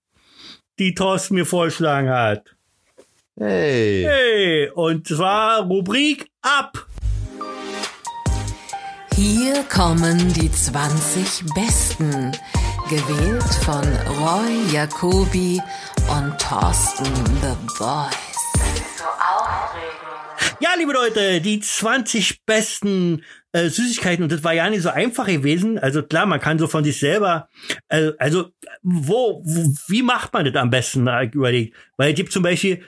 die 0.78 0.94
Thorsten 0.94 1.34
mir 1.34 1.44
vorgeschlagen 1.44 2.08
hat. 2.08 2.54
Hey. 3.36 4.04
Hey, 4.08 4.70
und 4.70 5.08
zwar 5.08 5.62
Rubrik 5.62 6.30
ab. 6.40 6.86
Hier 9.16 9.64
kommen 9.64 10.32
die 10.34 10.52
20 10.52 11.52
Besten, 11.52 12.30
Gewählt 12.88 13.42
von 13.64 13.82
Roy 14.20 14.72
Jacobi 14.72 15.60
und 16.08 16.38
Thorsten 16.38 17.06
The 17.42 17.56
Voice. 17.76 18.25
Ja, 20.60 20.70
liebe 20.78 20.92
Leute, 20.92 21.40
die 21.42 21.60
20 21.60 22.44
besten 22.46 23.22
äh, 23.52 23.68
Süßigkeiten 23.68 24.22
und 24.22 24.32
das 24.32 24.42
war 24.42 24.54
ja 24.54 24.70
nicht 24.70 24.82
so 24.82 24.88
einfach 24.88 25.26
gewesen. 25.26 25.78
Also 25.78 26.02
klar, 26.02 26.24
man 26.24 26.40
kann 26.40 26.58
so 26.58 26.66
von 26.66 26.82
sich 26.82 26.98
selber, 26.98 27.48
äh, 27.88 28.12
also 28.18 28.50
wo, 28.82 29.42
wo, 29.44 29.74
wie 29.88 30.02
macht 30.02 30.32
man 30.32 30.46
das 30.46 30.54
am 30.54 30.70
besten? 30.70 31.06
ich 31.22 31.34
Überlegt, 31.34 31.76
weil 31.98 32.10
es 32.10 32.16
gibt 32.16 32.32
zum 32.32 32.42
Beispiel 32.42 32.82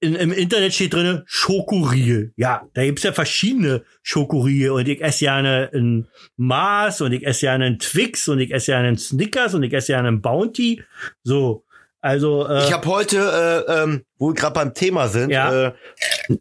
in, 0.00 0.14
im 0.14 0.32
Internet 0.32 0.74
steht 0.74 0.94
drinne 0.94 1.22
Schokoriegel. 1.26 2.32
Ja, 2.36 2.68
da 2.74 2.84
gibt's 2.84 3.04
ja 3.04 3.12
verschiedene 3.12 3.84
Schokoriegel 4.02 4.70
und 4.70 4.88
ich 4.88 5.00
esse 5.00 5.26
gerne 5.26 5.70
ein 5.72 6.08
Mars 6.36 7.00
und 7.00 7.12
ich 7.12 7.24
esse 7.24 7.42
gerne 7.42 7.66
einen 7.66 7.78
Twix 7.78 8.26
und 8.28 8.40
ich 8.40 8.52
esse 8.52 8.72
gerne 8.72 8.88
einen 8.88 8.98
Snickers 8.98 9.54
und 9.54 9.62
ich 9.62 9.72
esse 9.72 9.92
gerne 9.92 10.08
einen 10.08 10.22
Bounty. 10.22 10.82
So, 11.22 11.65
also 12.00 12.46
äh, 12.46 12.64
Ich 12.66 12.72
habe 12.72 12.86
heute, 12.88 13.64
äh, 13.68 13.82
ähm, 13.82 14.04
wo 14.18 14.28
wir 14.30 14.34
gerade 14.34 14.54
beim 14.54 14.74
Thema 14.74 15.08
sind, 15.08 15.30
Ja. 15.30 15.68
äh, 15.68 15.72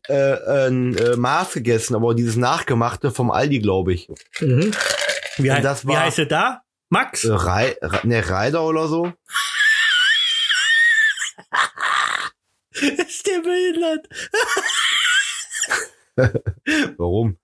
äh, 0.08 0.68
ein 0.68 0.95
äh, 0.97 1.16
Mars 1.16 1.53
gegessen, 1.53 1.95
aber 1.95 2.14
dieses 2.16 2.36
nachgemachte 2.36 3.12
vom 3.12 3.32
Aldi, 3.32 3.60
glaube 3.60 3.93
ich. 3.93 4.08
mhm. 4.39 4.72
wie, 5.38 5.51
hei- 5.51 5.62
das 5.62 5.86
wie 5.86 5.89
war- 5.89 6.01
heißt 6.01 6.20
es 6.20 6.28
da? 6.28 6.62
Max? 6.89 7.24
Äh, 7.24 7.32
Rei, 7.34 7.76
Re- 7.82 8.01
ne, 8.08 8.30
Reider 8.30 8.64
oder 8.64 8.88
so. 8.88 9.12
Ist 12.72 13.26
der 13.28 13.39
behindert? 13.41 14.08
Warum? 16.97 17.38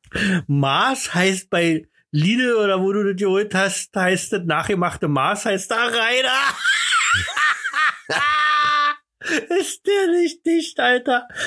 Mars 0.48 1.14
heißt 1.14 1.50
bei 1.50 1.88
Lidl 2.12 2.56
oder 2.56 2.82
wo 2.82 2.92
du 2.92 3.04
das 3.06 3.16
geholt 3.20 3.54
hast, 3.56 3.96
heißt 3.96 4.34
das 4.34 4.42
nachgemachte 4.46 5.08
Mars 5.08 5.46
heißt 5.46 5.72
da 5.72 5.86
Reiner. 5.86 6.40
Ist 9.60 9.86
der 9.86 10.08
nicht 10.08 10.46
dicht, 10.46 10.80
Alter? 10.80 11.28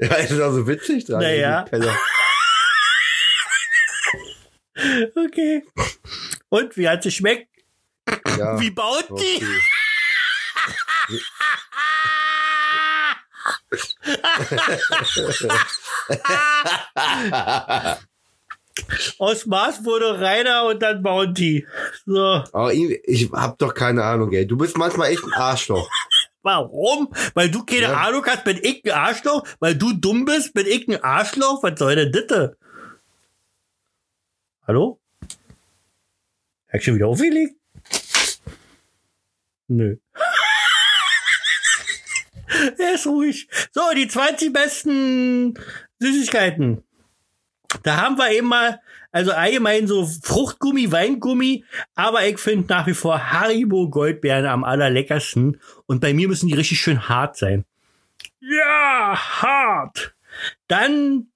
Ja, 0.00 0.14
ist 0.14 0.30
das 0.30 0.54
so 0.54 0.64
witzig 0.68 1.06
dran? 1.06 1.18
Naja. 1.20 1.64
Okay. 5.16 5.64
Und 6.50 6.76
wie 6.76 6.88
hat 6.88 7.02
sie 7.02 7.10
schmeckt? 7.10 7.48
ja, 8.38 8.60
Wie 8.60 8.70
baut 8.70 9.08
die? 9.18 9.44
Aus 19.18 19.46
Mars 19.46 19.84
wurde 19.84 20.20
Reiner 20.20 20.66
und 20.66 20.80
dann 20.82 21.02
Bounty. 21.02 21.66
So. 22.06 22.44
Aber 22.52 22.72
ich, 22.72 23.00
ich 23.04 23.30
hab 23.32 23.58
doch 23.58 23.74
keine 23.74 24.04
Ahnung, 24.04 24.32
ey. 24.32 24.46
Du 24.46 24.56
bist 24.56 24.76
manchmal 24.76 25.10
echt 25.10 25.24
ein 25.24 25.32
Arschloch. 25.32 25.90
Warum? 26.42 27.12
Weil 27.34 27.50
du 27.50 27.64
keine 27.64 27.82
Ja. 27.82 27.94
Ahnung 27.94 28.24
hast, 28.26 28.44
bin 28.44 28.58
ich 28.62 28.84
ein 28.84 28.92
Arschloch? 28.92 29.46
Weil 29.60 29.74
du 29.74 29.92
dumm 29.92 30.24
bist, 30.24 30.54
bin 30.54 30.66
ich 30.66 30.88
ein 30.88 31.02
Arschloch? 31.02 31.62
Was 31.62 31.78
soll 31.78 31.96
denn 31.96 32.12
das? 32.28 32.50
Hallo? 34.66 35.00
Hab 36.68 36.74
ich 36.74 36.84
schon 36.84 36.94
wieder 36.94 37.08
aufgelegt? 37.08 37.54
Nö. 39.68 39.96
er 42.78 42.94
ist 42.94 43.06
ruhig. 43.06 43.48
So, 43.72 43.80
die 43.94 44.08
20 44.08 44.52
besten 44.52 45.58
Süßigkeiten. 45.98 46.82
Da 47.82 47.98
haben 47.98 48.16
wir 48.16 48.30
eben 48.30 48.48
mal, 48.48 48.80
also 49.12 49.32
allgemein 49.32 49.86
so 49.86 50.06
Fruchtgummi, 50.06 50.90
Weingummi, 50.90 51.64
aber 51.94 52.26
ich 52.26 52.38
finde 52.38 52.66
nach 52.68 52.86
wie 52.86 52.94
vor 52.94 53.30
Haribo 53.30 53.90
Goldbeeren 53.90 54.46
am 54.46 54.64
allerleckersten. 54.64 55.60
Und 55.86 56.00
bei 56.00 56.14
mir 56.14 56.28
müssen 56.28 56.48
die 56.48 56.54
richtig 56.54 56.80
schön 56.80 57.08
hart 57.08 57.36
sein. 57.36 57.64
Ja, 58.40 59.16
hart. 59.16 60.14
Dann 60.66 61.28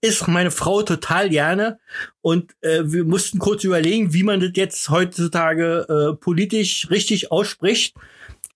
ist 0.00 0.28
meine 0.28 0.50
Frau 0.50 0.82
total 0.82 1.28
gerne 1.28 1.80
und 2.20 2.54
äh, 2.60 2.82
wir 2.84 3.04
mussten 3.04 3.38
kurz 3.38 3.64
überlegen, 3.64 4.12
wie 4.12 4.22
man 4.22 4.40
das 4.40 4.50
jetzt 4.54 4.88
heutzutage 4.88 5.86
äh, 5.88 6.16
politisch 6.16 6.88
richtig 6.90 7.32
ausspricht. 7.32 7.96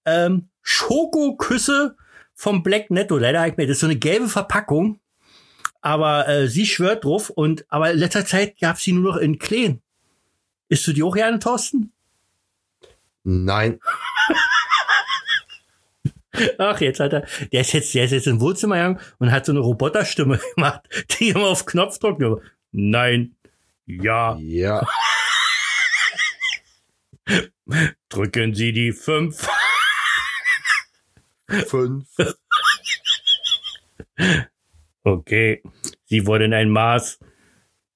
Ähm, 0.05 0.49
Schokoküsse 0.62 1.97
vom 2.35 2.62
Black 2.62 2.91
Netto. 2.91 3.18
Leider 3.18 3.41
habe 3.41 3.51
ich 3.51 3.57
mir 3.57 3.66
das 3.66 3.76
ist 3.76 3.81
so 3.81 3.87
eine 3.87 3.97
gelbe 3.97 4.29
Verpackung, 4.29 5.01
aber 5.81 6.29
äh, 6.29 6.49
sie 6.49 6.66
schwört 6.66 7.05
drauf 7.05 7.31
und 7.31 7.64
aber 7.68 7.91
in 7.93 7.99
letzter 7.99 8.24
Zeit 8.26 8.59
gab 8.59 8.79
sie 8.79 8.93
nur 8.93 9.12
noch 9.14 9.20
in 9.20 9.39
Kleen. 9.39 9.81
Isst 10.68 10.87
du 10.87 10.93
die 10.93 11.03
auch 11.03 11.14
gerne, 11.14 11.39
Thorsten? 11.39 11.93
Nein. 13.24 13.81
Ach, 16.59 16.81
jetzt 16.81 17.01
hat 17.01 17.12
er, 17.12 17.26
der 17.53 17.62
ist 17.62 17.72
jetzt, 17.72 17.95
der 17.95 18.05
ist 18.05 18.12
jetzt 18.12 18.26
im 18.26 18.41
Wohnzimmer 18.41 18.76
gegangen 18.76 19.01
und 19.18 19.33
hat 19.33 19.45
so 19.47 19.53
eine 19.53 19.61
Roboterstimme 19.61 20.39
gemacht, 20.55 20.83
die 21.18 21.31
immer 21.31 21.47
auf 21.49 21.66
Knopf 21.66 21.99
drückt. 21.99 22.20
nur, 22.20 22.43
Nein, 22.70 23.35
ja, 23.87 24.37
Ja. 24.39 24.87
drücken 28.09 28.55
Sie 28.55 28.72
die 28.72 28.93
fünf. 28.93 29.49
Fünf. 31.66 32.07
Okay, 35.09 35.62
Sie 36.04 36.26
wollen 36.26 36.52
ein 36.52 36.68
Maß. 36.68 37.18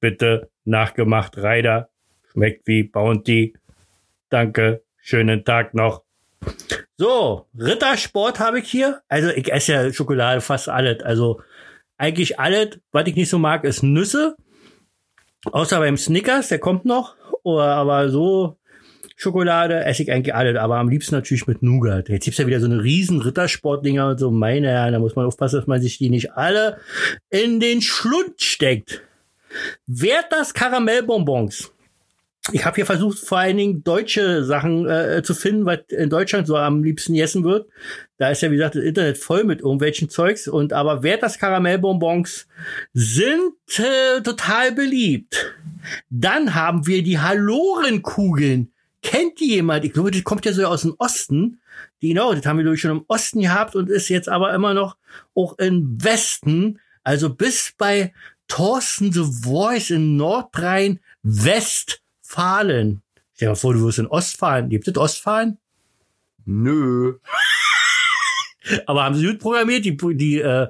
Bitte 0.00 0.50
nachgemacht, 0.64 1.36
Reider. 1.36 1.90
Schmeckt 2.32 2.66
wie 2.66 2.84
Bounty. 2.84 3.54
Danke, 4.30 4.82
schönen 4.96 5.44
Tag 5.44 5.74
noch. 5.74 6.04
So, 6.96 7.46
Rittersport 7.58 8.40
habe 8.40 8.60
ich 8.60 8.70
hier. 8.70 9.02
Also 9.08 9.28
ich 9.28 9.52
esse 9.52 9.72
ja 9.72 9.92
Schokolade 9.92 10.40
fast 10.40 10.70
alles. 10.70 11.02
Also 11.02 11.42
eigentlich 11.98 12.40
alles, 12.40 12.80
was 12.92 13.06
ich 13.06 13.14
nicht 13.14 13.28
so 13.28 13.38
mag, 13.38 13.64
ist 13.64 13.82
Nüsse. 13.82 14.36
Außer 15.44 15.80
beim 15.80 15.98
Snickers, 15.98 16.48
der 16.48 16.60
kommt 16.60 16.86
noch. 16.86 17.16
Oder 17.42 17.74
aber 17.74 18.08
so 18.08 18.58
Schokolade 19.23 19.85
esse 19.85 20.03
ich 20.03 20.11
eigentlich 20.11 20.35
alles, 20.35 20.57
aber 20.59 20.79
am 20.79 20.89
liebsten 20.89 21.14
natürlich 21.14 21.47
mit 21.47 21.62
Nougat. 21.62 22.09
Jetzt 22.09 22.25
gibt's 22.25 22.39
ja 22.39 22.47
wieder 22.49 22.59
so 22.59 22.66
eine 22.66 22.83
riesen 22.83 23.20
Rittersportdinger 23.20 24.09
und 24.09 24.18
so. 24.18 24.33
Meine 24.33 24.68
Herren, 24.68 24.95
da 24.95 24.99
muss 24.99 25.14
man 25.14 25.27
aufpassen, 25.27 25.57
dass 25.57 25.68
man 25.68 25.81
sich 25.81 25.97
die 25.99 26.11
nicht 26.11 26.33
alle 26.33 26.79
in 27.31 27.61
den 27.61 27.83
Schlund 27.83 28.43
steckt. 28.43 29.03
Werthers 29.87 30.55
Karamellbonbons. 30.55 31.70
Ich 32.51 32.64
habe 32.64 32.75
hier 32.75 32.87
versucht, 32.87 33.20
vor 33.20 33.39
allen 33.39 33.57
Dingen 33.57 33.85
deutsche 33.85 34.43
Sachen 34.43 34.89
äh, 34.89 35.23
zu 35.23 35.35
finden, 35.35 35.66
was 35.66 35.79
in 35.91 36.11
Deutschland 36.11 36.49
so 36.49 36.57
am 36.57 36.83
liebsten 36.83 37.12
gegessen 37.12 37.45
wird. 37.45 37.68
Da 38.18 38.31
ist 38.31 38.43
ja, 38.43 38.51
wie 38.51 38.57
gesagt, 38.57 38.75
das 38.75 38.83
Internet 38.83 39.18
voll 39.18 39.45
mit 39.45 39.61
irgendwelchen 39.61 40.11
Zeugs. 40.11 40.49
Und 40.49 40.73
aber 40.73 41.05
Werthers 41.05 41.39
Karamellbonbons 41.39 42.49
sind 42.93 43.55
äh, 43.79 44.20
total 44.23 44.73
beliebt. 44.73 45.55
Dann 46.11 46.57
haben 46.57 46.89
wir 46.89 47.05
die 47.05 47.20
Halorenkugeln. 47.20 48.72
Kennt 49.03 49.38
die 49.40 49.50
jemand? 49.50 49.84
Ich 49.84 49.92
glaube, 49.92 50.12
das 50.12 50.24
kommt 50.24 50.46
ja 50.46 50.53
so 50.53 50.64
aus 50.64 50.82
dem 50.82 50.94
Osten. 50.98 51.61
Die, 52.00 52.09
genau, 52.09 52.34
das 52.34 52.46
haben 52.46 52.57
wir, 52.57 52.62
glaube 52.62 52.76
ich, 52.76 52.80
schon 52.80 52.98
im 52.98 53.05
Osten 53.09 53.40
gehabt 53.40 53.74
und 53.74 53.90
ist 53.90 54.09
jetzt 54.09 54.28
aber 54.28 54.55
immer 54.55 54.74
noch 54.74 54.96
auch 55.34 55.59
im 55.59 55.98
Westen. 56.03 56.78
Also 57.03 57.34
bis 57.34 57.74
bei 57.76 58.14
Thorsten 58.46 59.12
The 59.12 59.24
Voice 59.24 59.90
in 59.90 60.16
Nordrhein-Westfalen. 60.16 63.03
Stell 63.34 63.46
dir 63.46 63.50
mal 63.50 63.57
vor, 63.57 63.74
du 63.74 63.84
wirst 63.84 63.98
in 63.98 64.07
Ostfalen. 64.07 64.68
Gibt 64.68 64.86
es 64.86 64.96
Ostfalen? 64.96 65.59
Nö. 66.44 67.18
Aber 68.86 69.03
haben 69.05 69.16
sie 69.16 69.26
gut 69.26 69.40
programmiert, 69.40 69.84
die, 69.84 69.96
die, 69.96 70.40
äh, 70.40 70.68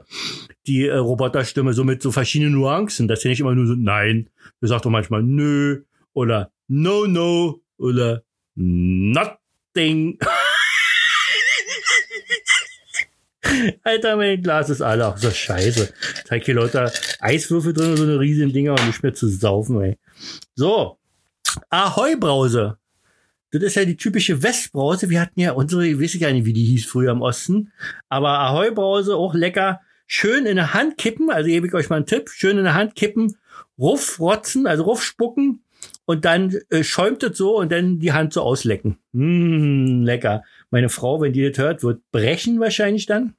die 0.66 0.86
äh, 0.86 0.96
Roboterstimme, 0.96 1.74
so 1.74 1.84
mit 1.84 2.00
so 2.02 2.10
verschiedenen 2.12 2.54
Nuancen, 2.54 3.08
dass 3.08 3.20
sie 3.20 3.28
nicht 3.28 3.40
immer 3.40 3.54
nur 3.54 3.66
so, 3.66 3.74
nein, 3.74 4.30
du 4.60 4.66
sagst 4.66 4.86
doch 4.86 4.90
manchmal 4.90 5.22
nö 5.22 5.82
oder 6.14 6.50
no, 6.68 7.06
no 7.06 7.61
oder 7.82 8.22
nothing. 8.54 10.18
Alter, 13.82 14.16
mein 14.16 14.42
Glas 14.42 14.70
ist 14.70 14.80
alle. 14.80 15.06
Ach, 15.06 15.16
so 15.18 15.30
scheiße. 15.30 15.92
Zeig 16.24 16.44
hier 16.44 16.54
Leute 16.54 16.90
Eiswürfel 17.20 17.72
drin 17.72 17.90
und 17.90 17.96
so 17.96 18.04
eine 18.04 18.18
riesigen 18.18 18.52
Dinger 18.52 18.72
und 18.72 18.86
nicht 18.86 19.02
mehr 19.02 19.14
zu 19.14 19.28
saufen, 19.28 19.82
ey. 19.82 19.98
So. 20.54 20.98
Ahoi-Brause. 21.68 22.78
Das 23.50 23.62
ist 23.62 23.74
ja 23.74 23.84
die 23.84 23.96
typische 23.96 24.42
Westbrause. 24.42 25.10
Wir 25.10 25.20
hatten 25.20 25.40
ja 25.40 25.52
unsere, 25.52 25.86
ich 25.86 26.00
weiß 26.00 26.18
gar 26.18 26.32
nicht, 26.32 26.46
wie 26.46 26.54
die 26.54 26.64
hieß 26.64 26.86
früher 26.86 27.12
im 27.12 27.20
Osten. 27.20 27.72
Aber 28.08 28.38
Ahoi-Brause 28.38 29.16
auch 29.16 29.34
lecker. 29.34 29.80
Schön 30.06 30.46
in 30.46 30.56
der 30.56 30.72
Hand 30.72 30.96
kippen. 30.96 31.30
Also 31.30 31.48
gebe 31.48 31.66
ich 31.66 31.74
euch 31.74 31.90
mal 31.90 31.96
einen 31.96 32.06
Tipp. 32.06 32.30
Schön 32.30 32.56
in 32.56 32.64
der 32.64 32.74
Hand 32.74 32.94
kippen. 32.94 33.36
Ruff 33.78 34.18
rotzen, 34.20 34.66
also 34.66 34.84
ruff 34.84 35.02
spucken. 35.02 35.64
Und 36.04 36.24
dann 36.24 36.54
äh, 36.70 36.82
schäumt 36.82 37.22
es 37.22 37.38
so 37.38 37.58
und 37.58 37.70
dann 37.70 38.00
die 38.00 38.12
Hand 38.12 38.32
so 38.32 38.42
auslecken. 38.42 38.98
Mmh, 39.12 40.04
lecker. 40.04 40.42
Meine 40.70 40.88
Frau, 40.88 41.20
wenn 41.20 41.32
die 41.32 41.48
das 41.48 41.58
hört, 41.58 41.82
wird 41.82 42.02
brechen 42.10 42.58
wahrscheinlich 42.60 43.06
dann. 43.06 43.34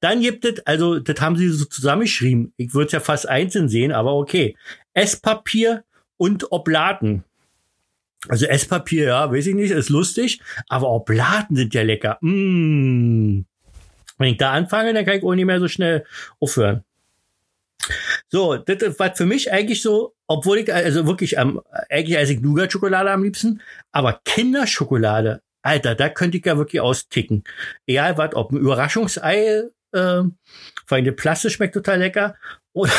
Dann 0.00 0.20
gibt 0.20 0.44
es, 0.44 0.64
also 0.66 0.98
das 0.98 1.20
haben 1.20 1.36
sie 1.36 1.48
so 1.48 1.64
zusammengeschrieben. 1.64 2.52
Ich 2.56 2.74
würde 2.74 2.86
es 2.86 2.92
ja 2.92 3.00
fast 3.00 3.28
einzeln 3.28 3.68
sehen, 3.68 3.92
aber 3.92 4.14
okay. 4.14 4.56
Esspapier 4.92 5.84
und 6.16 6.52
Oblaten. 6.52 7.24
Also 8.28 8.46
Esspapier, 8.46 9.06
ja, 9.06 9.30
weiß 9.30 9.46
ich 9.48 9.54
nicht, 9.54 9.70
ist 9.70 9.90
lustig, 9.90 10.40
aber 10.68 10.88
auch 10.88 11.04
Blaten 11.04 11.56
sind 11.56 11.74
ja 11.74 11.82
lecker. 11.82 12.18
Mm. 12.20 13.44
Wenn 14.18 14.28
ich 14.28 14.36
da 14.38 14.52
anfange, 14.52 14.94
dann 14.94 15.04
kann 15.04 15.18
ich 15.18 15.24
auch 15.24 15.34
nicht 15.34 15.44
mehr 15.44 15.60
so 15.60 15.68
schnell 15.68 16.04
aufhören. 16.40 16.84
So, 18.34 18.56
das 18.56 18.98
was 18.98 19.16
für 19.16 19.26
mich 19.26 19.52
eigentlich 19.52 19.80
so, 19.80 20.12
obwohl 20.26 20.58
ich, 20.58 20.74
also 20.74 21.06
wirklich 21.06 21.38
am, 21.38 21.60
eigentlich 21.88 22.18
esse 22.18 22.32
ich 22.32 22.40
Nougat-Schokolade 22.40 23.12
am 23.12 23.22
liebsten, 23.22 23.62
aber 23.92 24.20
Kinderschokolade, 24.24 25.40
Alter, 25.62 25.94
da 25.94 26.08
könnte 26.08 26.38
ich 26.38 26.44
ja 26.44 26.58
wirklich 26.58 26.80
austicken. 26.80 27.44
Egal 27.86 28.18
was, 28.18 28.34
ob 28.34 28.50
ein 28.50 28.56
Überraschungsei, 28.56 29.62
äh, 29.92 29.92
vor 29.92 30.32
allem 30.90 31.04
der 31.04 31.12
Plastik 31.12 31.52
schmeckt 31.52 31.74
total 31.74 32.00
lecker, 32.00 32.34
oder, 32.72 32.92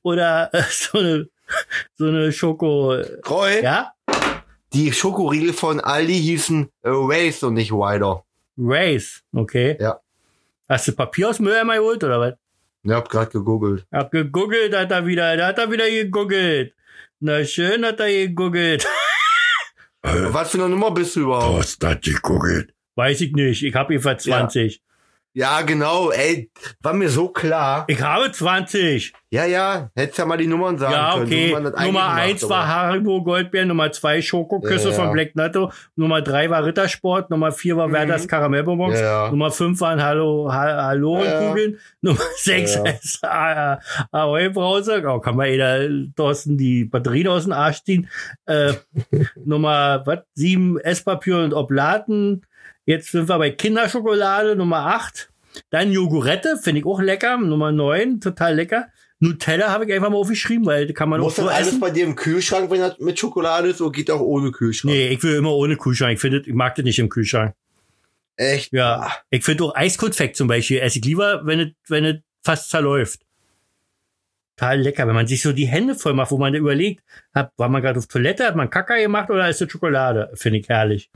oder 0.00 0.48
äh, 0.54 0.62
so 0.70 0.96
eine, 0.96 1.28
so 1.96 2.06
eine 2.06 2.32
Schoko, 2.32 2.94
Roy, 3.28 3.62
ja, 3.62 3.92
die 4.72 4.94
Schokoriegel 4.94 5.52
von 5.52 5.78
Aldi 5.80 6.14
hießen 6.14 6.70
äh, 6.84 6.88
Race 6.88 7.42
und 7.42 7.52
nicht 7.52 7.70
Wider. 7.70 8.24
Race, 8.56 9.22
okay. 9.34 9.76
Ja. 9.78 10.00
Hast 10.70 10.88
du 10.88 10.92
Papier 10.92 11.28
aus 11.28 11.36
dem 11.36 11.44
Mülleimer 11.44 11.76
geholt, 11.76 12.02
oder 12.02 12.18
was? 12.18 12.34
Ich 12.84 12.90
hab 12.90 13.08
grad 13.08 13.30
gegoogelt. 13.30 13.86
Hab 13.90 14.10
gegoogelt, 14.10 14.76
hat 14.76 14.90
er 14.90 15.06
wieder, 15.06 15.34
da 15.38 15.46
hat 15.48 15.58
er 15.58 15.70
wieder 15.70 15.88
gegoogelt. 15.88 16.74
Na 17.18 17.42
schön 17.42 17.82
hat 17.84 17.98
er 17.98 18.08
gegoogelt. 18.08 18.86
Was 20.02 20.50
für 20.50 20.58
eine 20.58 20.68
Nummer 20.68 20.90
bist 20.90 21.16
du 21.16 21.20
überhaupt? 21.20 21.54
Thorsten 21.54 21.88
hat 21.88 22.02
gegoogelt. 22.02 22.74
Weiß 22.94 23.22
ich 23.22 23.32
nicht, 23.32 23.62
ich 23.62 23.74
habe 23.74 23.94
jedenfalls 23.94 24.24
20. 24.24 24.82
Ja, 25.36 25.62
genau, 25.62 26.12
ey, 26.12 26.48
war 26.80 26.92
mir 26.92 27.08
so 27.10 27.28
klar. 27.28 27.84
Ich 27.88 28.00
habe 28.00 28.30
20. 28.30 29.12
Ja, 29.30 29.44
ja, 29.44 29.90
hättest 29.96 30.18
ja 30.18 30.26
mal 30.26 30.36
die 30.36 30.46
Nummern 30.46 30.78
sagen 30.78 30.92
Ja, 30.92 31.12
können. 31.14 31.26
okay. 31.26 31.50
so 31.50 31.56
eigentlich 31.56 31.86
Nummer 31.86 32.06
macht, 32.06 32.20
eins 32.20 32.44
aber- 32.44 32.50
war 32.54 32.68
Haribo 32.68 33.24
Goldbeer, 33.24 33.64
Nummer 33.64 33.90
zwei 33.90 34.22
Schokoküsse 34.22 34.90
Ja, 34.90 34.94
ja. 34.94 34.96
von 35.02 35.12
Black 35.12 35.34
Natto, 35.34 35.72
Nummer 35.96 36.22
drei 36.22 36.50
war 36.50 36.64
Rittersport, 36.64 37.30
Nummer 37.30 37.50
vier 37.50 37.76
war 37.76 37.90
Werders 37.90 38.28
Karamellbonbons, 38.28 38.96
Mhm. 38.96 39.02
Ja. 39.04 39.28
Nummer 39.30 39.50
fünf 39.50 39.80
waren 39.80 40.00
Hallo, 40.00 40.52
ha 40.52 40.84
Hallo 40.84 41.24
ja. 41.24 41.48
Kugeln, 41.48 41.80
Nummer 42.00 42.20
sechs 42.36 42.76
Ja, 42.76 42.84
ja. 42.84 42.90
ist 43.02 43.24
A- 43.24 43.80
Ahoi 44.12 44.50
Brause, 44.50 45.02
oh, 45.04 45.18
kann 45.18 45.34
man 45.34 45.48
jeder 45.48 45.80
Thorsten 46.14 46.56
die 46.56 46.84
Batterien 46.84 47.26
aus 47.26 47.42
dem 47.42 47.52
Arsch 47.54 47.82
ziehen. 47.82 48.08
Äh, 48.46 48.74
Nummer 49.44 50.02
was 50.06 50.20
sieben 50.34 50.78
Esspapier 50.78 51.38
und 51.38 51.54
Oblaten. 51.54 52.46
Jetzt 52.86 53.12
sind 53.12 53.28
wir 53.28 53.38
bei 53.38 53.50
Kinderschokolade, 53.50 54.56
Nummer 54.56 54.86
acht. 54.86 55.30
Dann 55.70 55.92
Jogurette, 55.92 56.58
finde 56.62 56.80
ich 56.80 56.86
auch 56.86 57.00
lecker. 57.00 57.36
Nummer 57.38 57.72
neun, 57.72 58.20
total 58.20 58.54
lecker. 58.56 58.88
Nutella 59.20 59.70
habe 59.70 59.86
ich 59.86 59.92
einfach 59.92 60.10
mal 60.10 60.16
aufgeschrieben, 60.18 60.66
weil 60.66 60.92
kann 60.92 61.08
man 61.08 61.20
Muss 61.20 61.34
auch 61.34 61.36
das 61.36 61.44
so 61.44 61.50
alles 61.50 61.68
essen. 61.68 61.80
bei 61.80 61.90
dir 61.90 62.04
im 62.04 62.16
Kühlschrank, 62.16 62.70
wenn 62.70 62.80
das 62.80 62.98
mit 62.98 63.18
Schokolade 63.18 63.68
ist, 63.68 63.80
oder 63.80 63.92
geht 63.92 64.10
auch 64.10 64.20
ohne 64.20 64.50
Kühlschrank? 64.50 64.92
Nee, 64.92 65.08
ich 65.08 65.22
will 65.22 65.36
immer 65.36 65.52
ohne 65.52 65.76
Kühlschrank. 65.76 66.14
Ich 66.14 66.20
finde, 66.20 66.42
ich 66.44 66.52
mag 66.52 66.74
das 66.74 66.84
nicht 66.84 66.98
im 66.98 67.08
Kühlschrank. 67.08 67.54
Echt? 68.36 68.72
Ja. 68.72 69.12
Ich 69.30 69.44
finde 69.44 69.64
auch 69.64 69.74
Eiskonfekt 69.74 70.36
zum 70.36 70.48
Beispiel 70.48 70.78
esse 70.80 70.98
ich 70.98 71.04
lieber, 71.04 71.42
wenn 71.46 71.60
es, 71.60 71.68
wenn 71.88 72.04
es 72.04 72.16
fast 72.42 72.68
zerläuft. 72.70 73.20
Total 74.56 74.80
lecker, 74.80 75.06
wenn 75.06 75.14
man 75.14 75.26
sich 75.26 75.42
so 75.42 75.52
die 75.52 75.66
Hände 75.66 75.94
voll 75.94 76.14
macht, 76.14 76.30
wo 76.30 76.38
man 76.38 76.52
da 76.52 76.58
überlegt, 76.58 77.02
hat, 77.32 77.52
war 77.56 77.68
man 77.68 77.82
gerade 77.82 77.98
auf 77.98 78.06
Toilette, 78.06 78.44
hat 78.46 78.56
man 78.56 78.70
Kacker 78.70 79.00
gemacht 79.00 79.30
oder 79.30 79.48
ist 79.48 79.60
das 79.60 79.70
Schokolade? 79.70 80.30
Finde 80.34 80.58
ich 80.58 80.68
herrlich. 80.68 81.10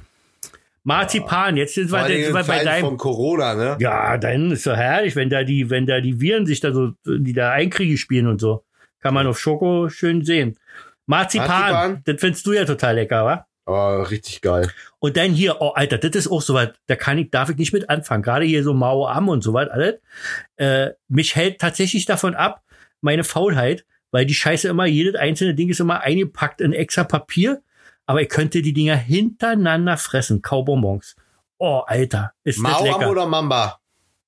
Marzipan, 0.89 1.59
jetzt 1.59 1.75
sind 1.75 1.93
wir, 1.93 2.09
jetzt 2.09 2.17
in 2.17 2.25
sind 2.25 2.35
wir 2.35 2.45
bei 2.45 2.65
deinem. 2.65 2.87
von 2.87 2.97
Corona, 2.97 3.55
ne? 3.55 3.77
Ja, 3.79 4.17
dann 4.17 4.53
ist 4.53 4.67
doch 4.67 4.75
herrlich, 4.75 5.15
wenn 5.17 5.29
da 5.29 5.45
die, 5.45 5.69
wenn 5.69 5.85
da 5.85 6.01
die 6.01 6.19
Viren 6.19 6.47
sich 6.47 6.61
da 6.61 6.73
so, 6.73 6.93
die 7.05 7.35
da 7.35 7.53
Einkriege 7.53 7.99
spielen 7.99 8.27
und 8.27 8.41
so. 8.41 8.65
Kann 9.01 9.13
man 9.13 9.27
auf 9.27 9.39
Schoko 9.39 9.91
schön 9.91 10.25
sehen. 10.25 10.57
Marzipan, 11.05 11.49
Marzipan? 11.49 12.03
das 12.07 12.21
findest 12.21 12.47
du 12.47 12.53
ja 12.55 12.65
total 12.65 12.95
lecker, 12.95 13.23
wa? 13.23 13.47
Aber 13.67 14.11
richtig 14.11 14.41
geil. 14.41 14.71
Und 14.99 15.19
dann 15.19 15.33
hier, 15.33 15.61
oh 15.61 15.73
Alter, 15.75 15.99
das 15.99 16.17
ist 16.17 16.31
auch 16.31 16.41
so 16.41 16.55
was, 16.55 16.71
da 16.87 16.97
kann 16.97 17.19
ich, 17.19 17.31
darf 17.31 17.51
ich 17.51 17.57
nicht 17.59 17.75
mit 17.75 17.91
anfangen. 17.91 18.23
Gerade 18.23 18.47
hier 18.47 18.65
so 18.65 18.73
Mao 18.73 19.07
Am 19.07 19.29
und 19.29 19.43
so 19.43 19.53
was, 19.53 19.69
alles. 19.69 19.97
Äh, 20.57 20.93
mich 21.09 21.37
hält 21.37 21.61
tatsächlich 21.61 22.07
davon 22.07 22.35
ab, 22.35 22.63
meine 23.03 23.25
Faulheit, 23.25 23.85
weil 24.11 24.25
die 24.25 24.33
Scheiße 24.33 24.69
immer, 24.69 24.87
jedes 24.87 25.17
einzelne 25.17 25.55
Ding 25.55 25.69
ist 25.69 25.81
immer 25.81 26.01
eingepackt 26.01 26.63
in 26.63 26.73
extra 26.73 27.05
Papier. 27.05 27.61
Aber 28.09 28.23
ich 28.23 28.31
könnte 28.31 28.63
die 28.63 28.73
Dinger 28.73 28.97
hintereinander 28.97 29.99
fressen. 29.99 30.41
Kaubonbons. 30.41 31.15
Oh, 31.59 31.83
Alter, 31.87 32.33
ist 32.43 32.57
das 32.57 32.63
Mauam 32.63 32.85
lecker. 33.01 33.11
oder 33.11 33.27
Mamba? 33.27 33.81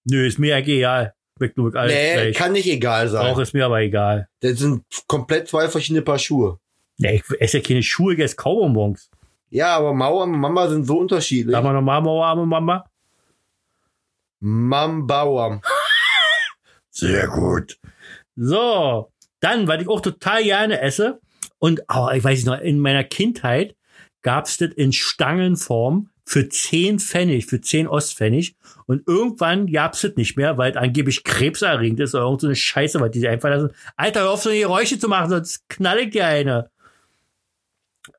Nö, 0.04 0.26
ist 0.26 0.38
mir 0.38 0.56
egal. 0.56 1.14
Nur 1.56 1.74
alles 1.74 1.94
Nee, 1.94 2.12
gleich. 2.12 2.36
kann 2.36 2.52
nicht 2.52 2.66
egal 2.66 3.08
sein. 3.08 3.26
Auch 3.32 3.38
ist 3.38 3.54
mir 3.54 3.64
aber 3.64 3.80
egal. 3.80 4.28
Das 4.40 4.58
sind 4.58 4.84
komplett 5.06 5.48
zwei 5.48 5.68
verschiedene 5.70 6.02
Paar 6.02 6.18
Schuhe. 6.18 6.58
Nee, 6.98 7.22
ich 7.26 7.40
esse 7.40 7.58
ja 7.58 7.64
keine 7.66 7.82
Schuhe, 7.82 8.12
ich 8.12 8.20
esse 8.20 8.36
Kaubonbons. 8.36 9.08
Ja, 9.48 9.76
aber 9.78 9.94
Mauam 9.94 10.34
und 10.34 10.40
Mamba 10.40 10.68
sind 10.68 10.84
so 10.84 10.98
unterschiedlich. 10.98 11.52
Sagen 11.54 11.66
wir 11.66 11.72
nochmal 11.72 12.02
Mauerarme, 12.02 12.44
Mama. 12.44 12.84
Mambauam. 14.40 15.62
Sehr 16.90 17.28
gut. 17.28 17.78
So, 18.36 19.10
dann, 19.40 19.66
was 19.66 19.80
ich 19.80 19.88
auch 19.88 20.00
total 20.02 20.42
gerne 20.42 20.80
esse, 20.80 21.20
und 21.60 21.82
oh, 21.94 22.08
ich 22.12 22.24
weiß 22.24 22.38
nicht 22.38 22.46
noch, 22.46 22.58
in 22.58 22.80
meiner 22.80 23.04
Kindheit 23.04 23.76
gab's 24.22 24.56
das 24.56 24.70
in 24.70 24.92
Stangenform 24.92 26.08
für 26.24 26.48
10 26.48 26.98
Pfennig, 26.98 27.46
für 27.46 27.60
10 27.60 27.86
Ostpfennig. 27.86 28.56
Und 28.86 29.06
irgendwann 29.06 29.70
gab's 29.70 30.00
das 30.00 30.16
nicht 30.16 30.36
mehr, 30.36 30.58
weil 30.58 30.70
es 30.70 30.76
angeblich 30.76 31.22
krebserregend 31.22 32.00
ist 32.00 32.14
oder 32.14 32.24
irgend 32.24 32.40
so 32.40 32.46
eine 32.46 32.56
Scheiße, 32.56 33.00
was 33.00 33.10
die 33.10 33.20
sich 33.20 33.28
einfach 33.28 33.50
lassen. 33.50 33.72
Alter, 33.96 34.20
hör 34.20 34.30
auf, 34.30 34.42
so 34.42 34.48
eine 34.48 34.58
Geräusche 34.58 34.98
zu 34.98 35.08
machen, 35.08 35.30
sonst 35.30 35.68
knall 35.68 35.98
ich 35.98 36.10
dir 36.10 36.26
eine. 36.26 36.70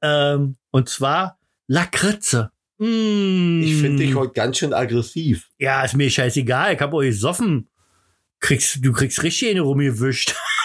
Ähm, 0.01 0.57
und 0.69 0.87
zwar 0.87 1.39
Lakritze. 1.67 2.51
Mm. 2.77 3.61
Ich 3.63 3.75
finde 3.75 4.03
dich 4.03 4.15
heute 4.15 4.33
ganz 4.33 4.57
schön 4.57 4.73
aggressiv. 4.73 5.49
Ja, 5.57 5.83
ist 5.83 5.95
mir 5.95 6.09
scheißegal. 6.09 6.75
Ich 6.75 6.79
hab 6.79 6.93
euch 6.93 7.09
gesoffen. 7.09 7.69
Kriegst, 8.39 8.83
du 8.83 8.91
kriegst 8.91 9.23
richtig 9.23 9.49
eine 9.49 9.61
rumgewischt. 9.61 10.35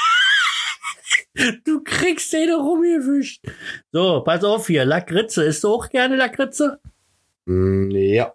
du 1.65 1.83
kriegst 1.85 2.35
eine 2.35 2.57
rumgewischt. 2.57 3.45
So, 3.93 4.23
pass 4.23 4.45
auf 4.45 4.67
hier. 4.67 4.85
Lakritze. 4.85 5.45
Isst 5.45 5.65
du 5.65 5.69
auch 5.69 5.89
gerne 5.89 6.17
Lakritze? 6.17 6.81
Mm, 7.47 7.91
ja. 7.91 8.33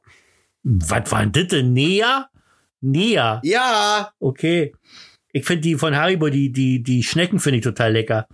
Was 0.64 1.12
war 1.12 1.26
denn 1.26 1.32
das 1.32 1.48
denn? 1.48 1.74
Nea? 1.74 2.30
Nea. 2.82 3.42
Ja. 3.44 4.12
Okay. 4.20 4.74
Ich 5.34 5.46
finde 5.46 5.62
die 5.62 5.76
von 5.76 5.96
Haribo, 5.96 6.30
die, 6.30 6.52
die, 6.52 6.84
die 6.84 7.04
Schnecken 7.04 7.40
finde 7.40 7.60
ich 7.60 7.64
total 7.64 7.94
lecker. 7.94 8.28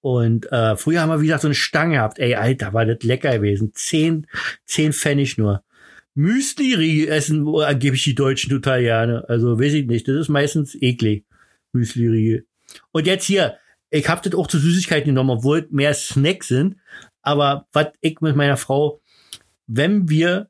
Und 0.00 0.50
äh, 0.50 0.76
früher 0.76 1.00
haben 1.00 1.10
wir, 1.10 1.20
wie 1.20 1.26
gesagt, 1.26 1.42
so 1.42 1.48
eine 1.48 1.54
Stange 1.54 1.94
gehabt. 1.94 2.18
Ey, 2.18 2.34
Alter, 2.34 2.72
war 2.72 2.84
das 2.84 3.02
lecker 3.02 3.36
gewesen. 3.36 3.72
Zehn, 3.74 4.26
zehn 4.64 4.92
Pfennig 4.92 5.38
nur. 5.38 5.62
Müsli 6.14 7.06
essen 7.06 7.48
angeblich 7.48 8.04
die 8.04 8.14
Deutschen 8.14 8.50
total 8.50 8.82
gerne. 8.82 9.24
Also 9.28 9.58
weiß 9.58 9.72
ich 9.74 9.86
nicht. 9.86 10.06
Das 10.08 10.16
ist 10.16 10.28
meistens 10.28 10.74
eklig. 10.80 11.24
Müsli 11.72 12.44
Und 12.92 13.06
jetzt 13.06 13.24
hier, 13.24 13.58
ich 13.90 14.08
habe 14.08 14.28
das 14.28 14.38
auch 14.38 14.46
zu 14.46 14.58
Süßigkeiten 14.58 15.06
genommen, 15.06 15.30
obwohl 15.30 15.66
mehr 15.70 15.94
Snacks 15.94 16.48
sind. 16.48 16.76
Aber 17.22 17.66
was 17.72 17.88
ich 18.00 18.20
mit 18.20 18.36
meiner 18.36 18.56
Frau, 18.56 19.00
wenn 19.66 20.08
wir 20.08 20.48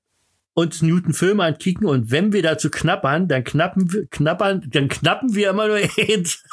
uns 0.55 0.83
Newton-Filme 0.83 1.45
ankicken 1.45 1.87
und 1.87 2.11
wenn 2.11 2.33
wir 2.33 2.43
dazu 2.43 2.70
knappern, 2.70 3.29
dann 3.29 3.45
knappen 3.45 3.93
wir, 3.93 4.07
knappern, 4.09 4.68
dann 4.68 4.89
knappen 4.89 5.35
wir 5.35 5.51
immer 5.51 5.68
nur 5.68 5.77
eins. 5.99 6.45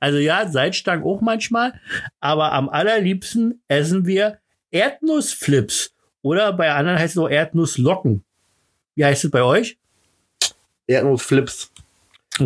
also 0.00 0.18
ja, 0.18 0.48
Salzstangen 0.48 1.04
auch 1.04 1.20
manchmal, 1.20 1.80
aber 2.18 2.52
am 2.52 2.68
allerliebsten 2.68 3.62
essen 3.68 4.06
wir 4.06 4.38
Erdnussflips 4.70 5.94
oder 6.22 6.52
bei 6.52 6.72
anderen 6.72 6.98
heißt 6.98 7.16
es 7.16 7.18
auch 7.18 7.28
Erdnusslocken. 7.28 8.24
Wie 8.94 9.04
heißt 9.04 9.24
es 9.24 9.30
bei 9.30 9.42
euch? 9.42 9.78
Erdnussflips. 10.86 11.69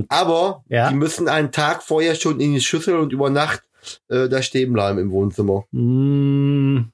Aber 0.09 0.64
Ja. 0.68 0.88
die 0.90 0.95
müssen 0.97 1.28
einen 1.28 1.53
Tag 1.53 1.82
vorher 1.82 2.14
schon 2.14 2.40
in 2.40 2.55
die 2.55 2.61
Schüssel 2.61 2.97
und 2.97 3.12
über 3.12 3.30
Nacht 3.30 3.62
äh, 4.09 4.28
da 4.28 4.40
stehen 4.42 4.72
bleiben 4.72 4.99
im 4.99 5.11
Wohnzimmer. 5.11 5.64
Hm, 5.72 6.90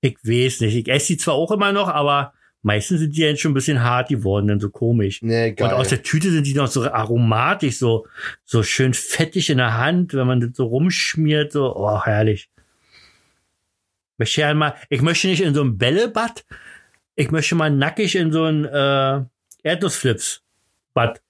ich 0.00 0.16
weiß 0.22 0.60
nicht. 0.62 0.76
Ich 0.76 0.88
esse 0.88 1.06
die 1.08 1.16
zwar 1.16 1.34
auch 1.34 1.50
immer 1.50 1.72
noch, 1.72 1.88
aber 1.88 2.34
meistens 2.62 3.00
sind 3.00 3.16
die 3.16 3.22
jetzt 3.22 3.40
schon 3.40 3.52
ein 3.52 3.54
bisschen 3.54 3.82
hart 3.82 4.08
geworden, 4.08 4.48
dann 4.48 4.60
so 4.60 4.68
komisch. 4.70 5.22
Nee, 5.22 5.52
geil. 5.52 5.68
Und 5.68 5.74
aus 5.74 5.88
der 5.88 6.02
Tüte 6.02 6.30
sind 6.30 6.46
die 6.46 6.54
noch 6.54 6.68
so 6.68 6.82
aromatisch, 6.90 7.78
so, 7.78 8.06
so 8.44 8.62
schön 8.62 8.94
fettig 8.94 9.50
in 9.50 9.58
der 9.58 9.78
Hand, 9.78 10.14
wenn 10.14 10.26
man 10.26 10.40
das 10.40 10.50
so 10.54 10.66
rumschmiert, 10.66 11.52
so, 11.52 11.74
oh, 11.74 12.02
herrlich. 12.04 12.50
Möchte 14.18 14.42
ja 14.42 14.52
mal, 14.54 14.74
ich 14.90 15.02
möchte 15.02 15.28
nicht 15.28 15.40
in 15.42 15.54
so 15.54 15.62
ein 15.62 15.78
Bällebad, 15.78 16.44
ich 17.14 17.30
möchte 17.30 17.54
mal 17.54 17.70
nackig 17.70 18.14
in 18.14 18.30
so 18.32 18.44
ein 18.44 18.64
äh, 18.64 19.22
Erdnussflips-Bad. 19.62 21.20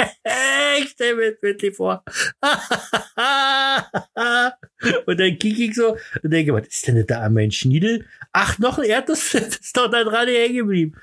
ich 0.78 0.90
stell 0.90 1.16
mir 1.16 1.32
das 1.32 1.42
wirklich 1.42 1.76
vor. 1.76 2.04
und 5.06 5.20
dann 5.20 5.38
kicke 5.38 5.64
ich 5.64 5.74
so 5.74 5.96
und 6.22 6.30
denke, 6.30 6.54
was 6.54 6.68
ist 6.68 6.86
denn 6.86 6.96
das 6.96 7.06
da 7.06 7.22
an 7.22 7.34
meinem 7.34 7.50
Schniedel? 7.50 8.06
Ach, 8.32 8.58
noch 8.58 8.78
ein 8.78 8.84
Erdnussflip, 8.84 9.46
ist 9.60 9.76
doch 9.76 9.90
da 9.90 10.04
dran 10.04 10.28
hängen 10.28 10.56
geblieben. 10.56 10.96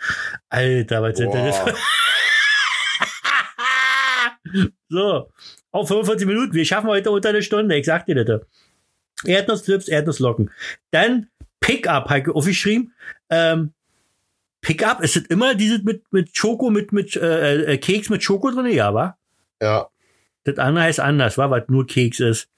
Alter, 0.50 1.02
was 1.02 1.18
sind 1.18 1.34
denn 1.34 1.46
das? 1.46 1.60
So, 4.90 5.32
auf 5.72 5.88
45 5.88 6.26
Minuten. 6.26 6.54
Wir 6.54 6.66
schaffen 6.66 6.88
heute 6.88 7.12
unter 7.12 7.30
eine 7.30 7.44
Stunde. 7.44 7.76
Ich 7.76 7.86
sag 7.86 8.06
dir 8.06 8.24
das. 8.24 8.42
Erdnussflips, 9.26 9.88
Erdnusslocken. 9.88 10.52
Dann 10.92 11.30
Pickup, 11.60 12.10
habe 12.10 12.20
ich 12.20 12.30
aufgeschrieben. 12.30 12.94
Ähm, 13.30 13.74
Pickup, 14.68 15.00
ist 15.00 15.16
es 15.16 15.24
immer 15.28 15.56
dieses 15.56 15.82
mit, 15.84 16.04
mit 16.12 16.36
Schoko, 16.36 16.70
mit, 16.70 16.92
mit 16.92 17.16
äh, 17.16 17.76
äh, 17.76 17.78
Keks 17.78 18.10
mit 18.10 18.22
Schoko 18.22 18.52
drin? 18.52 18.66
Ja, 18.66 18.94
wa? 18.94 19.18
Ja. 19.62 19.88
Das 20.44 20.58
andere 20.58 20.84
heißt 20.84 21.00
anders, 21.00 21.38
wa? 21.38 21.50
Was 21.50 21.70
nur 21.70 21.88
Keks 21.88 22.20
ist. 22.20 22.50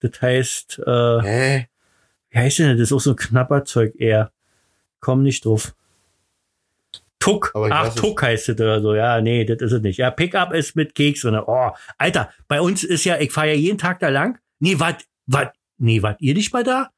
Das 0.00 0.22
heißt, 0.22 0.78
äh, 0.86 1.20
Hä? 1.20 1.68
wie 2.30 2.38
heißt 2.38 2.60
denn 2.60 2.68
das? 2.68 2.78
Das 2.78 2.88
ist 2.88 2.92
auch 2.94 3.00
so 3.00 3.10
ein 3.10 3.16
knapper 3.16 3.66
Zeug 3.66 3.92
eher. 3.98 4.32
Komm 5.00 5.22
nicht 5.22 5.44
drauf. 5.44 5.74
Tuck. 7.18 7.52
Ach, 7.54 7.94
Tuck 7.94 8.22
heißt 8.22 8.48
es 8.48 8.54
oder 8.54 8.80
so. 8.80 8.94
Ja, 8.94 9.20
nee, 9.20 9.44
das 9.44 9.60
ist 9.60 9.72
es 9.72 9.82
nicht. 9.82 9.98
Ja, 9.98 10.10
Pickup 10.10 10.54
ist 10.54 10.74
mit 10.74 10.94
Keks 10.94 11.20
drin. 11.20 11.38
Oh, 11.46 11.72
Alter, 11.98 12.30
bei 12.48 12.62
uns 12.62 12.82
ist 12.82 13.04
ja, 13.04 13.18
ich 13.18 13.30
fahre 13.30 13.48
ja 13.48 13.54
jeden 13.56 13.76
Tag 13.76 14.00
da 14.00 14.08
lang. 14.08 14.38
Nee, 14.58 14.80
wart, 14.80 15.04
wart, 15.26 15.54
nee, 15.76 16.00
wart 16.00 16.18
ihr 16.22 16.32
nicht 16.32 16.54
mal 16.54 16.64
da? 16.64 16.88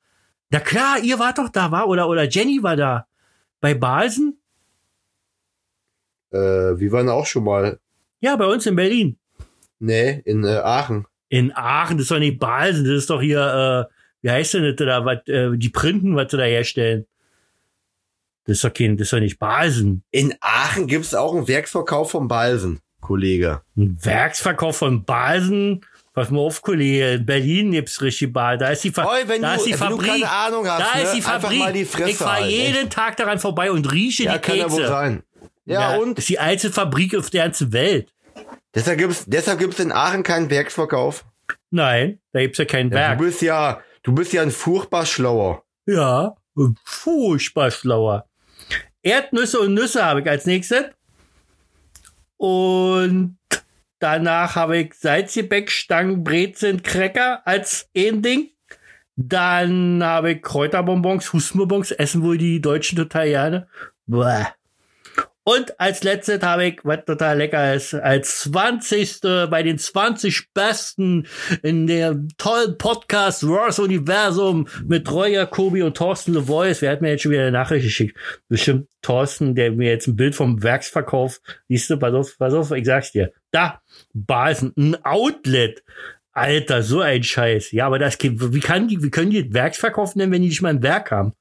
Na 0.50 0.60
klar, 0.60 1.00
ihr 1.02 1.18
wart 1.18 1.38
doch 1.38 1.48
da, 1.48 1.72
war? 1.72 1.88
Oder, 1.88 2.08
oder 2.08 2.22
Jenny 2.28 2.62
war 2.62 2.76
da. 2.76 3.08
Bei 3.60 3.74
Balsen? 3.74 4.40
Äh, 6.30 6.38
wir 6.38 6.92
waren 6.92 7.08
auch 7.08 7.26
schon 7.26 7.44
mal. 7.44 7.78
Ja, 8.20 8.36
bei 8.36 8.46
uns 8.46 8.66
in 8.66 8.76
Berlin. 8.76 9.16
Nee, 9.78 10.22
in 10.24 10.44
äh, 10.44 10.58
Aachen. 10.58 11.06
In 11.28 11.52
Aachen, 11.54 11.98
das 11.98 12.04
ist 12.04 12.10
doch 12.10 12.18
nicht 12.18 12.38
Balsen, 12.38 12.84
das 12.84 12.94
ist 12.94 13.10
doch 13.10 13.20
hier, 13.20 13.88
äh, 13.88 13.94
wie 14.22 14.30
heißt 14.30 14.54
denn 14.54 14.64
das 14.64 14.76
da, 14.76 15.04
was, 15.04 15.26
äh, 15.28 15.56
die 15.56 15.68
Printen, 15.68 16.16
was 16.16 16.30
sie 16.30 16.36
da 16.36 16.44
herstellen. 16.44 17.06
Das 18.44 18.56
ist 18.56 18.64
doch 18.64 18.72
kein, 18.72 18.96
das 18.96 19.08
ist 19.08 19.12
doch 19.12 19.20
nicht 19.20 19.38
Balsen. 19.38 20.02
In 20.10 20.34
Aachen 20.40 20.86
gibt's 20.86 21.14
auch 21.14 21.34
einen 21.34 21.48
Werksverkauf 21.48 22.10
von 22.12 22.28
Balsen, 22.28 22.80
Kollege. 23.00 23.60
Ein 23.76 23.98
Werksverkauf 24.02 24.78
von 24.78 25.04
Balsen. 25.04 25.84
Pass 26.18 26.30
mal 26.30 26.40
auf, 26.40 26.62
Kollege. 26.62 27.12
In 27.12 27.26
Berlin 27.26 27.70
gibt's 27.72 28.00
richtig 28.02 28.32
Bal. 28.32 28.58
Da 28.58 28.70
ist 28.70 28.82
die, 28.84 28.90
Fa 28.90 29.06
Oi, 29.06 29.22
wenn 29.26 29.42
da 29.42 29.52
du- 29.54 29.60
ist 29.60 29.66
die 29.66 29.72
Fabrik. 29.74 30.08
keine 30.10 30.30
Ahnung 30.30 30.66
hast, 30.68 30.80
da 30.94 30.96
ne? 30.98 31.04
ist 31.04 31.12
die 31.14 31.22
Fabrik. 31.22 31.72
die 31.74 31.80
ich 32.10 32.16
fahre 32.16 32.46
jeden 32.48 32.90
Tag 32.90 33.16
daran 33.16 33.38
vorbei 33.38 33.70
und 33.70 33.90
rieche 33.92 34.24
Ja, 34.24 34.32
die 34.34 34.38
kann 34.40 34.56
ja 34.56 34.64
Kekse. 34.64 34.76
wohl 34.78 34.86
sein. 34.88 35.22
Ja, 35.64 35.92
Das 35.92 36.02
und? 36.02 36.18
ist 36.18 36.28
die 36.28 36.38
alte 36.38 36.72
Fabrik 36.72 37.14
auf 37.16 37.30
der 37.30 37.44
ganzen 37.44 37.72
Welt. 37.72 38.12
Deshalb 38.74 38.98
gibt's, 38.98 39.24
deshalb 39.26 39.58
gibt's 39.58 39.78
in 39.78 39.92
Aachen 39.92 40.22
keinen 40.22 40.50
Werksverkauf. 40.50 41.24
Nein, 41.70 42.18
da 42.32 42.40
gibt's 42.40 42.58
ja 42.58 42.64
kein 42.64 42.88
Ja, 42.88 42.94
Werk. 42.96 43.18
du 43.18 43.24
bist 43.24 43.40
ja, 43.42 43.80
du 44.02 44.12
bist 44.12 44.32
ja 44.32 44.42
ein 44.42 44.50
furchtbar 44.50 45.06
schlauer. 45.06 45.62
Ja, 45.86 46.34
furchtbar 46.84 47.70
schlauer. 47.70 48.26
Erdnüsse 49.02 49.60
und 49.60 49.74
Nüsse 49.74 50.04
habe 50.04 50.20
ich 50.20 50.28
als 50.28 50.44
nächstes. 50.46 50.84
Und 52.36 53.37
danach 53.98 54.56
habe 54.56 54.78
ich 54.78 54.94
Salzgebäck, 54.94 55.70
Stangen, 55.70 56.24
Brezeln, 56.24 56.82
Cracker 56.82 57.46
als 57.46 57.88
ein 57.96 58.22
Ding. 58.22 58.50
Dann 59.16 60.02
habe 60.02 60.32
ich 60.32 60.42
Kräuterbonbons, 60.42 61.32
Hustenbonbons, 61.32 61.90
essen 61.90 62.22
wohl 62.22 62.38
die 62.38 62.60
Deutschen 62.60 62.96
total 62.96 63.28
gerne. 63.28 63.68
Bäh. 64.06 64.44
Und 65.50 65.80
als 65.80 66.04
letztes 66.04 66.42
habe 66.42 66.66
ich, 66.66 66.80
was 66.84 67.06
total 67.06 67.38
lecker 67.38 67.72
ist, 67.72 67.94
als 67.94 68.40
20. 68.40 69.20
bei 69.48 69.62
den 69.62 69.78
20 69.78 70.52
Besten 70.52 71.26
in 71.62 71.86
der 71.86 72.22
tollen 72.36 72.76
Podcast 72.76 73.48
Wars 73.48 73.78
Universum 73.78 74.68
mit 74.84 75.10
Roy 75.10 75.32
Jacobi 75.32 75.82
und 75.82 75.96
Thorsten 75.96 76.44
Voice. 76.44 76.82
Wer 76.82 76.92
hat 76.92 77.00
mir 77.00 77.12
jetzt 77.12 77.22
schon 77.22 77.32
wieder 77.32 77.44
eine 77.44 77.52
Nachricht 77.52 77.86
geschickt? 77.86 78.18
Bestimmt 78.48 78.88
Thorsten, 79.00 79.54
der 79.54 79.72
mir 79.72 79.88
jetzt 79.88 80.06
ein 80.06 80.16
Bild 80.16 80.34
vom 80.34 80.62
Werksverkauf, 80.62 81.40
siehst 81.66 81.88
du, 81.88 81.96
pass 81.96 82.12
auf, 82.12 82.36
pass 82.36 82.52
auf, 82.52 82.70
ich 82.72 82.84
sag's 82.84 83.12
dir. 83.12 83.32
Da, 83.50 83.82
Basen, 84.12 84.72
ein 84.76 85.04
Outlet. 85.04 85.82
Alter, 86.32 86.82
so 86.82 87.00
ein 87.00 87.22
Scheiß. 87.22 87.72
Ja, 87.72 87.86
aber 87.86 87.98
das, 87.98 88.16
wie 88.20 88.60
kann 88.60 88.88
die, 88.88 89.02
wie 89.02 89.10
können 89.10 89.30
die 89.30 89.52
Werksverkauf 89.52 90.14
nennen, 90.14 90.32
wenn 90.32 90.42
die 90.42 90.48
nicht 90.48 90.62
mal 90.62 90.68
ein 90.68 90.82
Werk 90.82 91.10
haben? 91.10 91.32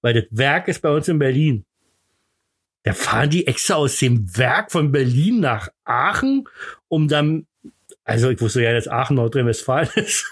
Weil 0.00 0.14
das 0.14 0.24
Werk 0.30 0.68
ist 0.68 0.80
bei 0.80 0.90
uns 0.90 1.08
in 1.08 1.18
Berlin. 1.18 1.66
Da 2.84 2.92
fahren 2.92 3.30
die 3.30 3.46
extra 3.46 3.74
aus 3.74 3.98
dem 3.98 4.36
Werk 4.36 4.70
von 4.72 4.92
Berlin 4.92 5.40
nach 5.40 5.68
Aachen, 5.84 6.48
um 6.88 7.08
dann, 7.08 7.46
also 8.04 8.30
ich 8.30 8.40
wusste 8.40 8.62
ja, 8.62 8.72
dass 8.72 8.88
Aachen 8.88 9.16
Nordrhein-Westfalen 9.16 9.90
ist. 9.96 10.24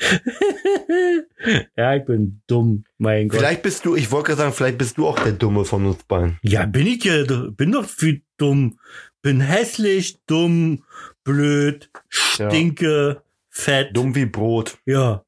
ja, 1.76 1.94
ich 1.94 2.04
bin 2.04 2.42
dumm, 2.46 2.84
mein 2.98 3.28
Gott. 3.28 3.38
Vielleicht 3.38 3.62
bist 3.62 3.84
du, 3.84 3.94
ich 3.94 4.10
wollte 4.10 4.28
gerade 4.28 4.38
sagen, 4.38 4.52
vielleicht 4.52 4.78
bist 4.78 4.98
du 4.98 5.06
auch 5.06 5.18
der 5.18 5.32
Dumme 5.32 5.64
von 5.64 5.86
uns 5.86 6.02
beiden. 6.04 6.38
Ja, 6.42 6.66
bin 6.66 6.86
ich 6.86 7.04
ja, 7.04 7.22
bin 7.24 7.72
doch 7.72 7.84
viel 7.84 8.22
dumm. 8.36 8.78
Bin 9.22 9.40
hässlich, 9.40 10.18
dumm, 10.26 10.84
blöd, 11.24 11.90
stinke, 12.08 13.22
fett. 13.48 13.96
Dumm 13.96 14.14
wie 14.14 14.26
Brot. 14.26 14.78
Ja. 14.86 15.24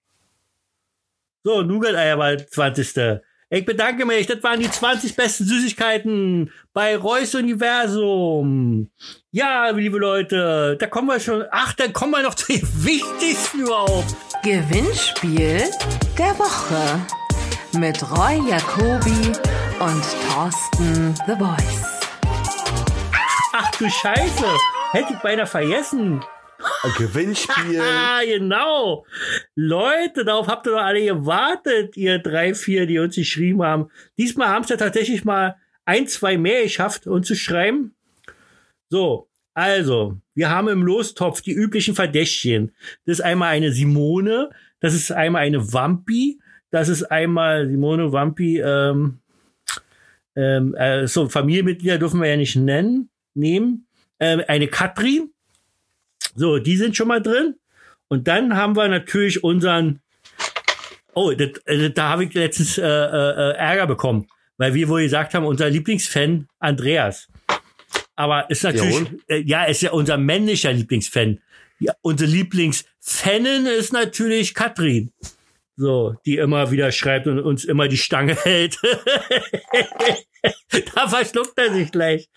So, 1.44 1.62
Nougat-Eier 1.62 2.18
war 2.18 2.38
20. 2.38 3.20
Ich 3.50 3.66
bedanke 3.66 4.06
mich, 4.06 4.26
das 4.26 4.42
waren 4.42 4.60
die 4.60 4.70
20 4.70 5.14
besten 5.14 5.44
Süßigkeiten 5.44 6.50
bei 6.72 6.96
Reus 6.96 7.34
Universum. 7.34 8.90
Ja, 9.30 9.68
liebe 9.68 9.98
Leute, 9.98 10.78
da 10.80 10.86
kommen 10.86 11.08
wir 11.08 11.20
schon. 11.20 11.44
Ach, 11.50 11.74
dann 11.74 11.92
kommen 11.92 12.12
wir 12.12 12.22
noch 12.22 12.34
zu 12.34 12.50
den 12.50 12.62
wichtigsten 12.84 13.60
überhaupt. 13.60 14.16
Gewinnspiel 14.42 15.64
der 16.16 16.38
Woche 16.38 17.00
mit 17.78 18.02
Roy 18.10 18.40
Jacobi 18.48 19.32
und 19.80 20.02
Thorsten 20.30 21.14
The 21.26 21.34
Voice. 21.38 22.01
Ach 23.64 23.70
du 23.78 23.88
Scheiße, 23.88 24.44
hätte 24.90 25.12
ich 25.12 25.18
beinahe 25.20 25.46
vergessen. 25.46 26.20
Ein 26.82 26.92
Gewinnspiel. 26.98 27.80
Ah, 27.80 28.20
genau. 28.24 29.06
Leute, 29.54 30.24
darauf 30.24 30.48
habt 30.48 30.66
ihr 30.66 30.72
doch 30.72 30.82
alle 30.82 31.04
gewartet, 31.04 31.96
ihr 31.96 32.18
drei, 32.18 32.54
vier, 32.54 32.86
die 32.86 32.98
uns 32.98 33.14
geschrieben 33.14 33.62
haben. 33.62 33.88
Diesmal 34.18 34.48
haben 34.48 34.64
es 34.64 34.70
ja 34.70 34.76
tatsächlich 34.76 35.24
mal 35.24 35.56
ein, 35.84 36.08
zwei 36.08 36.36
mehr 36.38 36.64
geschafft, 36.64 37.06
uns 37.06 37.28
zu 37.28 37.36
schreiben. 37.36 37.94
So, 38.88 39.28
also, 39.54 40.18
wir 40.34 40.50
haben 40.50 40.68
im 40.68 40.82
Lostopf 40.82 41.40
die 41.40 41.52
üblichen 41.52 41.94
Verdächtigen. 41.94 42.72
Das 43.06 43.18
ist 43.18 43.24
einmal 43.24 43.50
eine 43.50 43.70
Simone, 43.70 44.50
das 44.80 44.94
ist 44.94 45.12
einmal 45.12 45.42
eine 45.42 45.72
Wampi, 45.72 46.40
das 46.70 46.88
ist 46.88 47.04
einmal 47.04 47.68
Simone 47.68 48.12
Wampi, 48.12 48.58
ähm, 48.58 49.20
ähm, 50.34 50.74
äh, 50.74 51.06
so 51.06 51.28
Familienmitglieder 51.28 51.98
dürfen 51.98 52.20
wir 52.20 52.28
ja 52.28 52.36
nicht 52.36 52.56
nennen, 52.56 53.10
nehmen. 53.34 53.86
Ähm, 54.20 54.42
eine 54.46 54.68
Katrin, 54.68 55.30
so, 56.34 56.58
die 56.58 56.76
sind 56.76 56.96
schon 56.96 57.08
mal 57.08 57.20
drin. 57.20 57.56
Und 58.08 58.28
dann 58.28 58.56
haben 58.56 58.76
wir 58.76 58.88
natürlich 58.88 59.42
unseren. 59.42 60.00
Oh, 61.14 61.32
das, 61.32 61.50
äh, 61.66 61.90
da 61.90 62.10
habe 62.10 62.24
ich 62.24 62.34
letztens 62.34 62.78
äh, 62.78 62.82
äh, 62.82 63.54
Ärger 63.56 63.86
bekommen, 63.86 64.28
weil 64.56 64.74
wir 64.74 64.88
wohl 64.88 65.02
gesagt 65.02 65.34
haben, 65.34 65.44
unser 65.44 65.68
Lieblingsfan 65.68 66.48
Andreas. 66.58 67.28
Aber 68.16 68.48
ist 68.50 68.64
natürlich, 68.64 68.96
und? 68.96 69.20
äh, 69.28 69.38
ja, 69.38 69.64
ist 69.64 69.82
ja 69.82 69.92
unser 69.92 70.16
männlicher 70.16 70.72
Lieblingsfan. 70.72 71.40
Ja, 71.80 71.94
unsere 72.00 72.30
Lieblingsfanin 72.30 73.66
ist 73.66 73.92
natürlich 73.92 74.54
Katrin. 74.54 75.12
So, 75.76 76.14
die 76.26 76.36
immer 76.36 76.70
wieder 76.70 76.92
schreibt 76.92 77.26
und 77.26 77.40
uns 77.40 77.64
immer 77.64 77.88
die 77.88 77.96
Stange 77.96 78.34
hält. 78.34 78.78
da 80.94 81.08
verschluckt 81.08 81.58
er 81.58 81.72
sich 81.72 81.90
gleich. 81.90 82.28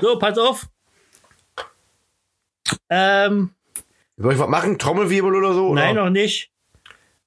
so, 0.00 0.18
pass 0.18 0.38
auf. 0.38 0.68
Ähm, 2.90 3.50
Soll 4.16 4.34
ich 4.34 4.38
was 4.38 4.48
machen? 4.48 4.78
Trommelwirbel 4.78 5.34
oder 5.34 5.54
so? 5.54 5.74
nein, 5.74 5.96
oder? 5.96 6.04
noch 6.04 6.10
nicht. 6.10 6.50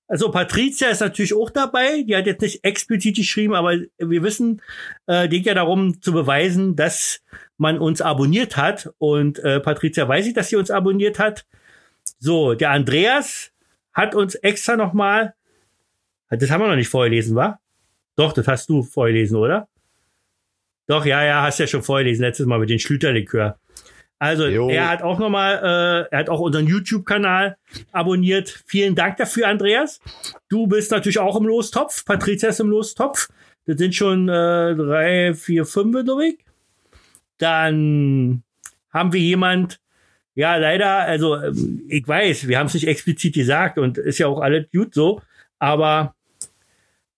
Also 0.08 0.30
Patricia 0.30 0.90
ist 0.90 1.02
natürlich 1.02 1.34
auch 1.34 1.50
dabei. 1.50 2.04
Die 2.04 2.16
hat 2.16 2.28
jetzt 2.28 2.42
nicht 2.42 2.64
explizit 2.64 3.16
geschrieben, 3.16 3.56
aber 3.56 3.76
wir 3.98 4.24
wissen, 4.24 4.62
äh, 5.08 5.28
geht 5.28 5.48
ja 5.48 5.56
darum 5.56 6.00
zu 6.02 6.14
beweisen, 6.14 6.76
dass 6.76 7.22
man 7.58 7.80
uns 7.80 8.02
abonniert 8.02 8.56
hat. 8.56 8.94
Und 9.00 9.40
äh, 9.40 9.60
Patricia 9.60 10.08
weiß 10.08 10.28
ich, 10.28 10.36
dass 10.36 10.50
sie 10.50 10.58
uns 10.58 10.70
abonniert 10.70 11.18
hat. 11.18 11.48
So, 12.20 12.54
der 12.54 12.70
Andreas 12.70 13.52
hat 13.96 14.14
uns 14.14 14.36
extra 14.36 14.76
nochmal, 14.76 15.34
das 16.30 16.52
haben 16.52 16.62
wir 16.62 16.68
noch 16.68 16.76
nicht 16.76 16.90
vorgelesen, 16.90 17.36
wa? 17.36 17.60
Doch, 18.16 18.34
das 18.34 18.48
hast 18.48 18.70
du 18.70 18.84
vorgelesen, 18.84 19.38
oder? 19.38 19.68
Doch, 20.88 21.06
ja, 21.06 21.24
ja, 21.24 21.42
hast 21.42 21.60
ja 21.60 21.66
schon 21.68 21.82
vorgelesen, 21.82 22.24
letztes 22.24 22.46
Mal 22.46 22.60
mit 22.60 22.70
den 22.70 22.80
Schlüterlikör. 22.80 23.58
Also, 24.20 24.48
Jo. 24.48 24.70
er 24.70 24.90
hat 24.90 25.02
auch 25.02 25.20
nochmal, 25.20 25.56
äh, 25.58 26.14
er 26.14 26.20
hat 26.20 26.30
auch 26.30 26.40
unseren 26.40 26.68
YouTube-Kanal 26.68 27.58
abonniert. 27.92 28.64
Vielen 28.66 28.96
Dank 28.96 29.18
dafür, 29.18 29.48
Andreas. 29.48 30.00
Du 30.48 30.68
bist 30.68 30.92
natürlich 30.92 31.20
auch 31.20 31.36
im 31.36 31.46
Lostopf. 31.46 32.06
Patricia 32.06 32.50
ist 32.50 32.60
im 32.60 32.70
Lostopf. 32.70 33.30
Das 33.66 33.78
sind 33.78 33.94
schon 33.94 34.30
äh, 34.30 34.76
drei, 34.76 35.34
vier, 35.34 35.66
fünf, 35.66 36.04
glaube 36.06 36.28
ich. 36.28 36.38
Dann 37.40 38.44
haben 38.92 39.12
wir 39.12 39.20
jemand, 39.20 39.80
ja, 40.36 40.58
leider, 40.58 41.00
also 41.00 41.36
ähm, 41.42 41.86
ich 41.88 42.08
weiß, 42.08 42.48
wir 42.48 42.60
haben 42.60 42.68
es 42.68 42.74
nicht 42.74 42.88
explizit 42.88 43.34
gesagt 43.34 43.78
und 43.78 43.98
ist 43.98 44.20
ja 44.20 44.28
auch 44.28 44.42
alles 44.42 44.68
gut 44.72 44.94
so, 44.94 45.22
aber 45.60 46.14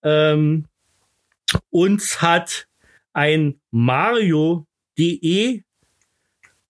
ähm, 0.03 0.65
uns 1.69 2.21
hat 2.21 2.67
ein 3.13 3.59
Mario.de 3.71 4.65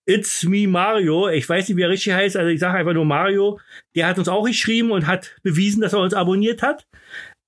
It's 0.10 0.44
Me 0.44 0.70
Mario. 0.70 1.28
Ich 1.28 1.50
weiß 1.50 1.68
nicht, 1.68 1.78
wie 1.78 1.82
er 1.82 1.90
richtig 1.90 2.14
heißt, 2.14 2.38
also 2.38 2.50
ich 2.50 2.62
sage 2.62 2.78
einfach 2.78 2.94
nur 2.94 3.04
Mario. 3.04 3.60
Der 3.94 4.08
hat 4.08 4.18
uns 4.18 4.30
auch 4.30 4.46
geschrieben 4.46 4.92
und 4.92 5.06
hat 5.06 5.36
bewiesen, 5.44 5.82
dass 5.82 5.92
er 5.92 6.00
uns 6.00 6.14
abonniert 6.14 6.62
hat. 6.62 6.88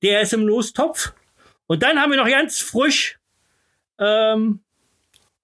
Der 0.01 0.21
ist 0.21 0.33
im 0.33 0.45
Lostopf. 0.45 1.13
Und 1.67 1.83
dann 1.83 1.99
haben 1.99 2.11
wir 2.11 2.17
noch 2.17 2.29
ganz 2.29 2.59
frisch 2.59 3.17
ähm, 3.97 4.59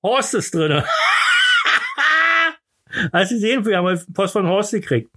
Horst 0.03 0.33
ist 0.33 0.53
drin. 0.53 0.83
Hast 3.11 3.31
du 3.31 3.35
gesehen, 3.35 3.65
wir 3.65 3.77
haben 3.77 4.13
Post 4.13 4.33
von 4.33 4.47
Horst 4.47 4.71
gekriegt. 4.71 5.09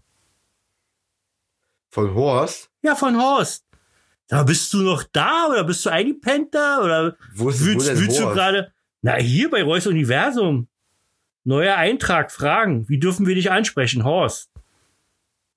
Von 1.90 2.14
Horst? 2.14 2.70
Ja, 2.82 2.94
von 2.94 3.16
Horst. 3.20 3.64
Da 4.28 4.42
bist 4.42 4.72
du 4.74 4.78
noch 4.82 5.04
da 5.04 5.46
oder 5.50 5.64
bist 5.64 5.86
du 5.86 5.90
eingepennt 5.90 6.54
da 6.54 6.80
oder 6.82 7.16
Wo 7.34 7.48
ist 7.48 7.62
wo 7.62 7.66
wühlst, 7.66 7.88
denn 7.88 7.98
wühlst 7.98 8.20
du 8.20 8.26
gerade? 8.26 8.72
Na, 9.00 9.14
hier 9.14 9.48
bei 9.50 9.62
Reus 9.62 9.86
Universum. 9.86 10.68
Neuer 11.44 11.76
Eintrag, 11.76 12.30
Fragen. 12.30 12.86
Wie 12.88 12.98
dürfen 12.98 13.26
wir 13.26 13.34
dich 13.34 13.50
ansprechen, 13.50 14.04
Horst? 14.04 14.50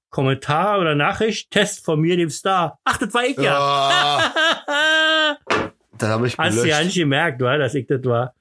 Kommentar 0.09 0.80
oder 0.80 0.95
Nachricht? 0.95 1.51
Test 1.51 1.84
von 1.84 1.99
mir, 1.99 2.15
dem 2.15 2.30
Star. 2.30 2.80
Ach, 2.86 2.97
das 2.97 3.13
war 3.13 3.26
ich 3.26 3.38
ja. 3.38 3.57
Ah, 3.57 5.38
dann 5.97 6.09
habe 6.09 6.28
ich 6.28 6.38
Hast 6.38 6.55
du 6.57 6.59
ja 6.59 6.78
gelöscht. 6.78 6.86
nicht 6.86 6.95
gemerkt, 6.95 7.41
oder, 7.41 7.57
dass 7.57 7.76
ich 7.76 7.88
das 7.88 8.03
war. 8.05 8.34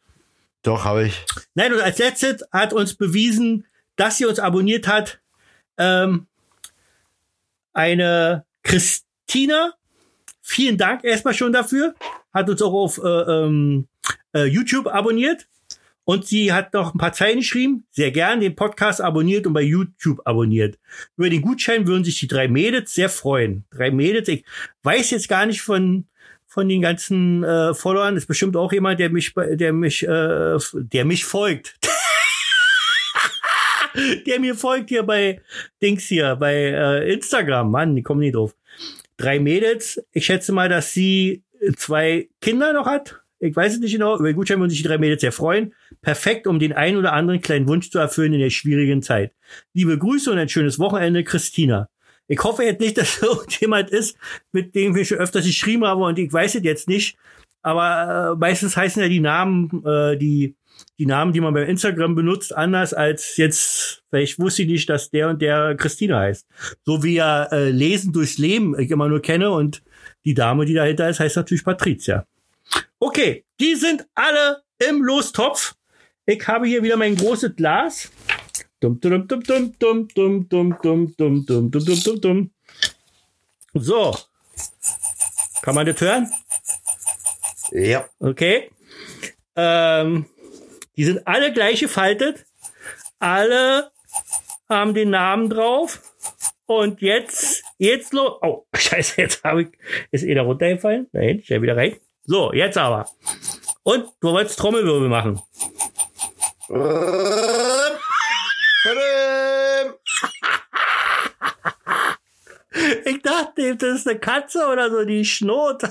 Doch, 0.63 0.85
habe 0.85 1.07
ich. 1.07 1.25
Nein, 1.55 1.73
und 1.73 1.81
als 1.81 1.99
letztes 1.99 2.45
hat 2.53 2.73
uns 2.73 2.95
bewiesen, 2.95 3.67
dass 4.01 4.17
sie 4.17 4.25
uns 4.25 4.39
abonniert 4.39 4.89
hat, 4.89 5.21
ähm, 5.77 6.27
eine 7.75 8.47
Christina. 8.63 9.75
Vielen 10.41 10.79
Dank 10.79 11.05
erstmal 11.05 11.35
schon 11.35 11.53
dafür. 11.53 11.95
Hat 12.33 12.49
uns 12.49 12.63
auch 12.63 12.73
auf 12.73 12.99
äh, 12.99 13.07
ähm, 13.07 13.89
äh, 14.35 14.45
YouTube 14.47 14.87
abonniert. 14.87 15.47
Und 16.05 16.27
sie 16.27 16.53
hat 16.53 16.73
noch 16.73 16.95
ein 16.95 16.99
paar 16.99 17.13
Zeilen 17.13 17.41
geschrieben. 17.41 17.85
Sehr 17.91 18.11
gern 18.11 18.41
den 18.41 18.57
Podcast 18.57 19.03
abonniert 19.03 19.47
und 19.47 19.53
bei 19.53 19.63
YouTube 19.63 20.21
abonniert. 20.25 20.79
Über 21.17 21.29
den 21.29 21.43
Gutschein 21.43 21.87
würden 21.87 22.03
sich 22.03 22.19
die 22.19 22.27
drei 22.27 22.49
Mädels 22.49 22.95
sehr 22.95 23.11
freuen. 23.11 23.65
Drei 23.71 23.91
Mädels. 23.91 24.29
Ich 24.29 24.45
weiß 24.83 25.11
jetzt 25.11 25.29
gar 25.29 25.45
nicht 25.45 25.61
von 25.61 26.07
von 26.47 26.69
den 26.69 26.83
ganzen 26.83 27.45
äh, 27.45 27.75
Followern 27.75 28.17
ist 28.17 28.27
bestimmt 28.27 28.57
auch 28.57 28.73
jemand, 28.73 28.99
der 28.99 29.09
mich, 29.09 29.33
der 29.35 29.73
mich, 29.73 30.03
äh, 30.03 30.59
der 30.73 31.05
mich 31.05 31.25
folgt. 31.25 31.79
der 34.27 34.41
mir 34.41 34.55
folgt 34.55 34.89
hier 34.89 35.03
bei 35.03 35.41
Dings 35.83 36.05
hier, 36.05 36.37
bei 36.37 36.55
äh, 36.55 37.13
Instagram. 37.13 37.71
Mann, 37.71 37.97
die 37.97 38.03
kommen 38.03 38.21
nicht 38.21 38.35
drauf. 38.35 38.55
Drei 39.17 39.39
Mädels. 39.39 40.03
Ich 40.13 40.27
schätze 40.27 40.53
mal, 40.53 40.69
dass 40.69 40.93
sie 40.93 41.43
zwei 41.77 42.29
Kinder 42.41 42.73
noch 42.73 42.87
hat. 42.87 43.21
Ich 43.39 43.57
weiß 43.57 43.75
es 43.75 43.81
nicht 43.81 43.93
genau. 43.93 44.17
Über 44.17 44.29
den 44.29 44.37
Gutschein 44.37 44.61
würden 44.61 44.71
sich 44.71 44.83
die 44.83 44.89
drei 44.89 44.99
Mädels 44.99 45.23
sehr 45.23 45.33
freuen. 45.33 45.75
Perfekt, 46.03 46.47
um 46.47 46.59
den 46.59 46.73
einen 46.73 46.99
oder 46.99 47.13
anderen 47.15 47.41
kleinen 47.41 47.67
Wunsch 47.69 47.91
zu 47.91 47.99
erfüllen 47.99 48.35
in 48.35 48.41
der 48.41 48.51
schwierigen 48.51 49.03
Zeit. 49.03 49.33
Liebe 49.73 49.99
Grüße 49.99 50.31
und 50.31 50.39
ein 50.39 50.49
schönes 50.49 50.79
Wochenende, 50.79 51.25
Christina. 51.25 51.89
Ich 52.29 52.43
hoffe 52.45 52.63
jetzt 52.63 52.81
nicht, 52.81 52.99
dass 52.99 53.23
irgendjemand 53.23 53.91
ist, 53.91 54.17
mit 54.53 54.75
dem 54.75 54.95
wir 54.95 55.05
schon 55.05 55.19
öfters 55.19 55.47
geschrieben 55.47 55.85
haben 55.85 56.03
und 56.03 56.19
ich 56.19 56.33
weiß 56.33 56.55
es 56.57 56.63
jetzt 56.63 56.89
nicht. 56.89 57.17
Aber 57.63 58.33
äh, 58.33 58.39
meistens 58.39 58.77
heißen 58.77 59.03
ja 59.03 59.09
die 59.09 59.21
Namen, 59.21 59.85
äh, 59.85 60.17
die, 60.17 60.55
die 60.99 61.07
Namen, 61.07 61.33
die 61.33 61.41
man 61.41 61.55
bei 61.55 61.65
Instagram 61.65 62.15
benutzt, 62.15 62.55
anders 62.55 62.93
als 62.95 63.37
jetzt, 63.37 64.03
vielleicht 64.11 64.39
wusste 64.39 64.63
ich 64.63 64.69
nicht, 64.69 64.89
dass 64.89 65.11
der 65.11 65.29
und 65.29 65.41
der 65.41 65.77
Christina 65.77 66.21
heißt. 66.21 66.47
So 66.85 67.03
wie 67.03 67.15
ja 67.15 67.45
äh, 67.45 67.71
Lesen 67.71 68.13
durchs 68.13 68.39
Leben 68.39 68.79
ich 68.79 68.91
immer 68.91 69.09
nur 69.09 69.23
kenne 69.23 69.51
und 69.51 69.83
die 70.25 70.35
Dame, 70.35 70.65
die 70.67 70.75
dahinter 70.75 71.09
ist, 71.09 71.21
heißt 71.21 71.37
natürlich 71.37 71.65
Patricia. 71.65 72.27
Okay, 72.99 73.45
die 73.59 73.75
sind 73.75 74.07
alle 74.15 74.63
im 74.79 75.03
Lostopf. 75.03 75.75
Ich 76.27 76.47
habe 76.47 76.67
hier 76.67 76.83
wieder 76.83 76.97
mein 76.97 77.17
großes 77.17 77.57
Glas. 77.57 78.11
Dum, 78.81 79.01
dum, 79.01 79.27
dum, 79.27 79.43
dum, 79.43 79.73
dum, 79.79 80.09
dum, 80.09 80.49
dum, 80.49 80.79
dum, 80.79 80.79
dum, 80.79 81.17
dum, 81.17 81.47
dum, 81.47 81.71
dum, 81.71 82.03
dum, 82.03 82.21
dum. 82.21 82.51
So. 83.75 84.17
Kann 85.63 85.75
man 85.75 85.87
das 85.87 86.01
hören? 86.01 86.31
Ja. 87.73 88.09
Okay. 88.19 88.71
Ähm, 89.57 90.27
die 91.01 91.05
sind 91.05 91.27
alle 91.27 91.51
gleich 91.51 91.81
gefaltet. 91.81 92.45
Alle 93.21 93.91
haben 94.69 94.93
den 94.93 95.09
Namen 95.09 95.49
drauf. 95.49 96.03
Und 96.67 97.01
jetzt, 97.01 97.65
jetzt 97.79 98.13
los. 98.13 98.39
Oh, 98.43 98.67
scheiße, 98.77 99.23
jetzt 99.23 99.43
habe 99.43 99.63
ich, 99.63 99.69
ist 100.11 100.25
eh 100.25 100.35
da 100.35 100.43
runtergefallen. 100.43 101.09
Nein, 101.13 101.41
stell 101.43 101.63
wieder 101.63 101.75
rein. 101.75 101.97
So, 102.27 102.53
jetzt 102.53 102.77
aber. 102.77 103.09
Und 103.83 104.11
du 104.21 104.31
wolltest 104.31 104.59
Trommelwirbel 104.59 105.09
machen. 105.09 105.41
Ich 113.05 113.23
dachte, 113.23 113.77
das 113.77 114.01
ist 114.01 114.09
eine 114.09 114.19
Katze 114.19 114.67
oder 114.67 114.91
so, 114.91 115.05
die 115.05 115.25
schnurrt. 115.25 115.83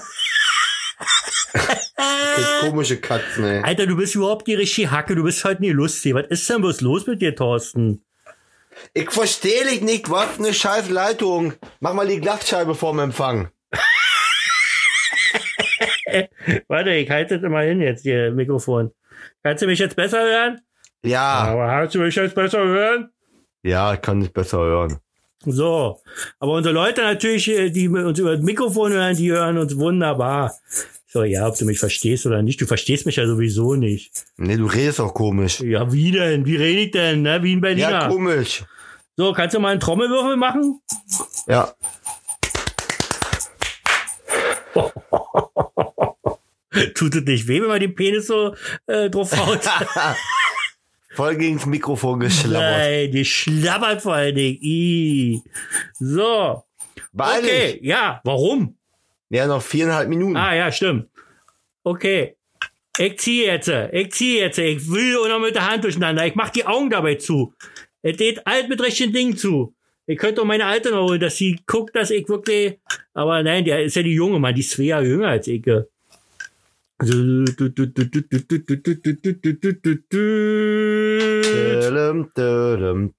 Das 1.53 2.59
komische 2.61 2.99
Katzen, 2.99 3.43
ey. 3.45 3.61
Alter, 3.63 3.87
du 3.87 3.95
bist 3.97 4.15
überhaupt 4.15 4.47
die 4.47 4.53
richtige 4.55 4.91
Hacke, 4.91 5.15
du 5.15 5.23
bist 5.23 5.43
heute 5.43 5.61
nie 5.61 5.71
lustig. 5.71 6.13
Was 6.13 6.27
ist 6.29 6.49
denn 6.49 6.61
bloß 6.61 6.81
los 6.81 7.07
mit 7.07 7.21
dir, 7.21 7.35
Thorsten? 7.35 8.03
Ich 8.93 9.11
verstehe 9.11 9.65
dich 9.65 9.81
nicht, 9.81 10.09
was 10.09 10.37
eine 10.39 10.53
scheiß 10.53 10.89
Leitung. 10.89 11.53
Mach 11.79 11.93
mal 11.93 12.07
die 12.07 12.21
Glasscheibe 12.21 12.75
vorm 12.75 12.99
Empfang. 12.99 13.49
Warte, 16.67 16.91
ich 16.91 17.09
halte 17.09 17.35
das 17.35 17.43
immer 17.43 17.61
hin 17.61 17.81
jetzt, 17.81 18.01
hier 18.03 18.31
Mikrofon. 18.31 18.91
Kannst 19.43 19.61
du 19.63 19.67
mich 19.67 19.79
jetzt 19.79 19.95
besser 19.95 20.21
hören? 20.21 20.61
Ja, 21.03 21.21
Aber 21.49 21.67
kannst 21.67 21.95
du 21.95 21.99
mich 21.99 22.15
jetzt 22.15 22.35
besser 22.35 22.59
hören? 22.59 23.09
ja, 23.63 23.93
ich 23.93 24.01
kann 24.01 24.19
dich 24.21 24.31
besser 24.33 24.59
hören. 24.59 24.99
So. 25.45 25.99
Aber 26.39 26.53
unsere 26.53 26.73
Leute 26.73 27.01
natürlich, 27.01 27.47
äh, 27.49 27.69
die 27.69 27.87
uns 27.87 28.19
über 28.19 28.35
das 28.35 28.43
Mikrofon 28.43 28.91
hören, 28.91 29.15
die 29.15 29.31
hören 29.31 29.57
uns 29.57 29.77
wunderbar. 29.77 30.53
So, 31.07 31.23
ja, 31.23 31.47
ob 31.47 31.57
du 31.57 31.65
mich 31.65 31.79
verstehst 31.79 32.25
oder 32.27 32.41
nicht. 32.43 32.61
Du 32.61 32.65
verstehst 32.67 33.05
mich 33.05 33.15
ja 33.15 33.25
sowieso 33.25 33.75
nicht. 33.75 34.11
Nee, 34.37 34.57
du 34.57 34.65
redest 34.67 34.99
auch 34.99 35.13
komisch. 35.13 35.59
Ja, 35.61 35.91
wie 35.91 36.11
denn? 36.11 36.45
Wie 36.45 36.55
rede 36.55 36.81
ich 36.81 36.91
denn, 36.91 37.23
ne? 37.23 37.41
Wie 37.41 37.55
ein 37.55 37.61
Berliner. 37.61 37.89
Ja, 37.89 38.07
komisch. 38.09 38.63
so, 39.17 39.33
kannst 39.33 39.55
du 39.55 39.59
mal 39.59 39.69
einen 39.69 39.79
Trommelwürfel 39.79 40.35
machen? 40.35 40.81
Ja. 41.47 41.73
Tut 46.93 47.15
es 47.15 47.23
nicht 47.23 47.47
weh, 47.47 47.61
wenn 47.61 47.69
man 47.69 47.79
den 47.79 47.95
Penis 47.95 48.27
so 48.27 48.53
äh, 48.85 49.09
drauf 49.09 49.35
haut? 49.35 49.61
Voll 51.11 51.35
gegens 51.35 51.65
Mikrofon 51.65 52.19
geschlabbert. 52.19 52.77
Nein, 52.77 53.11
die 53.11 53.25
schlabbert 53.25 54.01
vor 54.01 54.13
allen 54.13 54.35
Dingen. 54.35 54.57
Ih. 54.61 55.41
So. 55.99 56.63
Beeil 57.11 57.43
Okay, 57.43 57.79
ja, 57.81 58.21
warum? 58.23 58.77
Ja, 59.29 59.47
noch 59.47 59.61
viereinhalb 59.61 60.07
Minuten. 60.09 60.37
Ah, 60.37 60.55
ja, 60.55 60.71
stimmt. 60.71 61.07
Okay. 61.83 62.35
Ich 62.97 63.17
ziehe 63.19 63.45
jetzt. 63.45 63.69
Ich 63.69 64.11
ziehe 64.11 64.41
jetzt. 64.41 64.59
Ich 64.59 64.89
will 64.91 65.17
auch 65.17 65.29
noch 65.29 65.39
mit 65.39 65.55
der 65.55 65.69
Hand 65.69 65.83
durcheinander. 65.83 66.25
Ich 66.25 66.35
mach 66.35 66.49
die 66.49 66.65
Augen 66.65 66.89
dabei 66.89 67.15
zu. 67.15 67.53
Es 68.01 68.17
geht 68.17 68.45
alt 68.45 68.69
mit 68.69 68.81
rechten 68.81 69.13
Dingen 69.13 69.37
zu. 69.37 69.73
Ich 70.05 70.17
könnte 70.17 70.41
auch 70.41 70.45
meine 70.45 70.65
Alte 70.65 70.91
noch 70.91 71.07
holen, 71.07 71.19
dass 71.19 71.37
sie 71.37 71.59
guckt, 71.65 71.95
dass 71.95 72.11
ich 72.11 72.27
wirklich. 72.27 72.79
Aber 73.13 73.41
nein, 73.43 73.63
der 73.63 73.83
ist 73.83 73.95
ja 73.95 74.03
die 74.03 74.13
Junge, 74.13 74.39
Mann. 74.39 74.55
Die 74.55 74.61
ist 74.61 74.71
zwei 74.71 74.83
Jahre 74.83 75.05
jünger 75.05 75.29
als 75.29 75.47
ich. 75.47 75.61
Dödem, 75.61 77.45
dödem, 77.55 77.93
dödem, 77.93 78.23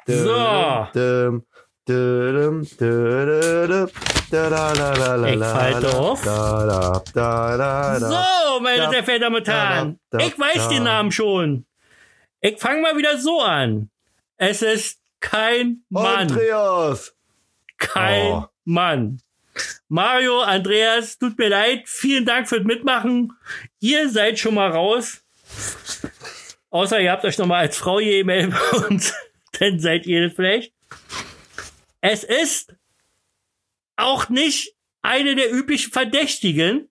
So. 0.07 0.86
Ich. 5.34 5.36
So, 8.09 8.61
meine 8.61 8.90
sehr 8.90 9.05
verehrten 9.05 9.22
Damen 9.22 9.36
und 9.36 9.48
Herren, 9.48 10.01
ich 10.20 10.38
weiß 10.38 10.68
den 10.68 10.82
Namen 10.84 11.12
schon. 11.12 11.66
Ich 12.40 12.59
fange 12.59 12.80
mal 12.82 12.96
wieder 12.96 13.18
so 13.18 13.40
an. 13.40 13.90
Es 14.36 14.62
ist 14.62 14.98
kein 15.20 15.82
Mann. 15.90 16.30
Andreas. 16.30 17.14
Kein 17.78 18.32
Oh. 18.32 18.44
Mann. 18.64 19.20
Mario, 19.88 20.40
Andreas, 20.42 21.18
tut 21.18 21.36
mir 21.38 21.48
leid. 21.48 21.82
Vielen 21.86 22.24
Dank 22.24 22.48
fürs 22.48 22.64
Mitmachen. 22.64 23.32
Ihr 23.80 24.09
seid 24.09 24.38
schon 24.38 24.55
mal 24.55 24.70
raus. 24.70 25.22
Außer 26.71 27.01
ihr 27.01 27.11
habt 27.11 27.25
euch 27.25 27.39
noch 27.39 27.47
mal 27.47 27.59
als 27.59 27.77
Frau 27.77 28.01
hier 28.01 28.18
gemeldet 28.18 28.55
bei 28.55 28.79
uns. 28.87 29.12
Dann 29.59 29.81
seid 29.81 30.07
ihr 30.07 30.31
vielleicht. 30.31 30.73
Es 32.01 32.25
ist 32.25 32.75
auch 33.97 34.29
nicht 34.29 34.75
eine 35.03 35.35
der 35.35 35.53
üblichen 35.53 35.93
Verdächtigen. 35.93 36.89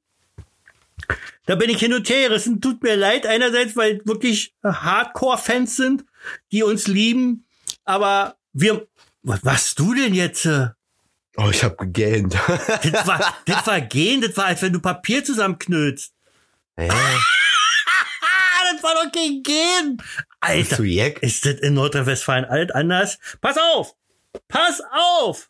Da 1.45 1.55
bin 1.55 1.69
ich 1.69 1.79
hin 1.79 1.93
und 1.93 2.07
her 2.09 2.27
gerissen. 2.27 2.61
Tut 2.61 2.83
mir 2.83 2.95
leid. 2.95 3.25
Einerseits, 3.25 3.75
weil 3.75 4.01
wirklich 4.05 4.53
Hardcore-Fans 4.63 5.75
sind, 5.75 6.05
die 6.51 6.61
uns 6.61 6.87
lieben. 6.87 7.45
Aber 7.85 8.37
wir, 8.53 8.87
was 9.23 9.41
machst 9.43 9.79
du 9.79 9.95
denn 9.95 10.13
jetzt? 10.13 10.45
Oh, 10.45 11.49
ich 11.49 11.63
hab 11.63 11.77
gegähnt. 11.77 12.37
Das 12.83 13.07
war, 13.07 13.37
das 13.45 13.65
war 13.65 13.81
gehen, 13.81 14.21
das 14.21 14.35
war, 14.35 14.45
als 14.45 14.61
wenn 14.61 14.73
du 14.73 14.79
Papier 14.79 15.23
zusammenknüllst. 15.23 16.13
Hä? 16.77 16.89
War 18.83 18.93
doch 18.95 19.03
fucking 19.03 19.43
gehen. 19.43 20.01
Alter, 20.39 20.83
ist 21.21 21.45
das 21.45 21.55
in 21.55 21.73
Nordrhein-Westfalen 21.73 22.45
alt 22.45 22.73
anders? 22.73 23.19
Pass 23.41 23.57
auf! 23.57 23.95
Pass 24.47 24.81
auf! 24.91 25.49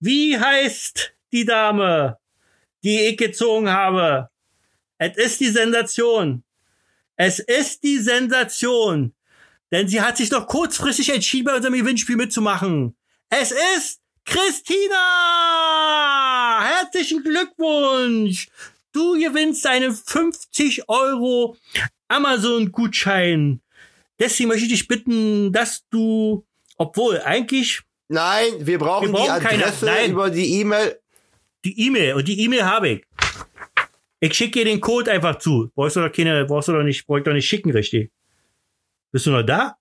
Wie 0.00 0.38
heißt 0.38 1.14
die 1.32 1.44
Dame, 1.44 2.18
die 2.82 3.00
ich 3.00 3.16
gezogen 3.16 3.70
habe? 3.70 4.30
Es 4.98 5.16
ist 5.16 5.40
die 5.40 5.50
Sensation. 5.50 6.44
Es 7.16 7.38
ist 7.38 7.82
die 7.82 7.98
Sensation. 7.98 9.14
Denn 9.72 9.88
sie 9.88 10.00
hat 10.00 10.16
sich 10.16 10.30
doch 10.30 10.46
kurzfristig 10.46 11.10
entschieden, 11.10 11.46
bei 11.46 11.56
unserem 11.56 11.74
Gewinnspiel 11.74 12.16
mitzumachen. 12.16 12.96
Es 13.28 13.50
ist 13.76 14.00
Christina! 14.24 14.96
Herzlichen 16.62 17.22
Glückwunsch! 17.22 18.48
Du 18.94 19.12
gewinnst 19.18 19.66
einen 19.66 19.92
50 19.92 20.88
Euro 20.88 21.56
Amazon-Gutschein. 22.08 23.60
Deswegen 24.18 24.48
möchte 24.48 24.64
ich 24.64 24.70
dich 24.70 24.88
bitten, 24.88 25.52
dass 25.52 25.84
du, 25.90 26.46
obwohl 26.76 27.20
eigentlich 27.20 27.82
Nein, 28.08 28.52
wir 28.60 28.78
brauchen, 28.78 29.08
Wir 29.08 29.12
brauchen 29.12 29.40
die 29.40 29.46
keine- 29.46 29.64
Adresse 29.64 29.86
nein. 29.86 30.12
über 30.12 30.30
die 30.30 30.60
E-Mail. 30.60 31.00
die 31.64 31.86
E-Mail, 31.86 32.14
und 32.14 32.28
die 32.28 32.38
E-Mail 32.44 32.64
habe 32.64 32.88
ich. 32.90 33.04
Ich 34.20 34.34
schicke 34.34 34.58
dir 34.60 34.64
den 34.66 34.80
Code 34.80 35.10
einfach 35.10 35.38
zu. 35.38 35.70
Brauchst 35.74 35.96
du 35.96 36.00
doch 36.00 36.12
keine, 36.12 36.44
brauchst 36.44 36.68
du 36.68 36.72
doch 36.72 36.82
nicht, 36.82 37.06
brauch 37.06 37.16
ich 37.18 37.24
doch 37.24 37.32
nicht 37.32 37.48
schicken, 37.48 37.70
richtig? 37.72 38.10
Bist 39.10 39.26
du 39.26 39.30
noch 39.30 39.42
da? 39.42 39.76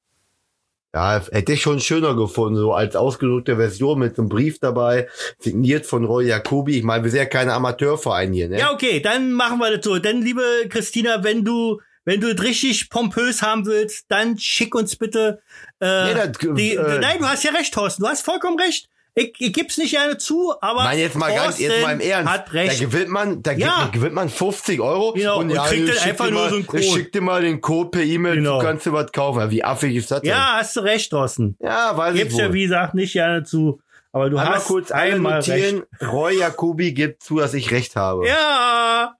Ja, 0.95 1.23
hätte 1.31 1.53
ich 1.53 1.61
schon 1.61 1.79
schöner 1.79 2.15
gefunden, 2.15 2.59
so 2.59 2.73
als 2.73 2.95
ausgedruckte 2.95 3.55
Version 3.55 3.97
mit 3.97 4.19
einem 4.19 4.29
Brief 4.29 4.59
dabei, 4.59 5.07
signiert 5.39 5.87
von 5.87 6.05
Roy 6.05 6.27
Jacobi. 6.27 6.77
Ich 6.77 6.83
meine, 6.83 7.03
wir 7.03 7.09
sind 7.09 7.17
ja 7.19 7.25
kein 7.25 7.49
Amateurverein 7.49 8.31
hier, 8.31 8.47
ne? 8.47 8.59
Ja, 8.59 8.71
okay, 8.71 8.99
dann 8.99 9.33
machen 9.33 9.57
wir 9.57 9.75
das 9.75 9.83
so. 9.83 9.97
Dann, 9.97 10.21
liebe 10.21 10.43
Christina, 10.69 11.23
wenn 11.23 11.43
du, 11.43 11.81
wenn 12.05 12.21
du 12.21 12.27
es 12.29 12.43
richtig 12.43 12.91
pompös 12.91 13.41
haben 13.41 13.65
willst, 13.65 14.05
dann 14.09 14.37
schick 14.37 14.75
uns 14.75 14.95
bitte. 14.95 15.41
Äh, 15.79 16.13
Nee, 16.13 16.13
das, 16.13 16.55
die, 16.55 16.75
äh, 16.75 16.99
nein, 16.99 17.17
du 17.17 17.25
hast 17.25 17.43
ja 17.43 17.51
recht, 17.51 17.73
Thorsten. 17.73 18.03
Du 18.03 18.07
hast 18.09 18.23
vollkommen 18.23 18.59
recht. 18.59 18.87
Ich, 19.15 19.33
ich 19.37 19.53
gib's 19.53 19.77
nicht 19.77 19.91
gerne 19.91 20.17
zu, 20.17 20.53
aber 20.59 20.83
Nein, 20.85 20.97
jetzt 20.97 21.15
mal 21.15 21.31
ganz, 21.33 21.59
jetzt 21.59 21.81
mal 21.83 21.91
im 21.93 21.99
Thorsten 21.99 22.11
Ernst. 22.11 22.31
Hat 22.33 22.47
Da 22.47 22.51
recht. 22.53 22.79
gewinnt 22.79 23.09
man, 23.09 23.43
da 23.43 23.51
Ja. 23.51 23.89
gewinnt 23.93 24.13
man 24.15 24.27
50 24.29 24.81
Euro 24.81 25.13
Genau, 25.13 25.39
und 25.39 25.49
kriegt 25.53 25.69
hier, 25.69 25.85
dann 25.85 25.95
schick 25.95 26.07
einfach 26.07 26.29
nur 26.31 26.39
mal, 26.41 26.49
so 26.49 26.55
einen 26.55 26.65
Code. 26.67 26.81
ich 26.83 26.91
Schick 26.93 27.11
dir 27.11 27.21
mal 27.21 27.41
den 27.41 27.61
Code 27.61 27.89
per 27.91 28.01
E-Mail, 28.03 28.35
Genau. 28.37 28.59
du 28.59 28.65
kannst 28.65 28.85
dir 28.87 28.93
was 28.93 29.11
kaufen. 29.11 29.39
Ja, 29.39 29.51
Wie 29.51 29.63
affig 29.63 29.95
ist 29.95 30.09
das 30.09 30.21
denn? 30.21 30.29
Ja, 30.31 30.53
hast 30.57 30.75
du 30.75 30.79
recht, 30.79 31.11
Thorsten. 31.11 31.55
ja 31.59 31.95
weiß 31.95 32.15
Gibt's 32.15 32.33
ich 32.33 32.39
wohl. 32.39 32.45
ja, 32.47 32.53
wie 32.53 32.63
gesagt, 32.63 32.93
nicht 32.95 33.13
gerne 33.13 33.43
zu. 33.43 33.79
Aber 34.11 34.29
du 34.31 34.37
Einmal 34.37 34.55
hast 34.55 34.65
kurz 34.67 34.91
einmal 34.91 35.41
recht. 35.41 35.47
notieren. 35.47 35.83
Roy 36.11 36.37
Jacobi 36.39 36.93
gibt 36.93 37.21
zu, 37.23 37.37
dass 37.37 37.53
ich 37.53 37.69
recht 37.71 37.95
habe. 37.95 38.27
Ja, 38.27 39.15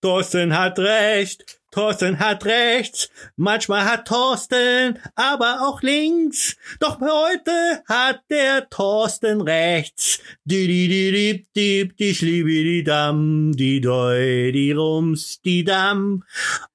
Thorsten 0.00 0.56
hat 0.58 0.78
recht. 0.78 1.57
Thorsten 1.70 2.18
hat 2.18 2.44
rechts. 2.46 3.10
Manchmal 3.36 3.84
hat 3.84 4.08
Thorsten 4.08 4.98
aber 5.14 5.60
auch 5.68 5.82
links. 5.82 6.56
Doch 6.80 7.00
heute 7.00 7.82
hat 7.86 8.20
der 8.30 8.68
Thorsten 8.70 9.42
rechts. 9.42 10.20
Die, 10.44 10.66
die, 10.66 10.88
die, 10.88 11.12
die, 11.12 11.46
die, 11.54 11.94
die, 11.94 12.14
schliebe, 12.14 12.48
die 12.48 12.84
Damm, 12.84 13.52
die 13.54 13.80
Doi, 13.80 14.50
die 14.52 14.72
Rums, 14.72 15.40
die 15.42 15.64
Damm. 15.64 16.24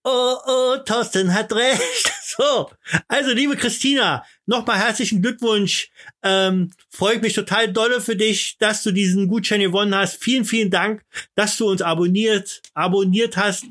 Oh, 0.03 0.35
oh, 0.45 0.77
Thorsten 0.85 1.33
hat 1.33 1.53
recht. 1.53 2.11
So. 2.35 2.71
Also, 3.09 3.31
liebe 3.31 3.55
Christina, 3.55 4.25
nochmal 4.45 4.77
herzlichen 4.77 5.21
Glückwunsch. 5.21 5.89
Ähm, 6.21 6.71
freut 6.89 7.21
mich 7.21 7.33
total 7.33 7.71
dolle 7.71 8.01
für 8.01 8.15
dich, 8.15 8.57
dass 8.59 8.83
du 8.83 8.91
diesen 8.91 9.27
Gutschein 9.27 9.61
gewonnen 9.61 9.95
hast. 9.95 10.21
Vielen, 10.21 10.45
vielen 10.45 10.69
Dank, 10.69 11.03
dass 11.35 11.57
du 11.57 11.69
uns 11.69 11.81
abonniert, 11.81 12.61
abonniert 12.73 13.37
hast, 13.37 13.65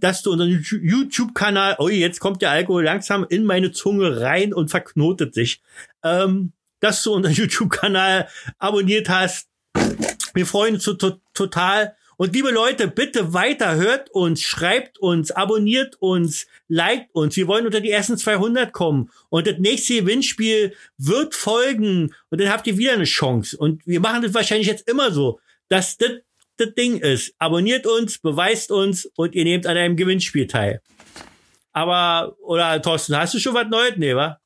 dass 0.00 0.22
du 0.22 0.32
unseren 0.32 0.64
YouTube-Kanal, 0.70 1.76
oh, 1.78 1.88
jetzt 1.88 2.20
kommt 2.20 2.42
der 2.42 2.50
Alkohol 2.50 2.84
langsam 2.84 3.26
in 3.28 3.44
meine 3.44 3.72
Zunge 3.72 4.20
rein 4.20 4.52
und 4.52 4.70
verknotet 4.70 5.34
sich, 5.34 5.60
ähm, 6.02 6.52
dass 6.80 7.02
du 7.02 7.14
unseren 7.14 7.34
YouTube-Kanal 7.34 8.28
abonniert 8.58 9.08
hast. 9.08 9.48
Wir 10.34 10.46
freuen 10.46 10.74
uns 10.74 10.84
to 10.84 10.94
to 10.94 11.20
total. 11.32 11.96
Und 12.16 12.34
liebe 12.34 12.50
Leute, 12.50 12.88
bitte 12.88 13.34
weiter, 13.34 13.74
hört 13.74 14.10
uns, 14.10 14.40
schreibt 14.40 14.98
uns, 14.98 15.30
abonniert 15.30 15.96
uns, 16.00 16.46
liked 16.68 17.14
uns. 17.14 17.36
Wir 17.36 17.46
wollen 17.46 17.66
unter 17.66 17.80
die 17.80 17.90
ersten 17.90 18.16
200 18.16 18.72
kommen. 18.72 19.10
Und 19.28 19.46
das 19.46 19.58
nächste 19.58 19.96
Gewinnspiel 20.00 20.74
wird 20.96 21.34
folgen. 21.34 22.14
Und 22.30 22.40
dann 22.40 22.50
habt 22.50 22.66
ihr 22.66 22.78
wieder 22.78 22.94
eine 22.94 23.04
Chance. 23.04 23.56
Und 23.56 23.86
wir 23.86 24.00
machen 24.00 24.22
das 24.22 24.32
wahrscheinlich 24.32 24.66
jetzt 24.66 24.88
immer 24.88 25.10
so, 25.12 25.40
dass 25.68 25.98
das 25.98 26.10
das 26.58 26.74
Ding 26.74 26.98
ist. 26.98 27.34
Abonniert 27.38 27.86
uns, 27.86 28.18
beweist 28.18 28.70
uns 28.70 29.06
und 29.16 29.34
ihr 29.34 29.44
nehmt 29.44 29.66
an 29.66 29.76
einem 29.76 29.96
Gewinnspiel 29.96 30.46
teil. 30.46 30.80
Aber, 31.72 32.34
oder 32.40 32.80
Thorsten, 32.80 33.14
hast 33.14 33.34
du 33.34 33.38
schon 33.38 33.52
was 33.52 33.66
Neues? 33.68 33.92
Nee, 33.96 34.16
wa? 34.16 34.40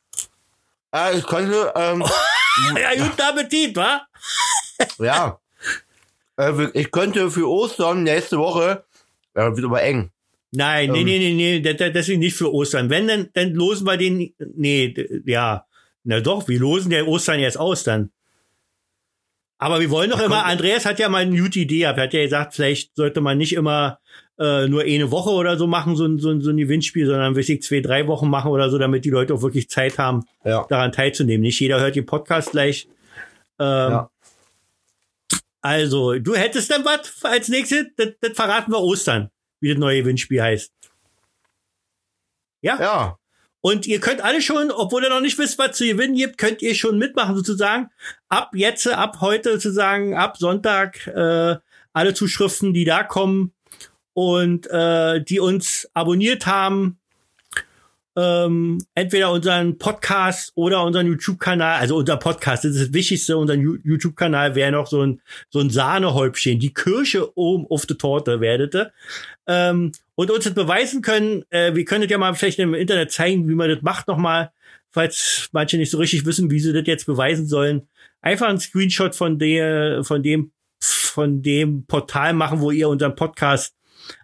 Ah, 0.91 1.13
ich 1.13 1.23
konnte, 1.23 1.73
ähm, 1.77 2.05
Ja, 2.77 2.95
guten 2.97 3.21
Appetit, 3.23 3.77
wa? 3.77 4.03
ja. 4.99 5.39
Äh, 6.41 6.69
ich 6.75 6.91
könnte 6.91 7.31
für 7.31 7.49
Ostern 7.49 8.03
nächste 8.05 8.39
Woche, 8.39 8.85
äh, 9.35 9.43
wird 9.55 9.65
aber 9.65 9.83
eng. 9.83 10.11
Nein, 10.53 10.91
nee, 10.91 11.01
Ähm. 11.01 11.05
nee, 11.07 11.19
nee, 11.19 11.33
nee, 11.35 11.61
das- 11.61 11.77
das- 11.77 11.93
deswegen 11.93 12.21
nicht 12.21 12.37
für 12.37 12.53
Ostern. 12.53 12.91
Wenn, 12.91 13.07
dann, 13.07 13.29
dann 13.35 13.55
losen 13.55 13.87
wir 13.87 13.97
den, 13.97 14.33
nee, 14.57 14.95
ja. 15.27 15.65
Na 16.03 16.21
doch, 16.21 16.49
wir 16.49 16.59
losen 16.59 16.91
der 16.91 17.07
Ostern 17.07 17.41
jetzt 17.41 17.59
aus 17.59 17.85
dann. 17.85 18.11
Aber 19.59 19.79
wir 19.81 19.91
wollen 19.91 20.09
doch 20.11 20.21
immer, 20.21 20.47
Andreas 20.47 20.87
hat 20.87 20.99
ja 20.99 21.09
mal 21.11 21.19
eine 21.23 21.39
gute 21.39 21.59
Idee 21.61 21.81
gehabt. 21.81 21.99
Er 21.99 22.05
hat 22.05 22.15
ja 22.15 22.23
gesagt, 22.23 22.55
vielleicht 22.55 22.97
sollte 22.97 23.21
man 23.21 23.37
nicht 23.39 23.53
immer 23.53 23.99
äh, 24.39 24.67
nur 24.69 24.81
eine 24.85 25.11
Woche 25.11 25.29
oder 25.31 25.59
so 25.59 25.67
machen, 25.67 25.97
so, 25.97 26.07
ein- 26.07 26.19
so, 26.19 26.41
so 26.41 26.49
ein 26.49 26.57
Gewinnspiel, 26.57 27.05
sondern 27.05 27.37
weiß 27.37 27.47
ich, 27.51 27.63
zwei, 27.63 27.81
drei 27.81 28.07
Wochen 28.07 28.31
machen 28.31 28.51
oder 28.51 28.71
so, 28.71 28.79
damit 28.79 29.05
die 29.05 29.11
Leute 29.11 29.35
auch 29.35 29.43
wirklich 29.43 29.69
Zeit 29.69 29.99
haben, 29.99 30.25
Ja. 30.47 30.65
daran 30.71 30.93
teilzunehmen. 30.93 31.43
Nicht 31.43 31.61
jeder 31.61 31.79
hört 31.79 31.95
den 31.95 32.07
Podcast 32.07 32.53
gleich. 32.53 32.89
Ähm, 33.59 33.67
Ja. 33.93 34.11
Also, 35.63 36.19
du 36.19 36.35
hättest 36.35 36.71
dann 36.71 36.85
was 36.85 37.23
als 37.23 37.49
nächstes? 37.49 37.87
Das, 37.97 38.09
das 38.21 38.33
verraten 38.33 38.73
wir 38.73 38.81
Ostern, 38.81 39.31
wie 39.61 39.69
das 39.69 39.79
neue 39.79 40.03
Gewinnspiel 40.03 40.43
heißt. 40.43 40.73
Ja? 42.63 42.81
Ja. 42.81 43.17
Und 43.63 43.87
ihr 43.87 44.01
könnt 44.01 44.23
alle 44.23 44.41
schon, 44.41 44.71
obwohl 44.71 45.05
ihr 45.05 45.11
noch 45.11 45.21
nicht 45.21 45.39
wisst, 45.39 45.59
was 45.59 45.77
zu 45.77 45.85
gewinnen 45.85 46.15
gibt, 46.15 46.39
könnt 46.39 46.63
ihr 46.63 46.75
schon 46.75 46.97
mitmachen 46.97 47.37
sozusagen. 47.37 47.91
Ab 48.29 48.53
jetzt, 48.55 48.87
ab 48.89 49.19
heute 49.21 49.53
sozusagen, 49.53 50.17
ab 50.17 50.39
Sonntag, 50.39 51.07
äh, 51.07 51.57
alle 51.93 52.15
Zuschriften, 52.15 52.73
die 52.73 52.85
da 52.85 53.03
kommen 53.03 53.53
und 54.15 54.67
äh, 54.71 55.23
die 55.23 55.41
uns 55.41 55.91
abonniert 55.93 56.47
haben, 56.47 57.00
ähm, 58.17 58.79
entweder 58.95 59.31
unseren 59.31 59.79
Podcast 59.79 60.53
oder 60.57 60.83
unseren 60.85 61.07
YouTube-Kanal, 61.07 61.79
also 61.79 61.97
unser 61.97 62.17
Podcast, 62.17 62.65
das 62.65 62.73
ist 62.73 62.89
das 62.89 62.93
Wichtigste, 62.93 63.37
unseren 63.37 63.61
YouTube-Kanal 63.85 64.55
wäre 64.55 64.73
noch 64.73 64.89
so 64.89 65.03
ein, 65.03 65.21
so 65.49 65.61
ein 65.61 65.71
Sahnehäubchen, 65.71 66.59
die 66.59 66.75
Kirsche 66.75 67.37
oben 67.37 67.67
auf 67.69 67.87
der 67.87 67.99
Torte 67.99 68.41
werdete. 68.41 68.93
Ähm, 69.47 69.93
und 70.17 70.31
uns 70.31 70.45
das 70.45 70.55
beweisen 70.55 71.03
können, 71.03 71.45
äh, 71.51 71.75
wir 71.75 71.85
können 71.85 72.03
das 72.03 72.11
ja 72.11 72.19
mal 72.19 72.35
vielleicht 72.35 72.59
im 72.59 72.75
Internet 72.75 73.13
zeigen, 73.13 73.49
wie 73.49 73.55
man 73.55 73.71
das 73.71 73.83
macht 73.83 74.09
nochmal, 74.09 74.51
falls 74.91 75.49
manche 75.53 75.77
nicht 75.77 75.91
so 75.91 75.99
richtig 75.99 76.27
wissen, 76.27 76.51
wie 76.51 76.61
sie 76.61 76.73
das 76.73 76.87
jetzt 76.87 77.07
beweisen 77.07 77.47
sollen. 77.47 77.89
Einfach 78.21 78.49
einen 78.49 78.61
Screenshot 78.61 79.15
von 79.15 79.39
der, 79.39 80.03
von 80.05 80.23
dem, 80.23 80.53
von 80.81 81.43
dem 81.43 81.87
Portal 81.87 82.35
machen, 82.35 82.61
wo 82.61 82.71
ihr 82.71 82.89
unseren 82.89 83.15
Podcast 83.15 83.75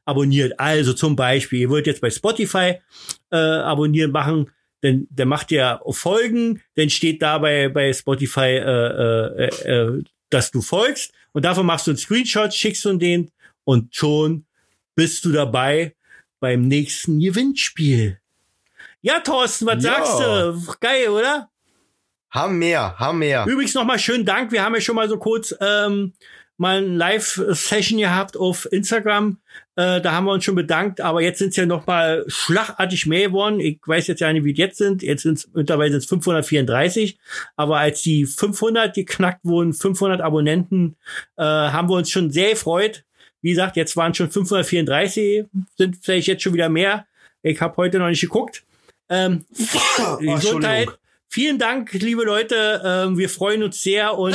abonniert. 0.05 0.59
Also 0.59 0.93
zum 0.93 1.17
Beispiel, 1.17 1.61
ihr 1.61 1.71
wollt 1.71 1.87
jetzt 1.87 2.01
bei 2.01 2.11
Spotify 2.11 2.81
äh, 3.31 3.37
abonnieren 3.37 4.11
machen, 4.13 4.51
dann, 4.83 5.07
dann 5.11 5.29
macht 5.29 5.51
ihr 5.51 5.81
Folgen, 5.91 6.63
dann 6.75 6.91
steht 6.91 7.23
da 7.23 7.39
bei, 7.39 7.69
bei 7.69 7.93
Spotify, 7.93 8.57
äh, 8.59 9.47
äh, 9.47 9.71
äh, 9.71 10.03
dass 10.31 10.51
du 10.51 10.61
folgst 10.63 11.13
und 11.33 11.45
davon 11.45 11.67
machst 11.67 11.87
du 11.87 11.93
einen 11.93 11.99
Screenshot, 11.99 12.53
schickst 12.53 12.85
du 12.85 12.97
den 12.97 13.31
und 13.65 13.95
schon 13.95 14.45
bist 14.95 15.25
du 15.25 15.33
dabei 15.33 15.95
beim 16.41 16.63
nächsten 16.69 17.19
Gewinnspiel. 17.21 18.21
Ja, 19.03 19.21
Thorsten, 19.21 19.67
was 19.67 19.83
Ja. 19.85 20.05
sagst 20.05 20.21
du? 20.21 20.75
Geil, 20.81 21.09
oder? 21.09 21.49
Haben 22.31 22.59
mehr, 22.59 22.99
haben 22.99 23.19
mehr. 23.19 23.47
Übrigens 23.47 23.75
nochmal 23.75 23.99
schönen 23.99 24.25
Dank. 24.25 24.53
Wir 24.53 24.63
haben 24.63 24.75
ja 24.75 24.81
schon 24.81 24.97
mal 24.97 25.09
so 25.09 25.17
kurz 25.17 25.55
ähm, 25.61 26.13
mal 26.59 26.79
ein 26.79 26.97
Live-Session 26.97 27.99
gehabt 27.99 28.37
auf 28.37 28.71
Instagram. 28.71 29.39
Äh, 29.77 30.01
da 30.01 30.13
haben 30.13 30.25
wir 30.25 30.33
uns 30.33 30.45
schon 30.45 30.55
bedankt, 30.55 31.01
aber 31.01 31.21
jetzt 31.21 31.39
sind 31.39 31.51
es 31.51 31.57
ja 31.57 31.67
noch 31.67 31.87
mal 31.87 32.25
schlagartig 32.29 33.07
mehr 33.07 33.29
geworden. 33.29 33.61
Ich 33.61 33.79
weiß 33.85 34.07
jetzt 34.07 34.21
ja 34.21 34.33
nicht, 34.33 34.45
wie 34.45 34.55
die 34.55 34.63
jetzt 34.63 34.79
sind. 34.79 35.03
Jetzt 35.03 35.23
sind 35.23 35.39
es 35.39 35.49
mittlerweile 35.53 35.93
sind's 35.93 36.07
534. 36.07 37.19
Aber 37.57 37.79
als 37.79 38.03
die 38.03 38.25
500 38.25 38.95
geknackt 38.95 39.45
wurden, 39.45 39.75
500 39.75 40.21
Abonnenten, 40.21 40.97
äh, 41.37 41.43
haben 41.43 41.89
wir 41.89 41.97
uns 41.97 42.11
schon 42.11 42.31
sehr 42.31 42.51
gefreut. 42.51 43.05
Wie 43.43 43.51
gesagt, 43.51 43.77
jetzt 43.77 43.97
waren 43.97 44.15
schon 44.15 44.31
534, 44.31 45.45
sind 45.77 45.99
vielleicht 46.03 46.27
jetzt 46.27 46.43
schon 46.43 46.55
wieder 46.55 46.69
mehr. 46.69 47.07
Ich 47.43 47.61
habe 47.61 47.77
heute 47.77 47.99
noch 47.99 48.09
nicht 48.09 48.23
geguckt. 48.23 48.65
Ähm, 49.09 49.45
Gesundheit. 49.57 50.19
Entschuldigung. 50.19 50.95
Vielen 51.29 51.59
Dank, 51.59 51.93
liebe 51.93 52.25
Leute. 52.25 52.83
Ähm, 52.85 53.19
wir 53.19 53.29
freuen 53.29 53.63
uns 53.63 53.83
sehr 53.83 54.17
und 54.17 54.35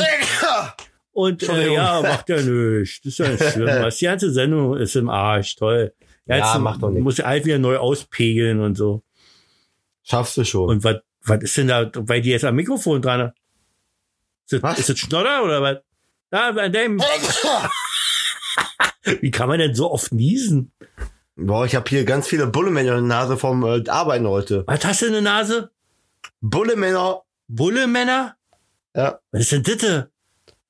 und 1.12 1.42
äh, 1.48 1.72
ja, 1.74 2.00
macht 2.02 2.28
ja 2.28 2.40
nichts. 2.40 3.00
Das 3.02 3.12
ist 3.12 3.18
ja 3.18 3.28
nicht 3.28 3.52
schlimm. 3.52 3.66
Was 3.82 3.98
die 3.98 4.04
ganze 4.06 4.32
Sendung 4.32 4.76
ist 4.76 4.96
im 4.96 5.08
Arsch. 5.08 5.56
Toll. 5.56 5.92
Ja, 6.26 6.36
Ja, 6.36 6.52
jetzt 6.52 6.60
macht 6.60 6.82
doch 6.82 6.90
nichts. 6.90 7.04
Muss 7.04 7.18
ja 7.18 7.24
alt 7.26 7.44
wieder 7.44 7.58
neu 7.58 7.76
auspegeln 7.78 8.60
und 8.60 8.76
so. 8.76 9.02
Schaffst 10.02 10.36
du 10.36 10.44
schon. 10.44 10.68
Und 10.68 10.84
was, 10.84 10.96
was 11.24 11.42
ist 11.42 11.56
denn 11.56 11.68
da 11.68 11.84
bei 11.84 12.20
dir 12.20 12.32
jetzt 12.32 12.44
am 12.44 12.56
Mikrofon 12.56 13.02
dran? 13.02 13.32
Ist 14.44 14.52
das, 14.54 14.62
Was? 14.62 14.78
ist 14.78 14.88
das 14.88 14.98
Schnodder 14.98 15.44
oder 15.44 15.62
was? 15.62 15.78
Da, 16.30 16.52
bei 16.52 16.68
dem. 16.68 17.00
Wie 19.20 19.30
kann 19.30 19.48
man 19.48 19.58
denn 19.58 19.74
so 19.74 19.90
oft 19.90 20.12
niesen? 20.12 20.72
Boah, 21.36 21.64
ich 21.66 21.74
habe 21.74 21.88
hier 21.88 22.04
ganz 22.04 22.28
viele 22.28 22.46
Bullemänner 22.46 22.98
in 22.98 23.08
der 23.08 23.18
Nase 23.18 23.36
vom 23.36 23.64
äh, 23.64 23.82
Arbeiten 23.88 24.26
heute. 24.26 24.64
Was 24.66 24.84
hast 24.84 25.02
du 25.02 25.06
in 25.06 25.12
der 25.12 25.22
Nase? 25.22 25.70
Bullemänner, 26.40 27.22
Bullemänner? 27.48 28.36
ja. 28.94 29.18
Was 29.30 29.50
ist 29.50 29.52
denn 29.52 29.62
das? 29.78 30.04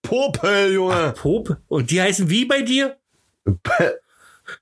Popel, 0.02 0.72
Junge. 0.72 1.14
Pope? 1.16 1.60
Und 1.68 1.90
die 1.90 2.00
heißen 2.02 2.28
wie 2.28 2.44
bei 2.44 2.62
dir? 2.62 2.98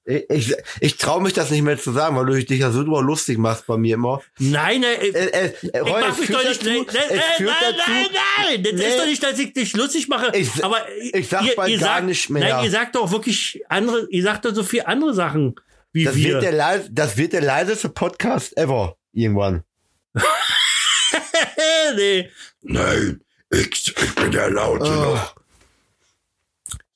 Ich, 0.05 0.25
ich, 0.29 0.55
ich 0.81 0.97
traue 0.99 1.23
mich 1.23 1.33
das 1.33 1.51
nicht 1.51 1.63
mehr 1.63 1.79
zu 1.79 1.91
sagen, 1.93 2.15
weil 2.17 2.27
du 2.27 2.45
dich 2.45 2.61
ja 2.61 2.71
so 2.71 2.83
drüber 2.85 3.03
lustig 3.03 3.39
machst 3.39 3.67
bei 3.67 3.77
mir 3.77 3.95
immer. 3.95 4.21
Nein, 4.39 4.83
äh, 4.85 4.95
Äh, 4.95 5.09
äh, 5.09 5.47
äh, 5.47 5.53
ich 5.63 5.81
Roy, 5.81 6.01
mach 6.03 6.13
es 6.13 6.19
mich 6.19 6.29
doch 6.31 6.45
nicht. 6.45 6.61
dazu, 6.61 6.69
Nein, 6.69 6.87
nein, 6.93 6.97
nein, 7.41 7.47
nein, 7.49 7.77
nein, 7.87 8.07
nein. 8.47 8.63
Das 8.63 8.73
Nee. 8.75 8.85
ist 8.87 8.99
doch 8.99 9.07
nicht, 9.07 9.23
dass 9.23 9.39
ich 9.39 9.53
dich 9.55 9.75
lustig 9.77 10.09
mache. 10.09 10.31
Ich- 10.37 10.63
aber 10.63 10.79
ich 11.13 11.29
sag 11.29 11.45
ihr, 11.45 11.55
bald 11.57 11.71
ihr 11.71 11.79
gar 11.79 11.95
sagt, 11.97 12.07
nicht 12.07 12.31
mehr. 12.31 12.55
Nein, 12.57 12.65
ihr 12.65 12.71
sagt 12.71 12.95
doch 12.95 13.11
wirklich 13.11 13.63
andere, 13.69 14.07
ihr 14.11 14.23
sagt 14.23 14.45
doch 14.45 14.55
so 14.55 14.63
viel 14.63 14.83
andere 14.83 15.15
Sachen 15.15 15.55
wie 15.93 16.05
das, 16.05 16.15
wir. 16.15 16.35
wird 16.35 16.43
der 16.45 16.53
leis, 16.53 16.83
das 16.91 17.17
wird 17.17 17.33
der 17.33 17.43
leiseste 17.43 17.89
Podcast 17.89 18.57
ever. 18.57 18.97
Irgendwann. 19.13 19.65
nee. 21.97 22.31
Nein, 22.63 23.21
ich, 23.51 23.95
ich 23.97 24.15
bin 24.15 24.31
der 24.33 24.51
Laute 24.51 24.85
Oh. 24.85 25.15
noch. 25.15 25.35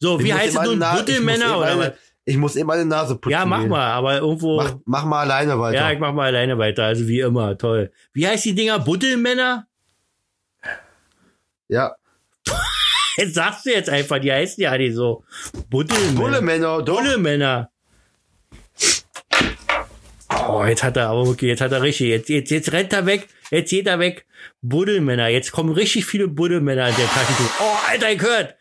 So, 0.00 0.18
Ich 0.18 0.24
wie 0.26 0.32
muss 0.32 0.40
heißt 0.40 0.48
es 0.50 0.54
immer 0.56 0.64
nun? 0.66 0.78
Na- 0.78 0.86
ich 0.86 0.92
muss 0.98 1.00
Buddelmänner 1.06 1.44
immer 1.46 1.58
oder 1.58 1.66
eine- 1.66 1.80
was? 1.80 1.92
Ich 2.26 2.36
muss 2.38 2.56
immer 2.56 2.76
die 2.78 2.84
Nase 2.86 3.16
putzen. 3.16 3.32
Ja, 3.32 3.44
mach 3.44 3.60
gehen. 3.60 3.68
mal, 3.68 3.86
aber 3.92 4.16
irgendwo. 4.18 4.56
Mach, 4.56 4.74
mach 4.86 5.04
mal 5.04 5.20
alleine 5.20 5.58
weiter. 5.58 5.76
ja, 5.78 5.92
ich 5.92 5.98
mach 5.98 6.12
mal 6.14 6.26
alleine 6.26 6.56
weiter, 6.56 6.84
also 6.84 7.06
wie 7.06 7.20
immer, 7.20 7.56
toll. 7.58 7.92
Wie 8.14 8.26
heißt 8.26 8.44
die 8.46 8.54
Dinger? 8.54 8.78
Buddelmänner? 8.78 9.66
ja. 11.68 11.94
Jetzt 13.16 13.34
sagst 13.34 13.64
du 13.64 13.70
jetzt 13.70 13.88
einfach, 13.88 14.18
die 14.18 14.32
heißen 14.32 14.60
ja 14.62 14.76
nicht 14.76 14.94
so. 14.96 15.22
Buddelmänner. 15.70 16.20
Bullemänner, 16.20 16.82
doch. 16.82 16.96
Bullemänner. 17.00 17.70
Oh, 20.48 20.64
jetzt 20.64 20.82
hat 20.82 20.96
er 20.96 21.08
aber 21.10 21.26
wirklich, 21.26 21.48
jetzt 21.48 21.60
hat 21.60 21.70
er 21.72 21.82
richtig, 21.82 22.08
jetzt, 22.08 22.28
jetzt, 22.28 22.50
jetzt 22.50 22.72
rennt 22.72 22.92
er 22.92 23.06
weg, 23.06 23.28
jetzt 23.50 23.70
geht 23.70 23.86
er 23.86 23.98
weg. 24.00 24.26
Buddelmänner, 24.62 25.28
jetzt 25.28 25.52
kommen 25.52 25.72
richtig 25.72 26.06
viele 26.06 26.28
Buddelmänner 26.28 26.88
in 26.88 26.96
der 26.96 27.06
Taschentuch. 27.06 27.50
Oh, 27.60 27.76
Alter, 27.90 28.12
ich 28.12 28.20
hört. 28.20 28.56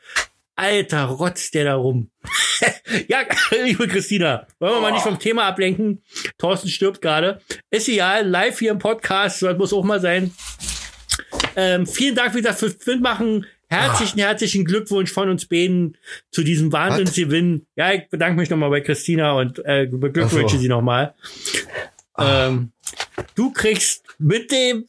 Alter, 0.55 1.05
rotzt 1.05 1.53
der 1.55 1.65
da 1.65 1.75
rum. 1.75 2.11
ja, 3.07 3.23
liebe 3.63 3.87
Christina, 3.87 4.47
wollen 4.59 4.73
wir 4.73 4.81
mal 4.81 4.91
nicht 4.91 5.03
vom 5.03 5.19
Thema 5.19 5.45
ablenken. 5.45 6.03
Thorsten 6.37 6.69
stirbt 6.69 7.01
gerade. 7.01 7.41
Ist 7.71 7.89
egal, 7.89 8.27
live 8.27 8.59
hier 8.59 8.71
im 8.71 8.79
Podcast, 8.79 9.41
das 9.41 9.57
muss 9.57 9.73
auch 9.73 9.83
mal 9.83 9.99
sein. 9.99 10.31
Ähm, 11.55 11.87
vielen 11.87 12.15
Dank 12.15 12.35
wieder 12.35 12.53
fürs 12.53 12.77
Mitmachen. 12.85 13.45
Herzlichen, 13.67 14.19
herzlichen 14.19 14.65
Glückwunsch 14.65 15.11
von 15.11 15.29
uns 15.29 15.47
beiden 15.47 15.97
zu 16.29 16.43
diesem 16.43 16.71
Wahnsinnsgewinn. 16.71 17.65
Ja, 17.75 17.91
ich 17.91 18.07
bedanke 18.09 18.39
mich 18.39 18.49
nochmal 18.51 18.69
bei 18.69 18.81
Christina 18.81 19.33
und 19.33 19.59
äh, 19.65 19.87
beglückwünsche 19.87 20.45
Ach 20.45 20.51
so. 20.51 20.57
sie 20.57 20.67
nochmal. 20.67 21.15
Ähm, 22.19 22.71
du 23.33 23.51
kriegst 23.51 24.05
mit 24.19 24.51
dem 24.51 24.85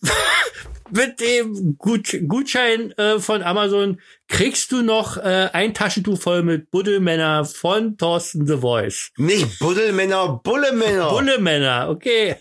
mit 0.95 1.21
dem 1.21 1.77
Gut, 1.77 2.17
Gutschein 2.27 2.93
äh, 2.93 3.19
von 3.19 3.43
Amazon 3.43 4.01
kriegst 4.29 4.71
du 4.73 4.83
noch 4.83 5.17
äh, 5.17 5.51
ein 5.53 5.75
Taschentuch 5.75 6.21
voll 6.21 6.43
mit 6.43 6.71
Buddelmänner 6.71 7.45
von 7.45 7.99
Thorsten 7.99 8.47
The 8.47 8.59
Voice. 8.59 9.11
Nicht 9.17 9.59
Buddelmänner, 9.59 10.41
Bullemänner. 10.43 11.11
Bullemänner, 11.11 11.91
okay. 11.91 12.37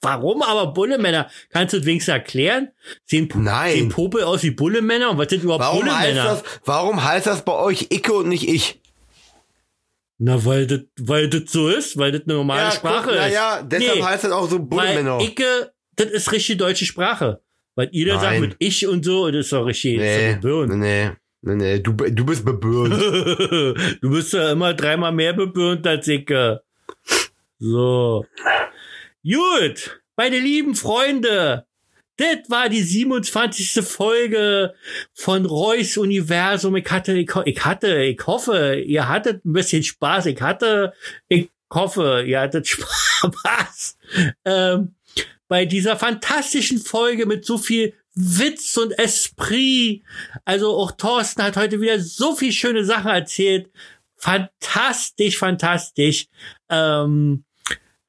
Warum 0.00 0.42
aber 0.42 0.72
Bullemänner? 0.72 1.30
Kannst 1.50 1.74
du 1.74 1.84
wenigstens 1.84 2.12
erklären? 2.12 2.70
Sehen, 3.04 3.28
Nein. 3.34 3.72
sehen 3.72 3.88
Popel 3.90 4.24
aus 4.24 4.42
wie 4.42 4.50
Bullemänner? 4.50 5.10
Und 5.10 5.18
was 5.18 5.28
sind 5.28 5.44
überhaupt 5.44 5.62
warum 5.62 5.84
heißt, 5.84 6.14
Bullemänner? 6.14 6.24
das, 6.24 6.42
warum 6.64 7.04
heißt 7.04 7.26
das 7.26 7.44
bei 7.44 7.52
euch 7.52 7.86
Icke 7.90 8.12
und 8.14 8.28
nicht 8.28 8.48
ich? 8.48 8.80
Na, 10.18 10.44
weil 10.44 10.66
das, 10.66 10.80
weil 10.98 11.28
das 11.28 11.52
so 11.52 11.68
ist, 11.68 11.96
weil 11.98 12.12
das 12.12 12.22
eine 12.24 12.34
normale 12.34 12.72
Sprache 12.72 13.04
guck, 13.04 13.12
ist. 13.12 13.18
Naja, 13.20 13.62
deshalb 13.62 13.96
Nee, 13.96 14.02
heißt 14.02 14.24
das 14.24 14.32
auch 14.32 14.50
so 14.50 14.58
Bullemänner. 14.58 15.18
Weil 15.18 15.26
Icke, 15.26 15.72
das 15.96 16.08
ist 16.08 16.32
richtig 16.32 16.58
deutsche 16.58 16.84
Sprache. 16.86 17.40
Weil 17.74 17.88
ihr 17.92 18.06
da 18.06 18.20
sagt 18.20 18.32
Nein. 18.32 18.40
mit 18.40 18.56
ich 18.58 18.86
und 18.86 19.04
so, 19.04 19.24
und 19.26 19.32
das 19.32 19.46
ist 19.46 19.52
doch 19.52 19.64
richtig 19.64 19.98
Nee, 19.98 20.36
doch 20.40 20.66
nee, 20.66 21.10
nee, 21.42 21.54
nee, 21.54 21.78
du, 21.78 21.92
du 21.92 22.24
bist 22.24 22.44
bebürnt. 22.44 22.94
du 24.02 24.10
bist 24.10 24.32
ja 24.32 24.52
immer 24.52 24.74
dreimal 24.74 25.12
mehr 25.12 25.32
bebürnt 25.32 25.86
als 25.86 26.08
Icke. 26.08 26.62
So. 27.58 28.26
Gut, 29.22 30.00
meine 30.16 30.38
lieben 30.38 30.74
Freunde. 30.74 31.66
Das 32.16 32.50
war 32.50 32.68
die 32.68 32.82
27. 32.82 33.82
Folge 33.82 34.74
von 35.14 35.46
Reus 35.46 35.96
Universum. 35.96 36.76
Ich 36.76 36.90
hatte, 36.90 37.16
ich, 37.16 37.30
ich 37.46 37.64
hatte, 37.64 38.02
ich 38.02 38.26
hoffe, 38.26 38.74
ihr 38.74 39.08
hattet 39.08 39.42
ein 39.46 39.54
bisschen 39.54 39.82
Spaß. 39.82 40.26
Ich 40.26 40.42
hatte, 40.42 40.92
ich 41.28 41.48
hoffe, 41.72 42.22
ihr 42.26 42.40
hattet 42.40 42.68
Spaß. 42.68 43.96
Ähm, 44.44 44.94
bei 45.50 45.66
dieser 45.66 45.96
fantastischen 45.96 46.78
Folge 46.78 47.26
mit 47.26 47.44
so 47.44 47.58
viel 47.58 47.92
Witz 48.14 48.76
und 48.76 48.92
Esprit. 48.92 50.04
Also 50.44 50.76
auch 50.76 50.92
Thorsten 50.92 51.42
hat 51.42 51.56
heute 51.56 51.80
wieder 51.80 51.98
so 51.98 52.36
viel 52.36 52.52
schöne 52.52 52.84
Sachen 52.84 53.10
erzählt. 53.10 53.68
Fantastisch, 54.16 55.38
fantastisch. 55.38 56.28
Ähm, 56.68 57.42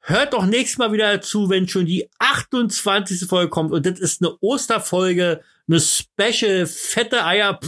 hört 0.01 0.33
doch 0.33 0.45
nächstes 0.45 0.77
Mal 0.77 0.93
wieder 0.93 1.13
dazu, 1.13 1.49
wenn 1.49 1.67
schon 1.67 1.87
die 1.87 2.07
28. 2.19 3.27
Folge 3.27 3.49
kommt. 3.49 3.71
Und 3.71 3.87
das 3.87 3.99
ist 3.99 4.21
eine 4.21 4.37
Osterfolge, 4.41 5.41
eine 5.67 5.79
Special 5.79 6.67
fette 6.67 7.25
Eier. 7.25 7.59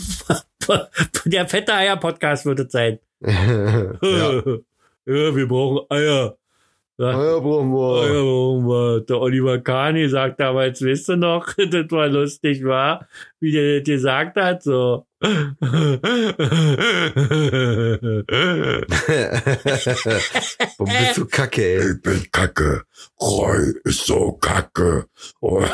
Der 1.26 1.47
fette 1.47 1.74
Eier 1.74 1.97
Podcast 1.97 2.45
wird 2.45 2.59
es 2.59 2.71
sein. 2.71 2.99
ja. 3.21 3.91
ja, 5.07 5.36
wir 5.36 5.47
brauchen 5.47 5.89
Eier. 5.89 6.38
Wir. 7.04 7.18
Eier 7.18 7.41
brauchen 7.41 8.68
wir. 8.68 9.01
Der 9.01 9.20
Oliver 9.20 9.60
Kani 9.60 10.08
sagt 10.08 10.39
damals, 10.39 10.82
wisst 10.82 11.10
ihr 11.10 11.18
noch, 11.18 11.54
das 11.58 11.91
war 11.91 12.08
lustig, 12.08 12.64
war, 12.64 13.08
wie 13.39 13.51
der 13.51 13.80
das 13.80 13.88
gesagt 13.88 14.38
hat, 14.38 14.64
so. 14.64 15.06
Warum 20.78 20.93
bist 20.99 21.18
du 21.18 21.26
kacke, 21.26 21.62
ey? 21.62 21.91
Ich 21.91 22.01
bin 22.01 22.26
kacke. 22.32 22.84
Roy 23.22 23.74
ist 23.84 24.06
so 24.06 24.32
kacke. 24.34 25.08
Oh. 25.41 25.64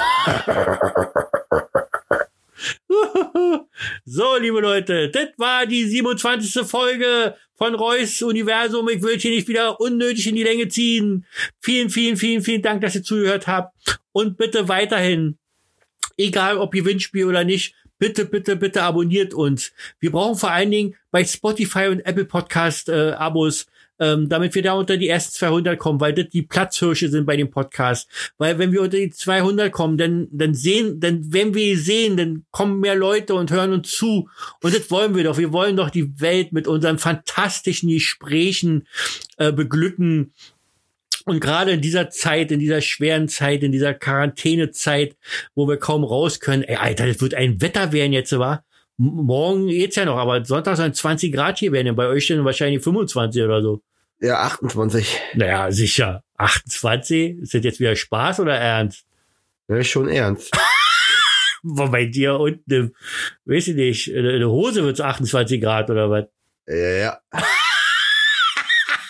so, 4.06 4.38
liebe 4.38 4.60
Leute, 4.60 5.10
das 5.10 5.30
war 5.38 5.66
die 5.66 5.86
27. 5.86 6.68
Folge 6.68 7.36
von 7.60 7.76
Reus 7.76 8.22
Universum. 8.22 8.88
Ich 8.90 9.04
will 9.04 9.20
hier 9.20 9.32
nicht 9.32 9.48
wieder 9.48 9.80
unnötig 9.80 10.26
in 10.28 10.36
die 10.36 10.44
Länge 10.44 10.70
ziehen. 10.70 11.26
Vielen, 11.62 11.90
vielen, 11.90 12.16
vielen, 12.18 12.42
vielen 12.42 12.62
Dank, 12.62 12.82
dass 12.82 12.96
ihr 12.96 13.04
zugehört 13.04 13.48
habt. 13.48 14.00
Und 14.14 14.38
bitte 14.38 14.70
weiterhin, 14.70 15.38
egal 16.18 16.58
ob 16.58 16.72
Gewinnspiel 16.72 17.26
oder 17.26 17.44
nicht, 17.44 17.76
bitte, 18.00 18.26
bitte, 18.26 18.56
bitte 18.56 18.82
abonniert 18.82 19.34
uns. 19.34 19.74
Wir 20.00 20.12
brauchen 20.12 20.38
vor 20.38 20.52
allen 20.52 20.72
Dingen 20.72 20.96
bei 21.12 21.24
Spotify 21.26 21.88
und 21.90 22.00
Apple 22.00 22.26
Podcast 22.26 22.88
äh, 22.88 23.12
Abos, 23.12 23.68
ähm, 24.00 24.30
damit 24.30 24.56
wir 24.56 24.62
da 24.62 24.74
unter 24.74 24.98
die 24.98 25.10
ersten 25.10 25.34
200 25.34 25.78
kommen, 25.78 26.00
weil 26.00 26.14
das 26.14 26.30
die 26.30 26.42
Platzhirsche 26.42 27.10
sind 27.10 27.26
bei 27.26 27.36
dem 27.36 27.50
Podcast. 27.50 28.10
Weil 28.38 28.58
wenn 28.58 28.72
wir 28.72 28.82
unter 28.82 28.98
die 28.98 29.10
200 29.10 29.72
kommen, 29.72 29.98
dann, 29.98 30.28
dann 30.32 30.54
sehen, 30.54 31.00
dann, 31.00 31.34
wenn 31.34 31.54
wir 31.54 31.78
sehen, 31.78 32.18
dann 32.18 32.46
kommen 32.52 32.80
mehr 32.80 32.96
Leute 32.96 33.36
und 33.36 33.52
hören 33.52 33.74
uns 33.74 33.92
zu. 33.92 34.30
Und 34.64 34.76
das 34.76 34.90
wollen 34.90 35.16
wir 35.16 35.24
doch. 35.24 35.38
Wir 35.38 35.52
wollen 35.52 35.76
doch 35.76 35.90
die 35.90 36.20
Welt 36.22 36.54
mit 36.54 36.68
unseren 36.68 36.98
fantastischen 36.98 37.90
Gesprächen 37.90 38.88
äh, 39.38 39.52
beglücken. 39.52 40.34
Und 41.26 41.42
gerade 41.42 41.72
in 41.72 41.82
dieser 41.82 42.10
Zeit, 42.10 42.52
in 42.52 42.60
dieser 42.60 42.82
schweren 42.82 43.28
Zeit, 43.28 43.62
in 43.62 43.72
dieser 43.72 43.94
Quarantänezeit, 43.94 45.16
wo 45.54 45.68
wir 45.68 45.78
kaum 45.78 46.04
raus 46.04 46.40
können, 46.40 46.64
ey, 46.64 46.78
Alter, 46.78 47.06
das 47.06 47.22
wird 47.22 47.36
ein 47.36 47.62
Wetter 47.62 47.92
werden 47.92 48.14
jetzt, 48.14 48.38
war. 48.38 48.64
Morgen 48.98 49.68
geht's 49.68 49.96
ja 49.96 50.06
noch, 50.06 50.18
aber 50.18 50.44
Sonntag 50.44 50.76
sollen 50.76 50.94
20 50.94 51.32
Grad 51.32 51.60
hier 51.60 51.72
werden. 51.72 51.96
Bei 51.96 52.08
euch 52.08 52.28
dann 52.28 52.44
wahrscheinlich 52.44 52.84
25 52.84 53.44
oder 53.44 53.62
so. 53.62 53.82
Ja, 54.22 54.42
28. 54.44 55.18
Naja, 55.36 55.72
sicher. 55.72 56.24
28? 56.38 57.40
Ist 57.40 57.54
das 57.54 57.64
jetzt 57.64 57.80
wieder 57.80 57.96
Spaß 57.96 58.40
oder 58.42 58.56
Ernst? 58.56 59.06
Ja, 59.68 59.84
schon 59.84 60.10
ernst. 60.10 60.52
Bei 61.64 62.06
dir 62.06 62.40
unten, 62.40 62.72
im, 62.72 62.96
weiß 63.46 63.68
ich 63.70 63.76
nicht, 63.76 64.08
in 64.08 64.24
der 64.24 64.50
Hose 64.50 64.84
wird's 64.84 65.02
28 65.02 65.62
Grad 65.62 65.90
oder 65.90 66.10
was? 66.10 66.26
Ja, 66.68 66.76
ja. 66.76 67.20
Ah, 67.32 67.44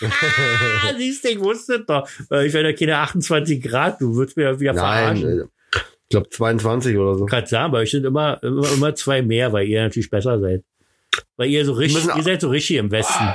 siehst 0.98 1.24
du, 1.24 1.28
ich 1.28 1.40
wusste 1.40 1.84
doch. 1.84 2.08
Äh, 2.30 2.46
Ich 2.46 2.52
werde 2.52 2.74
keine 2.74 2.98
28 2.98 3.62
Grad, 3.62 4.00
du 4.00 4.14
würdest 4.14 4.36
mir 4.36 4.58
wieder 4.58 4.72
Nein, 4.72 5.16
verarschen. 5.18 5.40
äh, 5.40 5.44
ich 5.74 6.08
glaube 6.10 6.28
22 6.28 6.96
oder 6.98 7.14
so. 7.16 7.26
Gerade 7.26 7.46
sagen, 7.46 7.72
bei 7.72 7.78
euch 7.78 7.90
sind 7.92 8.04
immer, 8.04 8.42
immer, 8.42 8.72
immer 8.72 8.94
zwei 8.96 9.22
mehr, 9.22 9.52
weil 9.52 9.66
ihr 9.68 9.82
natürlich 9.82 10.10
besser 10.10 10.40
seid. 10.40 10.64
Weil 11.36 11.48
ihr 11.50 11.64
so 11.64 11.72
richtig, 11.72 12.04
ihr 12.16 12.22
seid 12.22 12.40
so 12.40 12.48
richtig 12.48 12.76
im 12.76 12.90
Westen. 12.90 13.28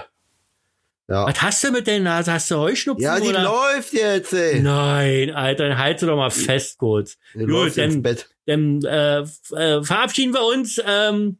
Ja. 1.07 1.27
Was 1.27 1.41
hast 1.41 1.63
du 1.63 1.71
mit 1.71 1.85
der 1.87 1.99
Nase? 1.99 2.33
Hast 2.33 2.49
du 2.49 2.55
Heuschnupfen? 2.55 3.03
Ja, 3.03 3.19
die 3.19 3.29
oder? 3.29 3.43
läuft 3.43 3.93
jetzt, 3.93 4.33
ey. 4.33 4.59
Nein, 4.59 5.29
Alter, 5.31 5.69
dann 5.69 5.77
halt 5.77 5.99
sie 5.99 6.07
doch 6.07 6.15
mal 6.15 6.31
fest 6.31 6.79
kurz. 6.79 7.17
Die 7.35 7.45
Gut, 7.45 7.77
dann, 7.77 8.01
dann 8.45 8.81
äh, 8.83 9.19
äh, 9.19 9.83
verabschieden 9.83 10.33
wir 10.33 10.43
uns. 10.43 10.81
Ähm, 10.85 11.37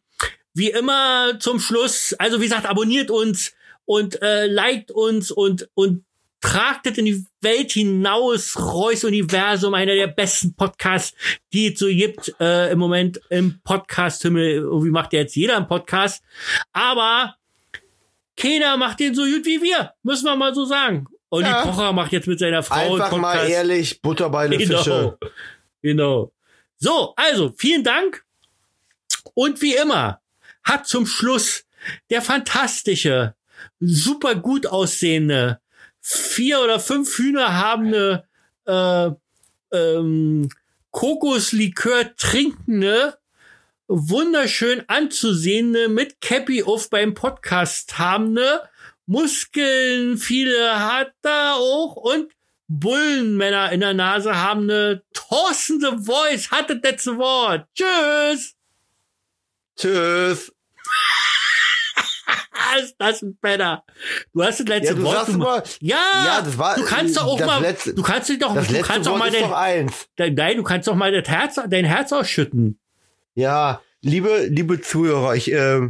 wie 0.56 0.70
immer 0.70 1.38
zum 1.40 1.60
Schluss. 1.60 2.16
Also 2.18 2.40
wie 2.40 2.46
gesagt, 2.46 2.66
abonniert 2.66 3.12
uns 3.12 3.54
und 3.84 4.22
äh, 4.22 4.48
liked 4.48 4.90
uns 4.90 5.30
und 5.30 5.70
und 5.74 6.06
tragt 6.42 6.88
es 6.88 6.98
in 6.98 7.06
die 7.06 7.26
Welt 7.42 7.72
hinaus. 7.72 8.56
Reus 8.58 9.04
Universum, 9.04 9.74
einer 9.74 9.96
der 9.96 10.08
besten 10.08 10.56
Podcasts, 10.56 11.16
die 11.54 11.74
es 11.74 11.80
so 11.80 11.88
gibt 11.88 12.34
äh, 12.40 12.72
im 12.72 12.80
Moment 12.80 13.20
im 13.30 13.60
Podcast-Himmel. 13.64 14.52
Irgendwie 14.52 14.92
macht 14.92 15.14
ja 15.14 15.20
jetzt 15.20 15.36
jeder 15.36 15.58
einen 15.58 15.68
Podcast. 15.68 16.24
Aber 16.72 17.36
keiner 18.38 18.78
macht 18.78 19.00
den 19.00 19.16
so 19.16 19.24
gut 19.24 19.46
wie 19.46 19.62
wir. 19.62 19.94
Müssen 20.04 20.26
wir 20.26 20.36
mal 20.36 20.54
so 20.54 20.66
sagen. 20.66 21.08
Olli 21.30 21.48
Ja. 21.48 21.64
Pocher 21.64 21.92
macht 21.94 22.12
jetzt 22.12 22.28
mit 22.28 22.40
seiner 22.40 22.64
Frau 22.64 22.94
Einfach 22.96 23.12
mal 23.18 23.32
Podcast. 23.34 23.50
ehrlich, 23.52 24.02
Butter 24.02 24.30
bei 24.30 24.48
den 24.48 24.60
Fische. 24.60 24.74
Genau. 24.84 25.18
Genau. 25.82 26.32
So, 26.78 27.14
also 27.16 27.54
vielen 27.58 27.84
Dank. 27.84 28.24
Und 29.34 29.62
wie 29.62 29.76
immer 29.76 30.22
hat 30.64 30.88
zum 30.88 31.06
Schluss 31.06 31.66
der 32.10 32.22
fantastische, 32.22 33.36
super 33.80 34.36
gut 34.36 34.66
aussehende, 34.68 35.60
vier 36.02 36.60
oder 36.62 36.80
fünf 36.80 37.18
Hühner 37.18 37.54
habende, 37.56 38.24
äh, 38.66 39.10
ähm, 39.72 40.50
Kokoslikör 40.92 42.16
trinkende, 42.16 43.18
wunderschön 43.88 44.84
anzusehende, 44.88 45.90
mit 45.90 46.20
Cappy 46.22 46.64
auf 46.64 46.90
beim 46.90 47.14
Podcast 47.14 47.98
habende, 48.00 48.62
Muskeln, 49.06 50.18
viele 50.18 50.80
hat 50.80 51.14
er 51.24 51.56
auch 51.56 51.96
und 51.96 52.32
Bullenmänner 52.68 53.72
in 53.72 53.82
der 53.82 53.94
Nase 53.94 54.36
haben 54.36 54.64
eine 54.64 55.04
Thorsten 55.14 55.80
The 55.80 56.04
Voice, 56.04 56.50
hatte 56.50 56.80
das 56.80 56.92
letzte 56.92 57.18
Wort. 57.18 57.68
Tschüss. 57.76 58.56
Tschüss. 59.78 60.52
Ist 62.82 62.96
das 62.98 63.22
ein 63.22 63.38
Penner. 63.40 63.84
Du 64.34 64.44
hast 64.44 64.60
das 64.62 64.68
letzte 64.68 64.94
Ja, 64.94 65.00
du 65.00 65.04
Wort. 65.04 65.30
immer, 65.30 65.64
ja, 65.80 65.98
ja, 66.26 66.42
das 66.42 66.58
war- 66.58 66.76
du 66.76 66.84
kannst 66.84 67.16
doch 67.16 67.26
auch 67.26 67.40
mal, 67.46 67.62
letzte- 67.62 67.94
du 67.94 68.02
kannst 68.02 68.28
dich 68.30 68.40
doch, 68.40 68.54
du 68.56 68.82
kannst 68.82 69.08
doch 69.08 69.18
mal 69.18 69.30
dein, 69.32 69.42
doch 69.44 69.52
eins. 69.52 70.08
dein, 70.16 70.34
nein, 70.34 70.58
du 70.58 70.64
kannst 70.64 70.88
doch 70.88 70.96
mal 70.96 71.12
das 71.12 71.30
Herz, 71.30 71.60
dein 71.70 71.86
Herz 71.86 72.12
ausschütten. 72.12 72.80
Ja, 73.36 73.82
liebe, 74.02 74.48
liebe 74.48 74.80
Zuhörer, 74.80 75.36
ich, 75.36 75.52
äh, 75.52 75.90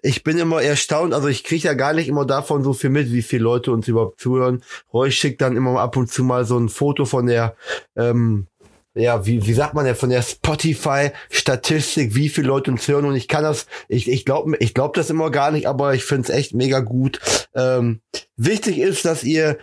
ich 0.00 0.22
bin 0.22 0.38
immer 0.38 0.62
erstaunt, 0.62 1.12
also 1.12 1.26
ich 1.26 1.42
kriege 1.42 1.66
ja 1.66 1.74
gar 1.74 1.92
nicht 1.92 2.06
immer 2.06 2.24
davon 2.24 2.62
so 2.62 2.72
viel 2.72 2.90
mit, 2.90 3.12
wie 3.12 3.22
viele 3.22 3.42
Leute 3.42 3.72
uns 3.72 3.88
überhaupt 3.88 4.20
zuhören. 4.20 4.62
Roy 4.92 5.10
schickt 5.10 5.40
dann 5.40 5.56
immer 5.56 5.80
ab 5.80 5.96
und 5.96 6.08
zu 6.10 6.22
mal 6.22 6.44
so 6.44 6.56
ein 6.56 6.68
Foto 6.68 7.04
von 7.04 7.26
der, 7.26 7.56
ähm, 7.96 8.46
ja, 8.94 9.26
wie, 9.26 9.44
wie 9.44 9.54
sagt 9.54 9.74
man 9.74 9.86
ja, 9.86 9.94
von 9.94 10.10
der 10.10 10.22
Spotify-Statistik, 10.22 12.14
wie 12.14 12.28
viele 12.28 12.46
Leute 12.46 12.70
uns 12.70 12.86
hören 12.86 13.06
und 13.06 13.16
ich 13.16 13.26
kann 13.26 13.42
das, 13.42 13.66
ich, 13.88 14.08
ich 14.08 14.24
glaube 14.24 14.56
ich 14.60 14.72
glaub 14.72 14.94
das 14.94 15.10
immer 15.10 15.32
gar 15.32 15.50
nicht, 15.50 15.66
aber 15.66 15.94
ich 15.94 16.04
finde 16.04 16.22
es 16.22 16.30
echt 16.30 16.54
mega 16.54 16.78
gut. 16.78 17.18
Ähm, 17.56 18.02
wichtig 18.36 18.78
ist, 18.78 19.04
dass 19.04 19.24
ihr, 19.24 19.58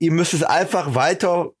ihr 0.00 0.10
müsst 0.10 0.34
es 0.34 0.42
einfach 0.42 0.96
weiter 0.96 1.52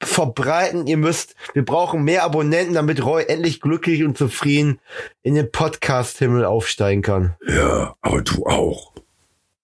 verbreiten. 0.00 0.86
Ihr 0.86 0.96
müsst, 0.96 1.34
wir 1.52 1.64
brauchen 1.64 2.02
mehr 2.02 2.24
Abonnenten, 2.24 2.74
damit 2.74 3.04
Roy 3.04 3.24
endlich 3.24 3.60
glücklich 3.60 4.04
und 4.04 4.18
zufrieden 4.18 4.80
in 5.22 5.34
den 5.34 5.50
Podcast-Himmel 5.50 6.44
aufsteigen 6.44 7.02
kann. 7.02 7.34
Ja, 7.46 7.94
aber 8.00 8.22
du 8.22 8.46
auch. 8.46 8.92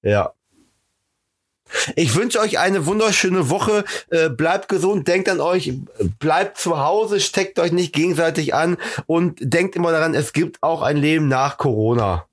Ja. 0.02 0.32
Ich 1.96 2.14
wünsche 2.14 2.38
euch 2.38 2.58
eine 2.58 2.86
wunderschöne 2.86 3.50
Woche. 3.50 3.84
Äh, 4.10 4.28
bleibt 4.30 4.68
gesund, 4.68 5.08
denkt 5.08 5.28
an 5.28 5.40
euch, 5.40 5.72
bleibt 6.20 6.58
zu 6.58 6.78
Hause, 6.78 7.20
steckt 7.20 7.58
euch 7.58 7.72
nicht 7.72 7.92
gegenseitig 7.92 8.54
an 8.54 8.76
und 9.06 9.38
denkt 9.40 9.74
immer 9.74 9.90
daran, 9.90 10.14
es 10.14 10.32
gibt 10.32 10.62
auch 10.62 10.82
ein 10.82 10.96
Leben 10.96 11.26
nach 11.28 11.58
Corona. 11.58 12.26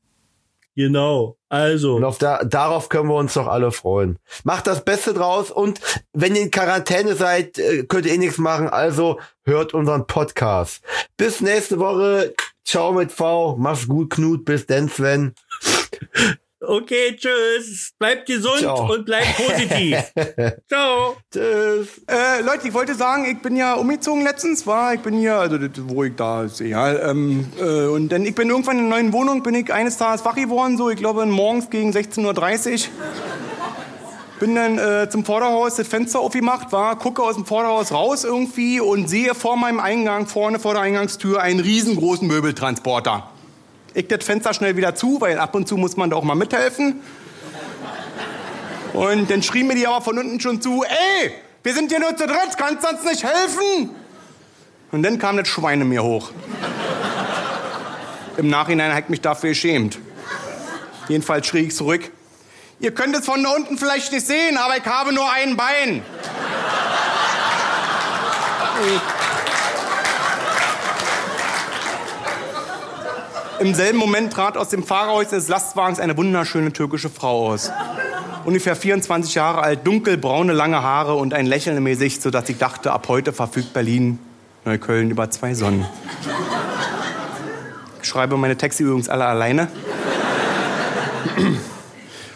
Genau. 0.76 1.38
Also. 1.50 1.96
Und 1.96 2.04
auf 2.04 2.18
da, 2.18 2.44
darauf 2.44 2.90
können 2.90 3.10
wir 3.10 3.16
uns 3.16 3.36
doch 3.36 3.48
alle 3.48 3.72
freuen. 3.72 4.18
Macht 4.44 4.66
das 4.66 4.84
Beste 4.84 5.14
draus 5.14 5.52
und 5.52 5.80
wenn 6.14 6.36
ihr 6.36 6.42
in 6.42 6.52
Quarantäne 6.52 7.16
seid, 7.16 7.60
äh, 7.60 7.84
könnt 7.84 8.06
ihr 8.06 8.14
eh 8.14 8.18
nichts 8.18 8.40
machen. 8.40 8.70
Also 8.70 9.20
hört 9.44 9.74
unseren 9.74 10.08
Podcast. 10.08 10.82
Bis 11.16 11.42
nächste 11.42 11.80
Woche. 11.80 12.34
Ciao 12.66 12.92
mit 12.94 13.12
V. 13.12 13.56
Mach's 13.58 13.88
gut, 13.88 14.10
Knut. 14.12 14.46
Bis 14.46 14.66
denn, 14.66 14.90
Sven. 14.90 15.36
Okay, 16.66 17.18
tschüss. 17.18 17.92
Bleibt 18.00 18.26
gesund 18.26 18.60
Ciao. 18.60 18.94
und 18.94 19.06
bleibt 19.06 19.36
positiv. 19.36 19.98
Ciao. 20.70 21.18
Tschüss. 21.30 22.02
Äh, 22.08 22.42
Leute, 22.42 22.70
ich 22.70 22.74
wollte 22.74 22.96
sagen, 22.96 23.26
ich 23.26 23.42
bin 23.42 23.58
ja 23.58 23.74
umgezogen 23.74 24.24
letztens, 24.24 24.66
war, 24.66 24.94
ich 24.94 25.02
bin 25.02 25.16
hier, 25.16 25.36
also 25.36 25.58
das, 25.58 25.72
wo 25.78 26.06
ich 26.06 26.16
da, 26.16 26.44
ist 26.44 26.62
egal, 26.62 27.02
ähm, 27.06 27.52
äh, 27.60 27.88
und 27.88 28.10
dann, 28.10 28.24
ich 28.24 28.34
bin 28.34 28.50
irgendwann 28.50 28.80
in 28.80 28.86
einer 28.86 28.96
neuen 28.96 29.14
Wohnung, 29.14 29.44
bin 29.44 29.56
ich 29.56 29.74
eines 29.74 29.98
Tages 29.98 30.24
wach 30.24 30.36
geworden, 30.36 30.78
so, 30.78 30.90
ich 30.90 30.96
glaube 30.96 31.26
morgens 31.26 31.70
gegen 31.70 31.92
16.30 31.92 32.72
Uhr. 32.72 32.94
Bin 34.40 34.56
dann 34.56 34.78
äh, 34.78 35.10
zum 35.10 35.26
Vorderhaus, 35.26 35.76
das 35.76 35.88
Fenster 35.88 36.22
aufgemacht, 36.22 36.72
war, 36.72 36.98
gucke 36.98 37.24
aus 37.24 37.36
dem 37.36 37.46
Vorderhaus 37.46 37.92
raus 37.92 38.24
irgendwie 38.24 38.80
und 38.80 39.10
sehe 39.10 39.36
vor 39.36 39.58
meinem 39.58 39.80
Eingang, 39.80 40.28
vorne 40.28 40.60
vor 40.60 40.74
der 40.74 40.84
Eingangstür, 40.84 41.42
einen 41.42 41.60
riesengroßen 41.60 42.28
Möbeltransporter. 42.28 43.33
Ich 43.94 44.08
das 44.08 44.26
Fenster 44.26 44.54
schnell 44.54 44.76
wieder 44.76 44.96
zu, 44.96 45.22
weil 45.22 45.38
ab 45.38 45.54
und 45.54 45.68
zu 45.68 45.78
muss 45.78 45.98
man 45.98 46.10
da 46.10 46.16
auch 46.16 46.24
mal 46.24 46.36
mithelfen. 46.36 47.02
Und 48.94 49.30
dann 49.30 49.44
schrie 49.44 49.64
mir 49.64 49.76
die 49.76 49.88
aber 49.88 50.04
von 50.04 50.18
unten 50.18 50.40
schon 50.40 50.62
zu, 50.62 50.84
ey, 50.84 51.32
wir 51.64 51.74
sind 51.74 51.90
hier 51.90 52.00
nur 52.00 52.16
zu 52.16 52.26
dritt, 52.26 52.58
kannst 52.58 52.88
uns 52.88 53.04
nicht 53.04 53.24
helfen? 53.24 53.92
Und 54.92 55.04
dann 55.04 55.18
kam 55.18 55.38
das 55.38 55.48
Schwein 55.48 55.82
in 55.82 55.90
mir 55.90 56.04
hoch. 56.04 56.32
Im 58.38 58.50
Nachhinein 58.50 58.96
ich 58.98 59.10
mich 59.10 59.22
dafür 59.22 59.50
geschämt. 59.50 60.00
Jedenfalls 61.08 61.48
schrie 61.48 61.68
ich 61.68 61.76
zurück, 61.76 62.12
ihr 62.80 62.94
könnt 62.94 63.16
es 63.16 63.26
von 63.26 63.44
da 63.44 63.50
unten 63.50 63.78
vielleicht 63.78 64.12
nicht 64.12 64.26
sehen, 64.26 64.58
aber 64.58 64.78
ich 64.78 64.86
habe 64.86 65.14
nur 65.14 65.32
ein 65.32 65.56
Bein. 65.56 66.02
Im 73.64 73.74
selben 73.74 73.98
Moment 73.98 74.34
trat 74.34 74.58
aus 74.58 74.68
dem 74.68 74.84
Fahrerhaus 74.84 75.30
des 75.30 75.48
Lastwagens 75.48 76.02
eine 76.02 76.18
wunderschöne 76.18 76.74
türkische 76.74 77.10
Frau 77.10 77.48
aus. 77.48 77.72
Ungefähr 78.44 78.76
24 78.76 79.36
Jahre 79.36 79.62
alt, 79.62 79.88
dunkelbraune, 79.88 80.52
lange 80.52 80.84
Haare 80.84 81.16
und 81.16 81.34
ein 81.34 81.46
Lächeln 81.46 81.78
im 81.78 81.86
Gesicht, 81.86 82.22
sodass 82.22 82.50
ich 82.50 82.58
dachte, 82.58 82.92
ab 82.92 83.08
heute 83.08 83.32
verfügt 83.32 83.72
Berlin 83.72 84.20
Neukölln 84.66 85.10
über 85.10 85.32
zwei 85.32 85.54
Sonnen. 85.54 85.86
Ich 88.02 88.10
schreibe 88.10 88.36
meine 88.36 88.58
Texte 88.58 88.84
übrigens 88.84 89.08
alle 89.08 89.24
alleine. 89.24 89.70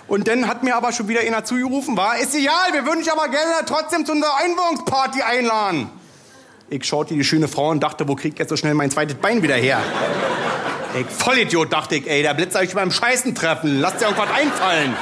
Und 0.08 0.30
dann 0.30 0.48
hat 0.48 0.64
mir 0.64 0.78
aber 0.78 0.94
schon 0.94 1.10
wieder 1.10 1.20
einer 1.20 1.44
zugerufen, 1.44 1.98
war, 1.98 2.18
ist 2.18 2.36
egal, 2.36 2.72
wir 2.72 2.86
würden 2.86 3.00
dich 3.00 3.12
aber 3.12 3.28
gerne 3.28 3.54
trotzdem 3.66 4.06
zu 4.06 4.14
unserer 4.14 4.38
Einwohnungsparty 4.46 5.24
einladen. 5.24 5.90
Ich 6.70 6.86
schaute 6.86 7.16
die 7.16 7.24
schöne 7.26 7.50
Frau 7.50 7.70
und 7.72 7.84
dachte, 7.84 8.08
wo 8.08 8.16
krieg 8.16 8.32
ich 8.32 8.40
jetzt 8.40 8.50
so 8.50 8.56
schnell 8.56 8.76
mein 8.76 8.92
zweites 8.92 9.16
Bein 9.16 9.44
wieder 9.44 9.56
her? 9.56 9.82
Ey, 10.98 11.06
Vollidiot, 11.06 11.72
dachte 11.72 11.96
ich, 11.96 12.10
ey, 12.10 12.24
der 12.24 12.34
Blitzer 12.34 12.58
euch 12.58 12.74
beim 12.74 12.90
Scheißen 12.90 13.36
treffen. 13.36 13.80
Lasst 13.80 14.02
dir 14.02 14.06
irgendwas 14.06 14.32
einfallen. 14.32 14.96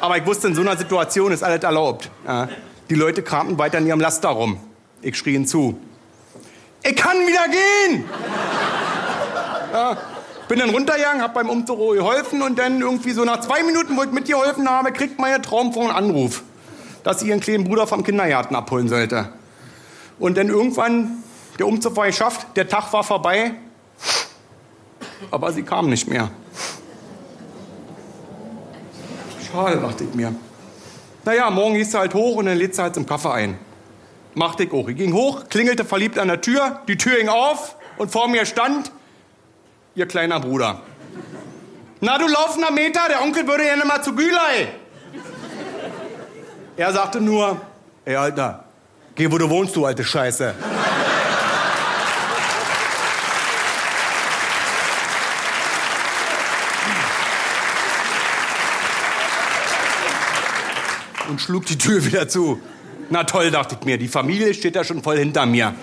Aber 0.00 0.18
ich 0.18 0.26
wusste, 0.26 0.48
in 0.48 0.54
so 0.54 0.60
einer 0.60 0.76
Situation 0.76 1.32
ist 1.32 1.42
alles 1.42 1.64
erlaubt. 1.64 2.10
Ja. 2.26 2.50
Die 2.90 2.94
Leute 2.94 3.22
kramten 3.22 3.56
weiter 3.56 3.78
in 3.78 3.86
ihrem 3.86 4.00
Laster 4.00 4.28
rum. 4.28 4.60
Ich 5.00 5.16
schrie 5.16 5.32
hinzu. 5.32 5.80
Ich 6.82 6.94
kann 6.94 7.16
wieder 7.26 7.46
gehen! 7.48 8.04
Ja. 9.72 9.96
Bin 10.48 10.58
dann 10.58 10.68
runtergegangen, 10.68 11.22
hab 11.22 11.32
beim 11.32 11.48
Umzug 11.48 11.94
geholfen 11.94 12.42
und 12.42 12.58
dann 12.58 12.82
irgendwie 12.82 13.12
so 13.12 13.24
nach 13.24 13.40
zwei 13.40 13.62
Minuten, 13.62 13.96
wo 13.96 14.02
ich 14.02 14.10
mitgeholfen 14.10 14.68
habe, 14.68 14.92
kriegt 14.92 15.18
meine 15.18 15.40
Traumfrau 15.40 15.84
einen 15.84 15.92
Anruf, 15.92 16.42
dass 17.02 17.20
sie 17.20 17.28
ihren 17.28 17.40
kleinen 17.40 17.64
Bruder 17.64 17.86
vom 17.86 18.04
Kindergarten 18.04 18.54
abholen 18.54 18.88
sollte. 18.88 19.30
Und 20.18 20.36
dann 20.36 20.48
irgendwann, 20.48 21.22
der 21.58 21.66
Umzug 21.66 21.96
war 21.96 22.06
geschafft, 22.08 22.46
der 22.56 22.68
Tag 22.68 22.92
war 22.92 23.04
vorbei, 23.04 23.54
aber 25.30 25.52
sie 25.52 25.62
kam 25.62 25.88
nicht 25.88 26.08
mehr. 26.08 26.30
Schade, 29.50 29.80
dachte 29.80 30.04
ich 30.04 30.14
mir. 30.14 30.34
Naja, 31.24 31.50
morgen 31.50 31.74
gehst 31.74 31.94
du 31.94 31.98
halt 31.98 32.14
hoch 32.14 32.36
und 32.36 32.46
dann 32.46 32.56
lädst 32.56 32.78
du 32.78 32.82
halt 32.82 32.94
zum 32.94 33.06
Kaffee 33.06 33.32
ein. 33.32 33.58
Machte 34.34 34.64
ich 34.64 34.72
auch. 34.72 34.88
Ich 34.88 34.96
ging 34.96 35.12
hoch, 35.12 35.44
klingelte 35.48 35.84
verliebt 35.84 36.18
an 36.18 36.28
der 36.28 36.40
Tür, 36.40 36.80
die 36.88 36.96
Tür 36.96 37.16
ging 37.16 37.28
auf 37.28 37.76
und 37.98 38.10
vor 38.10 38.28
mir 38.28 38.46
stand 38.46 38.90
ihr 39.94 40.06
kleiner 40.06 40.40
Bruder. 40.40 40.80
Na, 42.00 42.18
du 42.18 42.26
laufender 42.26 42.72
Meter, 42.72 43.00
der 43.08 43.22
Onkel 43.22 43.46
würde 43.46 43.66
ja 43.66 43.76
mal 43.84 44.02
zu 44.02 44.14
Gülei. 44.14 44.68
Er 46.76 46.92
sagte 46.92 47.20
nur, 47.20 47.60
ey, 48.04 48.16
Alter, 48.16 48.64
geh, 49.14 49.30
wo 49.30 49.38
du 49.38 49.48
wohnst, 49.48 49.76
du 49.76 49.84
alte 49.84 50.02
Scheiße. 50.02 50.54
Und 61.32 61.40
schlug 61.40 61.64
die 61.64 61.78
Tür 61.78 62.04
wieder 62.04 62.28
zu. 62.28 62.60
Na 63.08 63.24
toll, 63.24 63.50
dachte 63.50 63.76
ich 63.80 63.86
mir, 63.86 63.96
die 63.96 64.08
Familie 64.08 64.52
steht 64.52 64.76
da 64.76 64.84
schon 64.84 65.02
voll 65.02 65.18
hinter 65.18 65.46
mir. 65.46 65.74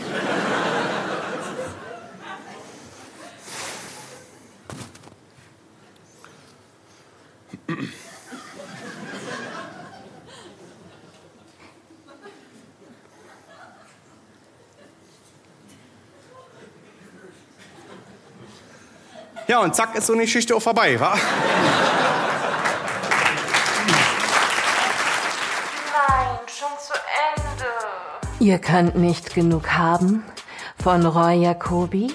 Ja, 19.47 19.61
und 19.61 19.76
zack 19.76 19.95
ist 19.95 20.05
so 20.05 20.13
eine 20.13 20.21
Geschichte 20.21 20.55
auch 20.55 20.61
vorbei, 20.61 20.99
wa? 20.99 21.17
Ihr 28.39 28.57
könnt 28.57 28.95
nicht 28.95 29.35
genug 29.35 29.77
haben 29.77 30.23
von 30.81 31.05
Roy 31.05 31.43
Jacobi? 31.43 32.11